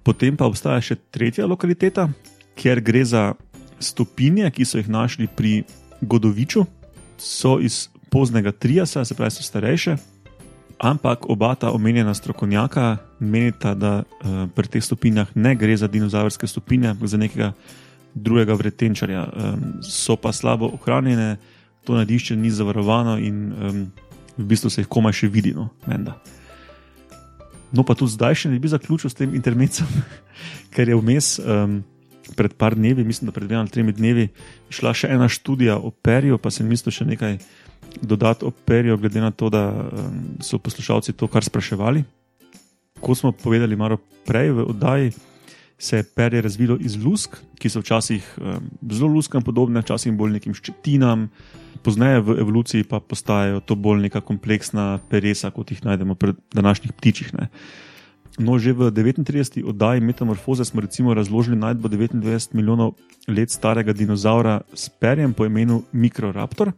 potem 0.05 0.37
pa 0.37 0.45
obstaja 0.45 0.83
še 0.85 1.01
tretja 1.09 1.49
lokaliteta, 1.49 2.11
kjer 2.61 2.85
gre 2.85 3.05
za 3.09 3.33
stopinje, 3.81 4.51
ki 4.53 4.69
so 4.69 4.77
jih 4.77 4.93
našli 4.93 5.25
pri 5.25 5.65
Godoviču, 6.05 6.67
so 7.19 7.59
iz 7.61 7.89
poznega 8.11 8.53
triasa, 8.53 9.05
se 9.05 9.15
pravi, 9.15 9.31
so 9.31 9.43
starejše. 9.43 9.97
Ampak 10.79 11.31
oba 11.31 11.55
ta 11.55 11.71
omenjena 11.71 12.15
strokovnjaka 12.15 12.97
menita, 13.21 13.75
da 13.75 14.03
uh, 14.03 14.45
pri 14.55 14.69
teh 14.69 14.85
stopinjah 14.85 15.31
ne 15.35 15.55
gre 15.55 15.77
za 15.77 15.89
dinozavrske 15.89 16.47
stopinje, 16.47 16.89
ampak 16.89 17.09
za 17.09 17.19
nekega 17.19 17.53
drugega 18.15 18.55
vretenčarja. 18.55 19.23
Um, 19.25 19.83
so 19.83 20.17
pa 20.17 20.33
slabo 20.33 20.71
ohranjene, 20.75 21.37
to 21.85 21.95
nadišče 21.95 22.37
ni 22.37 22.51
zavarovano 22.51 23.19
in 23.19 23.53
um, 23.53 23.81
v 24.39 24.45
bistvu 24.51 24.71
se 24.71 24.83
jih 24.83 24.89
komaj 24.91 25.13
še 25.13 25.29
vidi. 25.29 25.55
No, 25.55 25.69
menda. 25.87 26.19
no 27.73 27.83
pa 27.83 27.95
tudi 27.95 28.15
zdaj 28.15 28.35
še 28.35 28.51
ne 28.51 28.59
bi 28.59 28.71
zaključil 28.71 29.11
s 29.11 29.19
tem 29.19 29.35
intermecem, 29.35 29.87
ker 30.75 30.89
je 30.89 30.99
vmes. 30.99 31.39
Um, 31.39 31.83
Pred 32.37 32.55
par 32.57 32.75
dnevi, 32.75 33.05
mislim, 33.05 33.29
da 33.29 33.35
pred 33.37 33.49
dvema 33.49 33.61
ali 33.61 33.71
tremi 33.71 33.93
dnevi, 33.93 34.29
šla 34.73 34.95
še 34.97 35.11
ena 35.13 35.29
študija 35.29 35.77
o 35.77 35.91
perju, 35.93 36.39
pa 36.41 36.51
sem 36.51 36.67
mislil 36.69 36.95
še 36.95 37.05
nekaj 37.05 37.37
dodati 38.01 38.49
o 38.49 38.51
perju, 38.51 38.97
glede 38.99 39.21
na 39.21 39.31
to, 39.31 39.51
da 39.53 39.69
um, 39.71 40.17
so 40.41 40.59
poslušalci 40.59 41.13
to 41.13 41.29
kar 41.29 41.45
spraševali. 41.45 42.05
Ko 43.01 43.15
smo 43.15 43.33
povedali 43.33 43.77
malo 43.77 44.01
prej 44.25 44.55
v 44.57 44.67
oddaji, 44.73 45.13
se 45.79 45.97
je 45.97 46.07
perje 46.17 46.41
razvilo 46.41 46.77
iz 46.81 46.97
lusk, 46.97 47.37
ki 47.61 47.69
so 47.69 47.83
včasih 47.85 48.25
um, 48.39 48.71
zelo 48.91 49.13
luskam 49.13 49.43
podobne, 49.45 49.83
včasih 49.85 50.15
bolj 50.17 50.39
nekim 50.39 50.55
ščetinam, 50.57 51.29
pozneje 51.85 52.23
v 52.25 52.39
evoluciji 52.41 52.87
pa 52.89 53.01
postajajo 53.01 53.61
to 53.61 53.77
bolj 53.77 54.07
neka 54.07 54.25
kompleksna 54.25 54.99
peresa, 55.11 55.53
kot 55.53 55.71
jih 55.71 55.85
najdemo 55.85 56.15
pri 56.15 56.39
današnjih 56.55 56.93
ptičih. 56.97 57.35
Ne. 57.35 57.51
No, 58.35 58.59
že 58.59 58.75
v 58.75 58.91
39. 58.91 59.63
oddaji 59.63 60.01
Metamorfoze 60.03 60.65
smo 60.65 60.83
recimo 60.83 61.15
razložili 61.15 61.57
najdbo 61.57 61.89
29 61.89 62.55
milijonov 62.55 62.99
let 63.29 63.51
starega 63.51 63.93
dinozaura 63.93 64.61
s 64.75 64.89
perjem 64.89 65.35
po 65.35 65.47
imenu 65.47 65.83
Mikroraptor. 65.93 66.73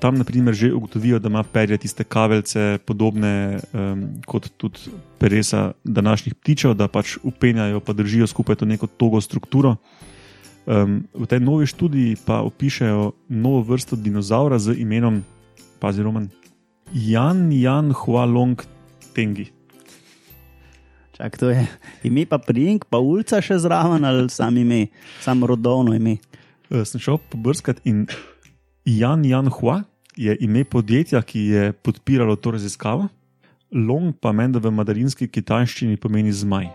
Tam, 0.00 0.14
na 0.14 0.24
primer, 0.24 0.54
že 0.54 0.72
ugotovijo, 0.72 1.18
da 1.18 1.28
ima 1.28 1.42
perje 1.42 1.76
tiste 1.78 2.04
kaveljce, 2.04 2.78
podobne 2.86 3.58
um, 3.72 4.22
kot 4.26 4.48
tudi 4.56 4.78
peresa 5.18 5.72
današnjih 5.84 6.34
ptičev, 6.34 6.74
da 6.74 6.88
pač 6.88 7.18
upenjajo, 7.22 7.80
pa 7.80 7.92
držijo 7.92 8.26
skupaj 8.26 8.56
to 8.56 8.64
neko 8.64 8.86
togo 8.86 9.20
strukturo. 9.20 9.76
Um, 10.66 11.04
v 11.14 11.26
tej 11.26 11.40
novi 11.40 11.66
študiji 11.66 12.16
pa 12.24 12.40
opišajo 12.40 13.12
novo 13.28 13.60
vrsto 13.60 13.96
dinozaura 13.96 14.58
z 14.58 14.78
imenom, 14.78 15.24
pazi, 15.82 16.02
Roman, 16.02 16.30
Jan 16.94 17.52
Jan 17.52 17.92
Hualong 17.92 18.62
Tengi. 19.12 19.59
Čak, 21.20 21.36
to 21.36 21.50
je 21.52 21.68
ime, 22.08 22.24
pa 22.24 22.38
prijink, 22.40 22.86
pa 22.88 22.96
ulica 22.96 23.42
še 23.44 23.58
zraven 23.60 24.06
ali 24.08 24.24
sam 24.32 24.56
ime, 24.56 24.86
samo 25.20 25.50
rodovno 25.50 25.92
ime. 25.92 26.16
Uh, 26.72 26.80
sem 26.88 26.96
šel 26.96 27.18
pobrskati 27.28 27.84
in 27.92 28.06
Jan 28.88 29.26
Jan 29.28 29.50
Hua 29.52 29.82
je 30.16 30.32
ime 30.40 30.64
podjetja, 30.64 31.20
ki 31.20 31.40
je 31.52 31.64
podpiralo 31.76 32.38
to 32.40 32.54
raziskavo. 32.56 33.10
Long 33.76 34.16
pa 34.16 34.32
meni, 34.32 34.56
da 34.56 34.64
v 34.64 34.72
madarinski 34.72 35.28
kitajščini 35.28 36.00
pomeni 36.00 36.32
zmaj. 36.32 36.70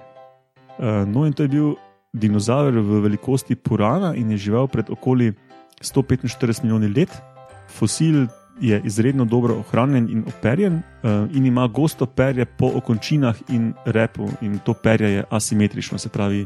Uh, 0.78 1.02
no, 1.10 1.26
in 1.26 1.34
to 1.34 1.50
je 1.50 1.54
bil 1.58 1.74
dinozaver 2.14 2.78
v 2.86 3.02
velikosti 3.08 3.58
Purana 3.58 4.14
in 4.14 4.30
je 4.36 4.44
živel 4.46 4.70
pred 4.70 4.94
okoli 4.94 5.34
145 5.82 6.62
milijoni 6.62 6.94
let. 6.94 7.18
Fosil 7.66 8.28
je 8.62 8.82
izredno 8.84 9.26
dobro 9.26 9.56
ohranjen 9.56 10.10
in 10.10 10.24
operjen, 10.28 10.74
uh, 10.76 11.36
in 11.36 11.46
ima 11.46 11.68
gosto 11.68 12.06
perje 12.06 12.46
po 12.46 12.72
okončinah 12.76 13.36
in 13.50 13.74
repu, 13.86 14.30
in 14.42 14.60
to 14.60 14.74
perje 14.74 15.10
je 15.10 15.24
asimetrično, 15.30 15.98
se 15.98 16.10
pravi, 16.10 16.46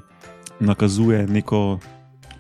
nakazuje 0.60 1.28
neko. 1.28 1.80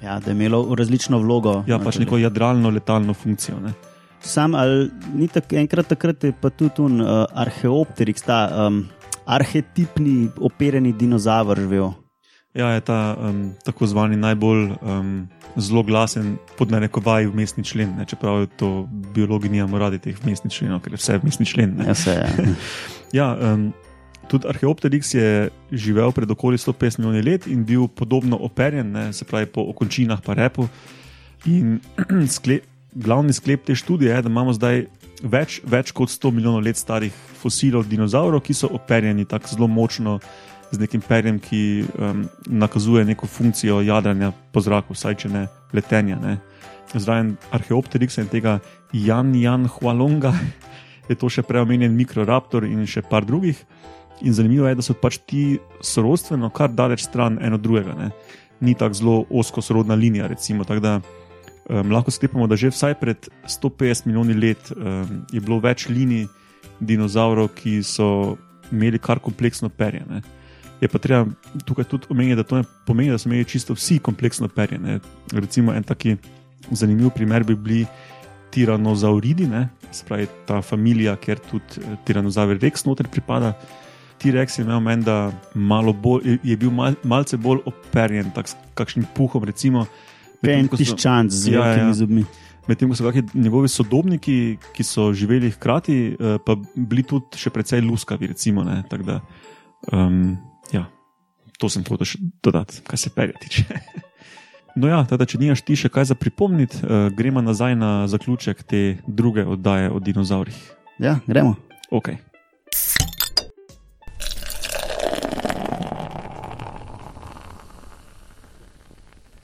Ja, 0.03 0.19
da 0.19 0.31
je 0.31 0.35
imelo 0.35 0.75
različno 0.75 1.19
vlogo. 1.19 1.63
Ja, 1.67 1.79
pač 1.79 1.97
neko 1.99 2.17
jadralno 2.17 2.69
letalno 2.69 3.13
funkcijo. 3.13 3.59
Ne. 3.59 3.73
Sam 4.21 4.55
ali 4.55 4.89
ni 5.15 5.27
tako, 5.27 5.55
enkrat 5.55 5.87
takrat 5.87 6.23
je 6.23 6.33
pa 6.41 6.49
tudi 6.49 6.81
un 6.81 7.01
uh, 7.01 7.25
arheopterik, 7.33 8.19
ta 8.25 8.67
um, 8.67 8.85
arhetipni 9.25 10.29
operjeni 10.41 10.93
dinozaver 10.93 11.59
živel. 11.59 11.91
Ja, 12.53 12.71
je 12.73 12.81
ta 12.81 13.17
um, 13.21 13.53
tako 13.63 13.87
zvani 13.87 14.17
najbolj 14.17 14.71
um, 14.81 15.27
zelo 15.55 15.83
glasen, 15.83 16.37
pod 16.57 16.71
narekovaji, 16.71 17.27
vmesni 17.29 17.63
člen. 17.63 17.93
Ne? 17.97 18.05
Čeprav 18.05 18.47
to 18.57 18.87
biologi 19.13 19.49
nimamo 19.49 19.77
radi 19.77 19.99
teh 20.01 20.17
vmesnih 20.17 20.53
členov, 20.53 20.81
ker 20.81 20.93
je 20.93 21.01
vse 21.01 21.19
vmesni 21.21 21.45
člen. 21.45 21.77
Ja, 21.87 21.93
se, 21.93 22.17
ja. 22.17 22.47
ja, 23.19 23.53
um, 23.53 23.69
tudi 24.29 24.49
Arheopteryx 24.49 25.13
je 25.13 25.49
živel 25.71 26.11
pred 26.11 26.31
okoli 26.31 26.57
150 26.57 26.99
milijoni 26.99 27.21
let 27.31 27.47
in 27.47 27.65
bil 27.65 27.87
podobno 27.87 28.37
operjen, 28.41 28.91
ne? 28.91 29.13
se 29.13 29.25
pravi 29.25 29.45
po 29.45 29.69
okončinah, 29.69 30.21
pa 30.25 30.33
repu. 30.33 30.67
In 31.45 31.79
sklep, 32.35 32.65
glavni 32.93 33.33
sklep 33.33 33.65
te 33.65 33.75
študije 33.75 34.15
je, 34.15 34.21
da 34.21 34.29
imamo 34.29 34.53
zdaj 34.53 34.87
več, 35.21 35.61
več 35.63 35.91
kot 35.91 36.09
100 36.09 36.31
milijonov 36.33 36.65
let 36.65 36.77
starih 36.77 37.13
fosilov 37.39 37.87
dinozavrov, 37.87 38.41
ki 38.41 38.53
so 38.53 38.69
operjeni 38.73 39.25
tako 39.25 39.53
zelo 39.53 39.67
močno 39.67 40.19
z 40.71 40.79
nekim 40.79 41.01
perjem, 41.01 41.39
ki 41.39 41.85
um, 41.97 42.25
nakazuje 42.45 43.05
neko 43.05 43.27
funkcijo 43.27 43.81
jadranja 43.81 44.31
po 44.53 44.61
zraku, 44.61 44.93
vsaj 44.93 45.15
če 45.23 45.29
ne 45.33 45.47
letenja. 45.73 46.19
Ne. 46.21 46.37
Zraven 46.93 47.35
Arheopteryxa 47.53 48.23
in 48.25 48.29
tega 48.29 48.59
Jan 48.93 49.35
Jan 49.35 49.67
Hualonga 49.69 50.33
je 51.09 51.17
to 51.17 51.29
še 51.29 51.45
preomenjen 51.45 51.95
Mikroraptor 51.97 52.65
in 52.65 52.85
še 52.89 53.01
par 53.05 53.25
drugih. 53.25 53.57
In 54.25 54.35
zanimivo 54.35 54.67
je, 54.67 54.75
da 54.75 54.83
so 54.83 54.93
pač 54.97 55.21
ti 55.23 55.43
sorodstveno 55.85 56.49
kar 56.51 56.73
daleč 56.75 57.05
stran 57.07 57.39
eno 57.41 57.57
drugega. 57.57 57.95
Ne? 57.95 58.11
Ni 58.61 58.75
tako 58.75 58.97
zelo 58.99 59.15
osko 59.31 59.63
sorodna 59.63 59.95
linija. 59.95 60.27
Recimo, 60.27 60.65
um, 60.67 61.91
lahko 61.91 62.11
sklepamo, 62.11 62.47
da 62.47 62.57
že 62.59 62.73
vsaj 62.73 62.97
pred 62.99 63.29
150 63.47 64.09
milijoni 64.09 64.35
let 64.35 64.71
um, 64.75 65.23
je 65.31 65.39
bilo 65.39 65.61
več 65.63 65.87
linij 65.87 66.27
dinozavrov, 66.79 67.53
ki 67.55 67.79
so 67.83 68.37
imeli 68.71 68.99
kar 68.99 69.19
kompleksno 69.23 69.69
perje. 69.69 70.03
Ne? 70.09 70.21
Je 70.79 70.87
pa 70.87 70.97
treba 70.97 71.25
tukaj 71.65 71.83
tudi 71.85 72.05
omeniti, 72.09 72.35
da 72.35 72.43
to 72.43 72.55
ne 72.55 72.63
pomeni, 72.85 73.11
da 73.11 73.17
so 73.17 73.27
imeli 73.27 73.45
čisto 73.45 73.73
vsi 73.73 73.99
kompleksno 73.99 74.47
perje. 74.47 74.77
Ne? 74.79 74.99
Recimo 75.33 75.73
en 75.73 75.83
taki 75.83 76.15
zanimiv 76.71 77.09
primer 77.09 77.43
bi 77.43 77.55
bili 77.55 77.85
tiranozauridi, 78.49 79.47
ne? 79.47 79.69
se 79.91 80.05
pravi 80.05 80.27
ta 80.45 80.61
familija, 80.61 81.15
kjer 81.15 81.39
tudi 81.41 81.63
eh, 81.79 81.95
tiranozaur 82.05 82.57
Rex 82.57 82.85
noter 82.85 83.07
pripada. 83.07 83.53
T-Rex 84.17 84.59
je 84.59 84.63
imel 84.63 84.79
meni, 84.79 85.03
da 85.03 85.31
bolj, 85.93 86.39
je- 86.43 86.57
bil 86.57 86.71
mal, 86.71 86.93
malce 87.03 87.37
bolj 87.37 87.59
operjen, 87.65 88.31
tak 88.31 88.47
s 88.47 88.55
kakšnim 88.73 89.05
puhom, 89.15 89.43
recimo. 89.43 89.85
medtem 90.41 90.59
En 90.59 90.67
ko 90.67 90.77
so- 90.77 90.83
piščanc 90.85 91.31
z 91.31 91.47
Ja, 91.47 91.61
velikimi 91.61 91.87
ja. 91.87 91.93
zobmi. 91.93 92.25
Medtem 92.67 92.89
ko 92.89 92.95
so 92.95 93.03
kakšni 93.03 93.29
njegovi 93.35 93.67
sodobniki, 93.67 94.35
ki 94.73 94.83
so 94.83 95.13
živeli 95.13 95.51
hkrati, 95.51 95.95
eh, 96.11 96.37
pa 96.37 96.55
bili 96.75 97.03
tudi 97.03 97.37
še 97.37 97.49
precej 97.49 97.81
luskavi. 97.81 98.27
Recimo, 98.27 98.63
ne, 98.63 98.83
tako 98.83 99.03
da, 99.03 99.21
um, 99.91 100.37
to 101.59 101.69
sem 101.71 101.83
hotel 101.83 102.07
še 102.07 102.19
dodati, 102.43 102.79
kar 102.87 102.99
se 102.99 103.11
perja 103.11 103.35
tiče. 103.43 103.65
No, 104.79 104.87
ja, 104.87 105.01
tada, 105.03 105.25
če 105.27 105.39
nimaš 105.41 105.63
ti 105.67 105.75
še 105.75 105.89
kaj 105.91 106.11
za 106.11 106.15
pripomniti, 106.15 106.79
uh, 106.85 107.09
gremo 107.11 107.41
nazaj 107.43 107.75
na 107.75 107.91
zaključek 108.07 108.61
te 108.63 108.81
druge 109.07 109.43
oddaje 109.43 109.89
o 109.91 109.99
dinozaurih. 109.99 110.55
Ja, 111.01 111.17
gremo. 111.27 111.57
Okay. 111.91 112.19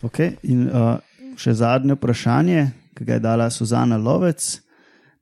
Okay. 0.05 0.37
In 0.45 0.69
uh, 0.69 1.01
še 1.35 1.57
zadnje 1.57 1.97
vprašanje, 1.97 2.69
ki 2.95 3.07
ga 3.07 3.17
je 3.17 3.25
dala 3.25 3.49
Suzana 3.51 3.97
Lovec. 3.99 4.61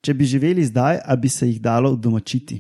Če 0.04 0.14
bi 0.14 0.28
živeli 0.28 0.66
zdaj, 0.68 1.00
a 1.00 1.16
bi 1.16 1.32
se 1.32 1.48
jih 1.48 1.62
dalo 1.64 1.96
domačiti? 1.96 2.60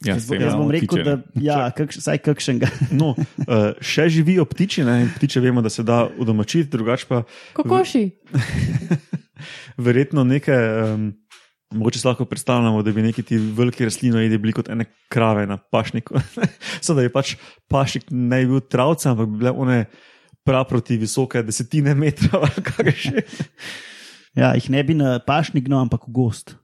Ja, 0.00 0.14
Jaz, 0.14 0.26
bom 0.28 0.40
imamo 0.40 0.70
rekel, 0.72 0.88
ptiče, 0.88 1.04
da 1.04 1.42
ja, 1.44 1.58
kakš, 1.76 1.98
vsaj 2.00 2.18
kakšnega. 2.24 2.70
No, 3.00 3.12
uh, 3.12 3.56
še 3.84 4.08
živijo 4.08 4.46
ptiči, 4.48 4.84
ne? 4.88 5.02
ptiče 5.18 5.42
vemo, 5.44 5.60
da 5.60 5.68
se 5.68 5.84
da 5.84 6.06
udomačiti, 6.18 6.70
drugače 6.72 7.08
pa 7.08 7.22
Kokoši. 7.58 8.06
verjetno 9.88 10.24
neke. 10.24 10.56
Um, 10.84 11.10
Mogoče 11.70 12.00
si 12.00 12.06
lahko 12.08 12.24
predstavljamo, 12.26 12.80
da 12.82 12.90
bi 12.90 13.02
neki 13.02 13.22
ti 13.22 13.36
veliki 13.38 13.84
rastlinoidi 13.86 14.40
bili 14.42 14.52
kot 14.52 14.68
ene 14.74 14.88
krave 15.08 15.44
na 15.46 15.54
pašniku. 15.56 16.18
Samo 16.82 16.96
da 16.96 17.04
je 17.04 17.12
pač 17.14 17.36
pašnik 17.70 18.08
ne 18.10 18.40
bi 18.42 18.48
bil 18.50 18.64
travca, 18.66 19.12
ampak 19.12 19.28
bi 19.30 19.38
bile 19.38 19.52
one 19.54 19.84
praproti 20.42 20.98
visoke 20.98 21.44
desetine 21.46 21.94
metrov. 21.94 22.48
Ja, 24.34 24.50
jih 24.58 24.66
ne 24.70 24.82
bi 24.82 24.94
na 24.98 25.20
pašnik, 25.22 25.70
no, 25.70 25.78
ampak 25.78 26.08
v 26.08 26.16
gost. 26.18 26.56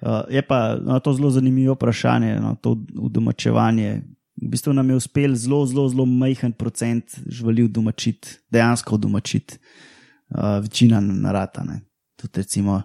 Uh, 0.00 0.22
je 0.30 0.42
pa 0.42 0.76
no, 0.76 0.98
to 1.00 1.12
zelo 1.12 1.30
zanimivo 1.30 1.74
vprašanje, 1.74 2.40
no, 2.40 2.54
to 2.62 2.76
udomačevanje. 3.00 4.02
V 4.42 4.48
bistvu 4.50 4.72
nam 4.72 4.90
je 4.90 4.96
uspel 4.96 5.34
zelo, 5.34 5.66
zelo, 5.66 5.88
zelo 5.88 6.06
majhen 6.06 6.52
procent 6.52 7.04
živali 7.26 7.62
udomačiti, 7.62 8.28
dejansko 8.50 8.94
udomačiti. 8.94 9.58
Uh, 10.30 10.62
večina 10.62 11.00
narata. 11.00 11.64
Ne. 11.64 11.80
Tudi 12.16 12.32
recimo 12.36 12.82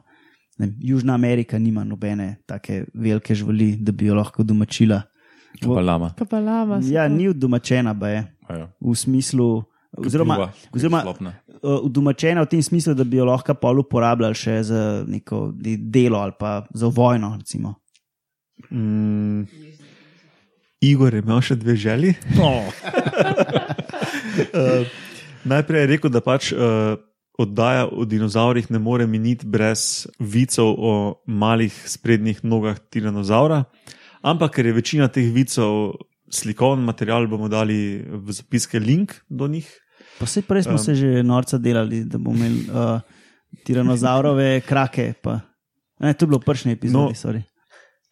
ne, 0.57 0.73
Južna 0.79 1.13
Amerika 1.13 1.59
nima 1.59 1.83
nobene 1.83 2.35
take 2.45 2.85
velike 2.93 3.35
živali, 3.35 3.75
da 3.75 3.91
bi 3.91 4.05
jo 4.05 4.15
lahko 4.15 4.43
domačila. 4.43 5.01
Pa 5.61 5.81
lama. 5.81 6.13
Kapalama. 6.17 6.81
so 6.81 6.93
Ja, 6.93 7.07
ni 7.07 7.29
udomačena, 7.29 7.99
pa 7.99 8.07
je 8.07 8.35
Ajo. 8.47 8.69
v 8.81 8.95
smislu. 8.95 9.63
Oziroma, 9.97 10.51
oziroma 10.73 11.03
uh, 11.05 11.13
udomačena 11.85 12.41
v 12.41 12.45
tem 12.49 12.63
smislu, 12.63 12.93
da 12.97 13.03
bi 13.03 13.17
jo 13.17 13.25
lahko 13.29 13.53
pol 13.53 13.79
uporabljali 13.83 14.35
še 14.35 14.63
za 14.65 15.03
neko 15.07 15.51
de- 15.53 15.77
delo 15.77 16.17
ali 16.17 16.31
pa 16.39 16.65
za 16.73 16.87
vojno. 16.87 17.35
Recimo. 17.37 17.75
Mm, 18.71 19.43
Igor 20.81 21.13
je 21.13 21.19
imel 21.21 21.41
še 21.41 21.55
dve 21.55 21.75
želji. 21.75 22.13
uh, 22.41 22.73
najprej 25.53 25.81
je 25.81 25.87
rekel, 25.93 26.09
da 26.11 26.21
pač 26.25 26.51
uh, 26.51 26.57
oddaja 27.37 27.87
o 27.87 28.05
dinozaurih 28.05 28.71
ne 28.71 28.79
more 28.79 29.07
miniti 29.07 29.45
brez 29.45 30.07
vicev 30.19 30.65
o 30.77 31.21
malih 31.25 31.73
sprednjih 31.89 32.43
nogah 32.43 32.79
tiranozaura. 32.89 33.63
Ampak 34.23 34.55
ker 34.57 34.65
je 34.65 34.73
večina 34.73 35.07
teh 35.11 35.31
vicev 35.33 35.93
slikovni 36.33 36.85
material, 36.85 37.27
bomo 37.29 37.47
dali 37.51 38.01
v 38.01 38.33
zapiske 38.33 38.79
link 38.79 39.13
do 39.29 39.47
njih. 39.47 39.69
Pa 40.19 40.25
vse 40.25 40.41
prej 40.41 40.63
smo 40.67 40.77
Um. 40.79 40.83
se 40.83 40.95
že 40.95 41.23
norca 41.23 41.57
delali, 41.57 42.03
da 42.05 42.17
bomo 42.17 42.37
imeli 42.37 42.65
uh, 42.69 42.99
tiranozaurove 43.65 44.61
krake. 44.61 45.13
Pa. 45.21 45.39
Ne, 45.99 46.13
to 46.13 46.25
je 46.25 46.27
bilo 46.27 46.39
v 46.41 46.45
prejšnji 46.45 46.71
epizodi. 46.73 47.13
No. 47.23 47.33
No. 47.33 47.41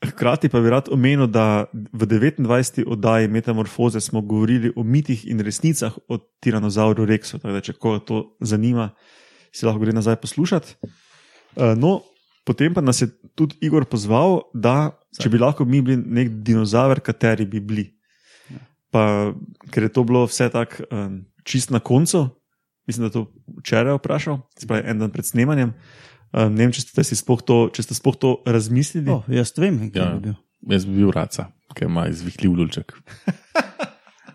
Hkrati 0.01 0.49
pa 0.49 0.59
bi 0.59 0.69
rad 0.69 0.89
omenil, 0.89 1.27
da 1.27 1.65
v 1.73 2.05
29. 2.09 2.83
oddaji 2.87 3.27
Metamorfoze 3.27 4.01
smo 4.01 4.21
govorili 4.21 4.71
o 4.75 4.83
mitih 4.83 5.27
in 5.29 5.39
resnicah 5.39 5.93
o 6.07 6.17
tiranozauru 6.17 7.05
Rexu. 7.05 7.37
Tako 7.37 7.53
da, 7.53 7.61
če 7.61 7.73
koga 7.73 7.99
to 7.99 8.21
zanima, 8.41 8.89
si 9.53 9.65
lahko 9.65 9.83
gre 9.83 9.93
nazaj 9.93 10.15
poslušati. 10.15 10.75
Uh, 10.81 11.77
no, 11.77 12.01
potem 12.45 12.73
pa 12.73 12.81
nas 12.81 13.01
je 13.01 13.11
tudi 13.35 13.59
Igor 13.61 13.85
pozval, 13.85 14.41
da 14.53 14.97
če 15.19 15.29
bi 15.29 15.37
lahko 15.37 15.65
mi 15.65 15.81
bili 15.85 16.01
nek 16.01 16.31
dinozaver, 16.41 17.03
kateri 17.05 17.45
bi 17.45 17.59
bili. 17.59 17.85
Pa, 18.91 19.31
ker 19.71 19.87
je 19.87 19.93
to 19.95 20.03
bilo 20.03 20.25
vse 20.27 20.49
tako 20.51 20.83
um, 20.91 21.21
čist 21.47 21.71
na 21.71 21.79
koncu, 21.79 22.25
mislim, 22.87 23.05
da 23.05 23.09
je 23.09 23.15
to 23.15 23.23
včeraj 23.61 23.95
vprašal, 23.97 24.41
se 24.59 24.67
pravi 24.67 24.83
en 24.91 24.99
dan 24.99 25.11
pred 25.13 25.25
snemanjem. 25.25 25.71
Um, 26.31 26.51
ne 26.55 26.65
vem, 26.65 26.73
če 26.75 26.83
ste 26.85 27.03
si 27.07 27.15
sploh 27.19 27.39
to, 27.43 27.57
če 27.75 27.83
ste 27.87 27.95
sploh 27.95 28.15
to 28.19 28.37
razmislili. 28.47 29.11
Oh, 29.11 29.23
jaz 29.31 29.51
vem, 29.59 29.79
kje 29.91 29.99
Ja. 29.99 30.09
ja. 30.11 30.15
bi 30.19 30.29
bil. 30.29 30.35
Jaz 30.71 30.85
bi 30.85 30.99
bil 30.99 31.11
raca, 31.15 31.47
ki 31.75 31.87
ima 31.87 32.05
izvihljiv 32.11 32.53
lulček. 32.59 32.93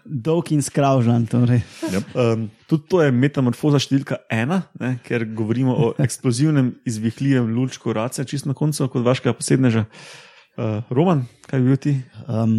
Dolg 0.07 0.53
in 0.55 0.63
skravžan. 0.63 1.27
Torej. 1.27 1.63
Um, 2.15 2.47
tudi 2.71 2.87
to 2.91 3.03
je 3.03 3.11
metamorfoza 3.15 3.81
številka 3.83 4.21
ena, 4.31 4.63
ne, 4.81 4.97
ker 5.07 5.25
govorimo 5.37 5.75
o 5.75 5.89
eksplozivnem, 6.05 6.77
izvihljivem 6.87 7.51
lučku 7.57 7.95
race, 7.97 8.25
čisto 8.25 8.51
na 8.51 8.55
koncu, 8.59 8.87
kot 8.93 9.05
vašega 9.07 9.35
posebneža. 9.35 9.87
Uh, 10.57 10.81
Roman, 10.95 11.25
kaj 11.51 11.61
bi 11.61 11.73
bil 11.73 11.81
ti? 11.83 11.95
Um, 12.31 12.59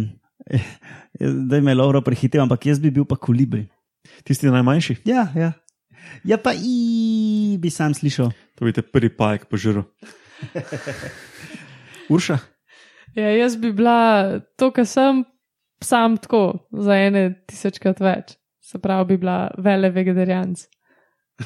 da 1.48 1.60
me 1.60 1.74
Lauro 1.74 2.00
prehitel, 2.02 2.40
ampak 2.42 2.66
jaz 2.66 2.80
bi 2.80 2.90
bil 2.90 3.04
pa 3.04 3.16
kolibri. 3.16 3.66
Tisti 4.24 4.46
najmanjši, 4.50 4.96
Ja, 5.04 5.28
ja. 5.36 5.52
Ja, 6.24 6.38
pa 6.40 6.52
i 6.56 7.58
bi 7.60 7.70
sam 7.70 7.92
slišal. 7.94 8.30
to 8.56 8.64
bi 8.64 8.72
te 8.72 8.82
prvi 8.82 9.10
pajek 9.12 9.44
požrl. 9.50 9.82
Urša, 12.14 12.38
Ja, 13.16 13.30
jaz 13.34 13.56
bi 13.56 13.72
bila 13.72 14.38
to, 14.56 14.70
kar 14.70 14.86
sem, 14.86 15.24
sam 15.82 16.16
tako 16.16 16.68
za 16.72 16.94
ene 16.94 17.22
tisočkrat 17.48 18.00
več. 18.00 18.36
Se 18.62 18.78
pravi, 18.78 19.08
bi 19.08 19.16
bila 19.24 19.50
vele 19.58 19.90
vegetarijanc. 19.90 20.60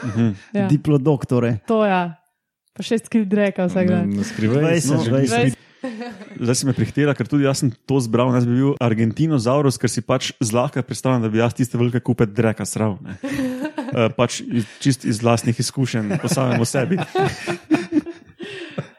Mhm. 0.04 0.28
Ja. 0.54 0.66
Diplodoktore. 0.68 1.58
To 1.68 1.84
ja, 1.86 2.14
pa 2.72 2.82
šest 2.82 3.08
kil 3.12 3.24
dreka 3.28 3.66
vsak 3.68 3.86
Ne, 3.88 3.92
dan. 3.92 4.10
ne 4.10 4.24
skrivaj. 4.24 4.80
20, 4.80 4.92
no, 4.92 5.04
20. 5.04 5.60
zdaj 6.38 6.54
si 6.54 6.66
me 6.66 6.72
prihitela, 6.72 7.10
ker 7.18 7.26
tudi 7.26 7.42
jaz 7.44 7.58
sem 7.58 7.72
to 7.90 7.98
zbral. 7.98 8.30
Jaz 8.36 8.46
bi 8.46 8.54
bil 8.54 8.74
Argentinozaurus, 8.78 9.78
ker 9.82 9.90
si 9.90 9.98
pač 10.00 10.30
zlahka 10.38 10.82
predstavljam, 10.86 11.24
da 11.26 11.30
bi 11.32 11.42
jaz 11.42 11.56
tiste 11.58 11.78
velike 11.80 12.00
kupe 12.00 12.26
dreka 12.26 12.62
sral. 12.68 12.98
ne. 13.02 13.18
Uh, 13.92 14.08
pač 14.18 14.40
čist 14.78 15.04
iz 15.04 15.18
vlastnih 15.22 15.58
izkušenj, 15.58 16.18
po 16.22 16.30
samem 16.30 16.62
o 16.62 16.66
sebi. 16.68 17.00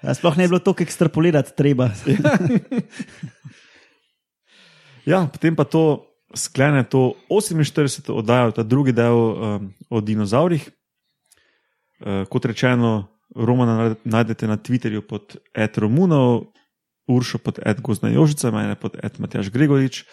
Ja, 0.04 0.12
sploh 0.12 0.36
ne 0.36 0.44
bi 0.44 0.52
bilo 0.52 0.60
tako 0.60 0.84
ekstrapolirati, 0.84 1.56
treba. 1.56 1.90
Ja, 5.04 5.28
potem 5.28 5.52
pa 5.52 5.68
to 5.68 6.08
sklene 6.32 6.84
to 6.88 7.14
48. 7.28 8.08
oddajo, 8.08 8.54
ta 8.56 8.64
drugi 8.64 8.94
del 8.96 9.12
um, 9.12 9.66
o 9.92 10.00
dinozaurih. 10.00 10.64
Uh, 12.00 12.24
kot 12.32 12.46
rečeno, 12.48 13.13
Romana 13.36 13.96
najdete 14.06 14.48
na 14.48 14.58
Twitterju 14.58 15.02
pod 15.08 15.38
Ed 15.54 15.78
Romunov, 15.78 16.54
Uršo 17.08 17.38
pod 17.38 17.60
Ed 17.66 17.82
Gozna 17.82 18.10
Jožica, 18.10 18.52
mene 18.52 18.76
pod 18.80 18.96
Ed 19.04 19.20
Matjaš 19.20 19.50
Gregorič, 19.52 20.06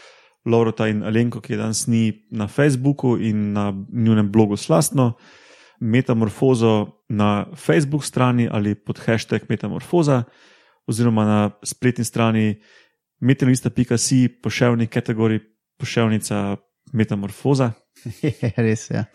Laurota 0.44 0.88
in 0.88 1.02
Alenko, 1.06 1.40
ki 1.40 1.52
je 1.52 1.58
danes 1.58 1.86
ni 1.86 2.26
na 2.30 2.48
Facebooku 2.48 3.16
in 3.20 3.52
na 3.52 3.70
njunem 3.92 4.32
blogu 4.32 4.56
Slastno, 4.56 5.12
Metamorfozo 5.80 7.04
na 7.08 7.46
Facebook 7.56 8.04
strani 8.04 8.48
ali 8.50 8.74
pod 8.74 8.98
hashtag 9.06 9.48
Metamorfoza, 9.48 10.24
oziroma 10.86 11.24
na 11.24 11.50
spletni 11.62 12.04
strani 12.04 12.60
metalista.si, 13.20 14.28
poševni 14.42 14.86
kategorij, 14.86 15.40
poševnica 15.78 16.56
Metamorfoza. 16.92 17.72
Res 18.56 18.90
je. 18.90 18.96
Ja. 18.96 19.04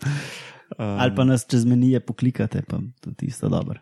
Um, 0.78 0.84
Ali 0.98 1.14
pa 1.14 1.24
nas 1.24 1.46
čez 1.46 1.64
menije 1.64 2.00
poklikate, 2.00 2.62
pa 2.66 2.80
tudi 3.00 3.26
isto 3.26 3.48
dobro. 3.48 3.80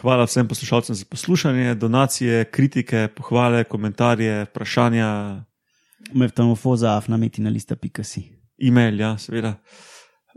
Hvala 0.00 0.24
vsem 0.24 0.48
poslušalcem 0.48 0.94
za 0.94 1.04
poslušanje, 1.10 1.74
donacije, 1.74 2.44
kritike, 2.44 3.08
pohvale, 3.16 3.64
komentarje, 3.64 4.44
vprašanja, 4.44 5.44
Meftamofoza, 6.14 6.96
afnametina 6.96 7.50
lista, 7.50 7.76
pika 7.76 8.04
si. 8.04 8.22
e-mail, 8.58 9.00
ja, 9.00 9.18
seveda. 9.18 9.54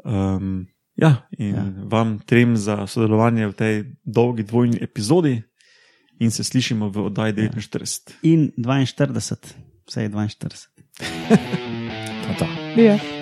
Um, 0.03 0.68
ja, 0.95 1.28
in 1.38 1.56
Ja. 1.56 1.56
ja. 1.56 1.72
vam 1.91 2.20
trem 2.20 2.58
za 2.58 2.88
sodelovanje 2.88 3.47
v 3.47 3.53
tej 3.53 3.84
dolgi 4.03 4.43
dvojni 4.43 4.78
epizodi, 4.82 5.41
in 6.20 6.32
se 6.32 6.43
slišimo 6.43 6.89
v 6.89 7.06
oddaji 7.06 7.34
49. 7.34 8.14
In 8.22 8.51
42, 8.58 9.53
vse 9.88 10.01
je 10.01 10.10
42. 10.10 10.68
Ta, 12.28 12.34
ta. 12.39 12.47
Ja. 12.82 13.14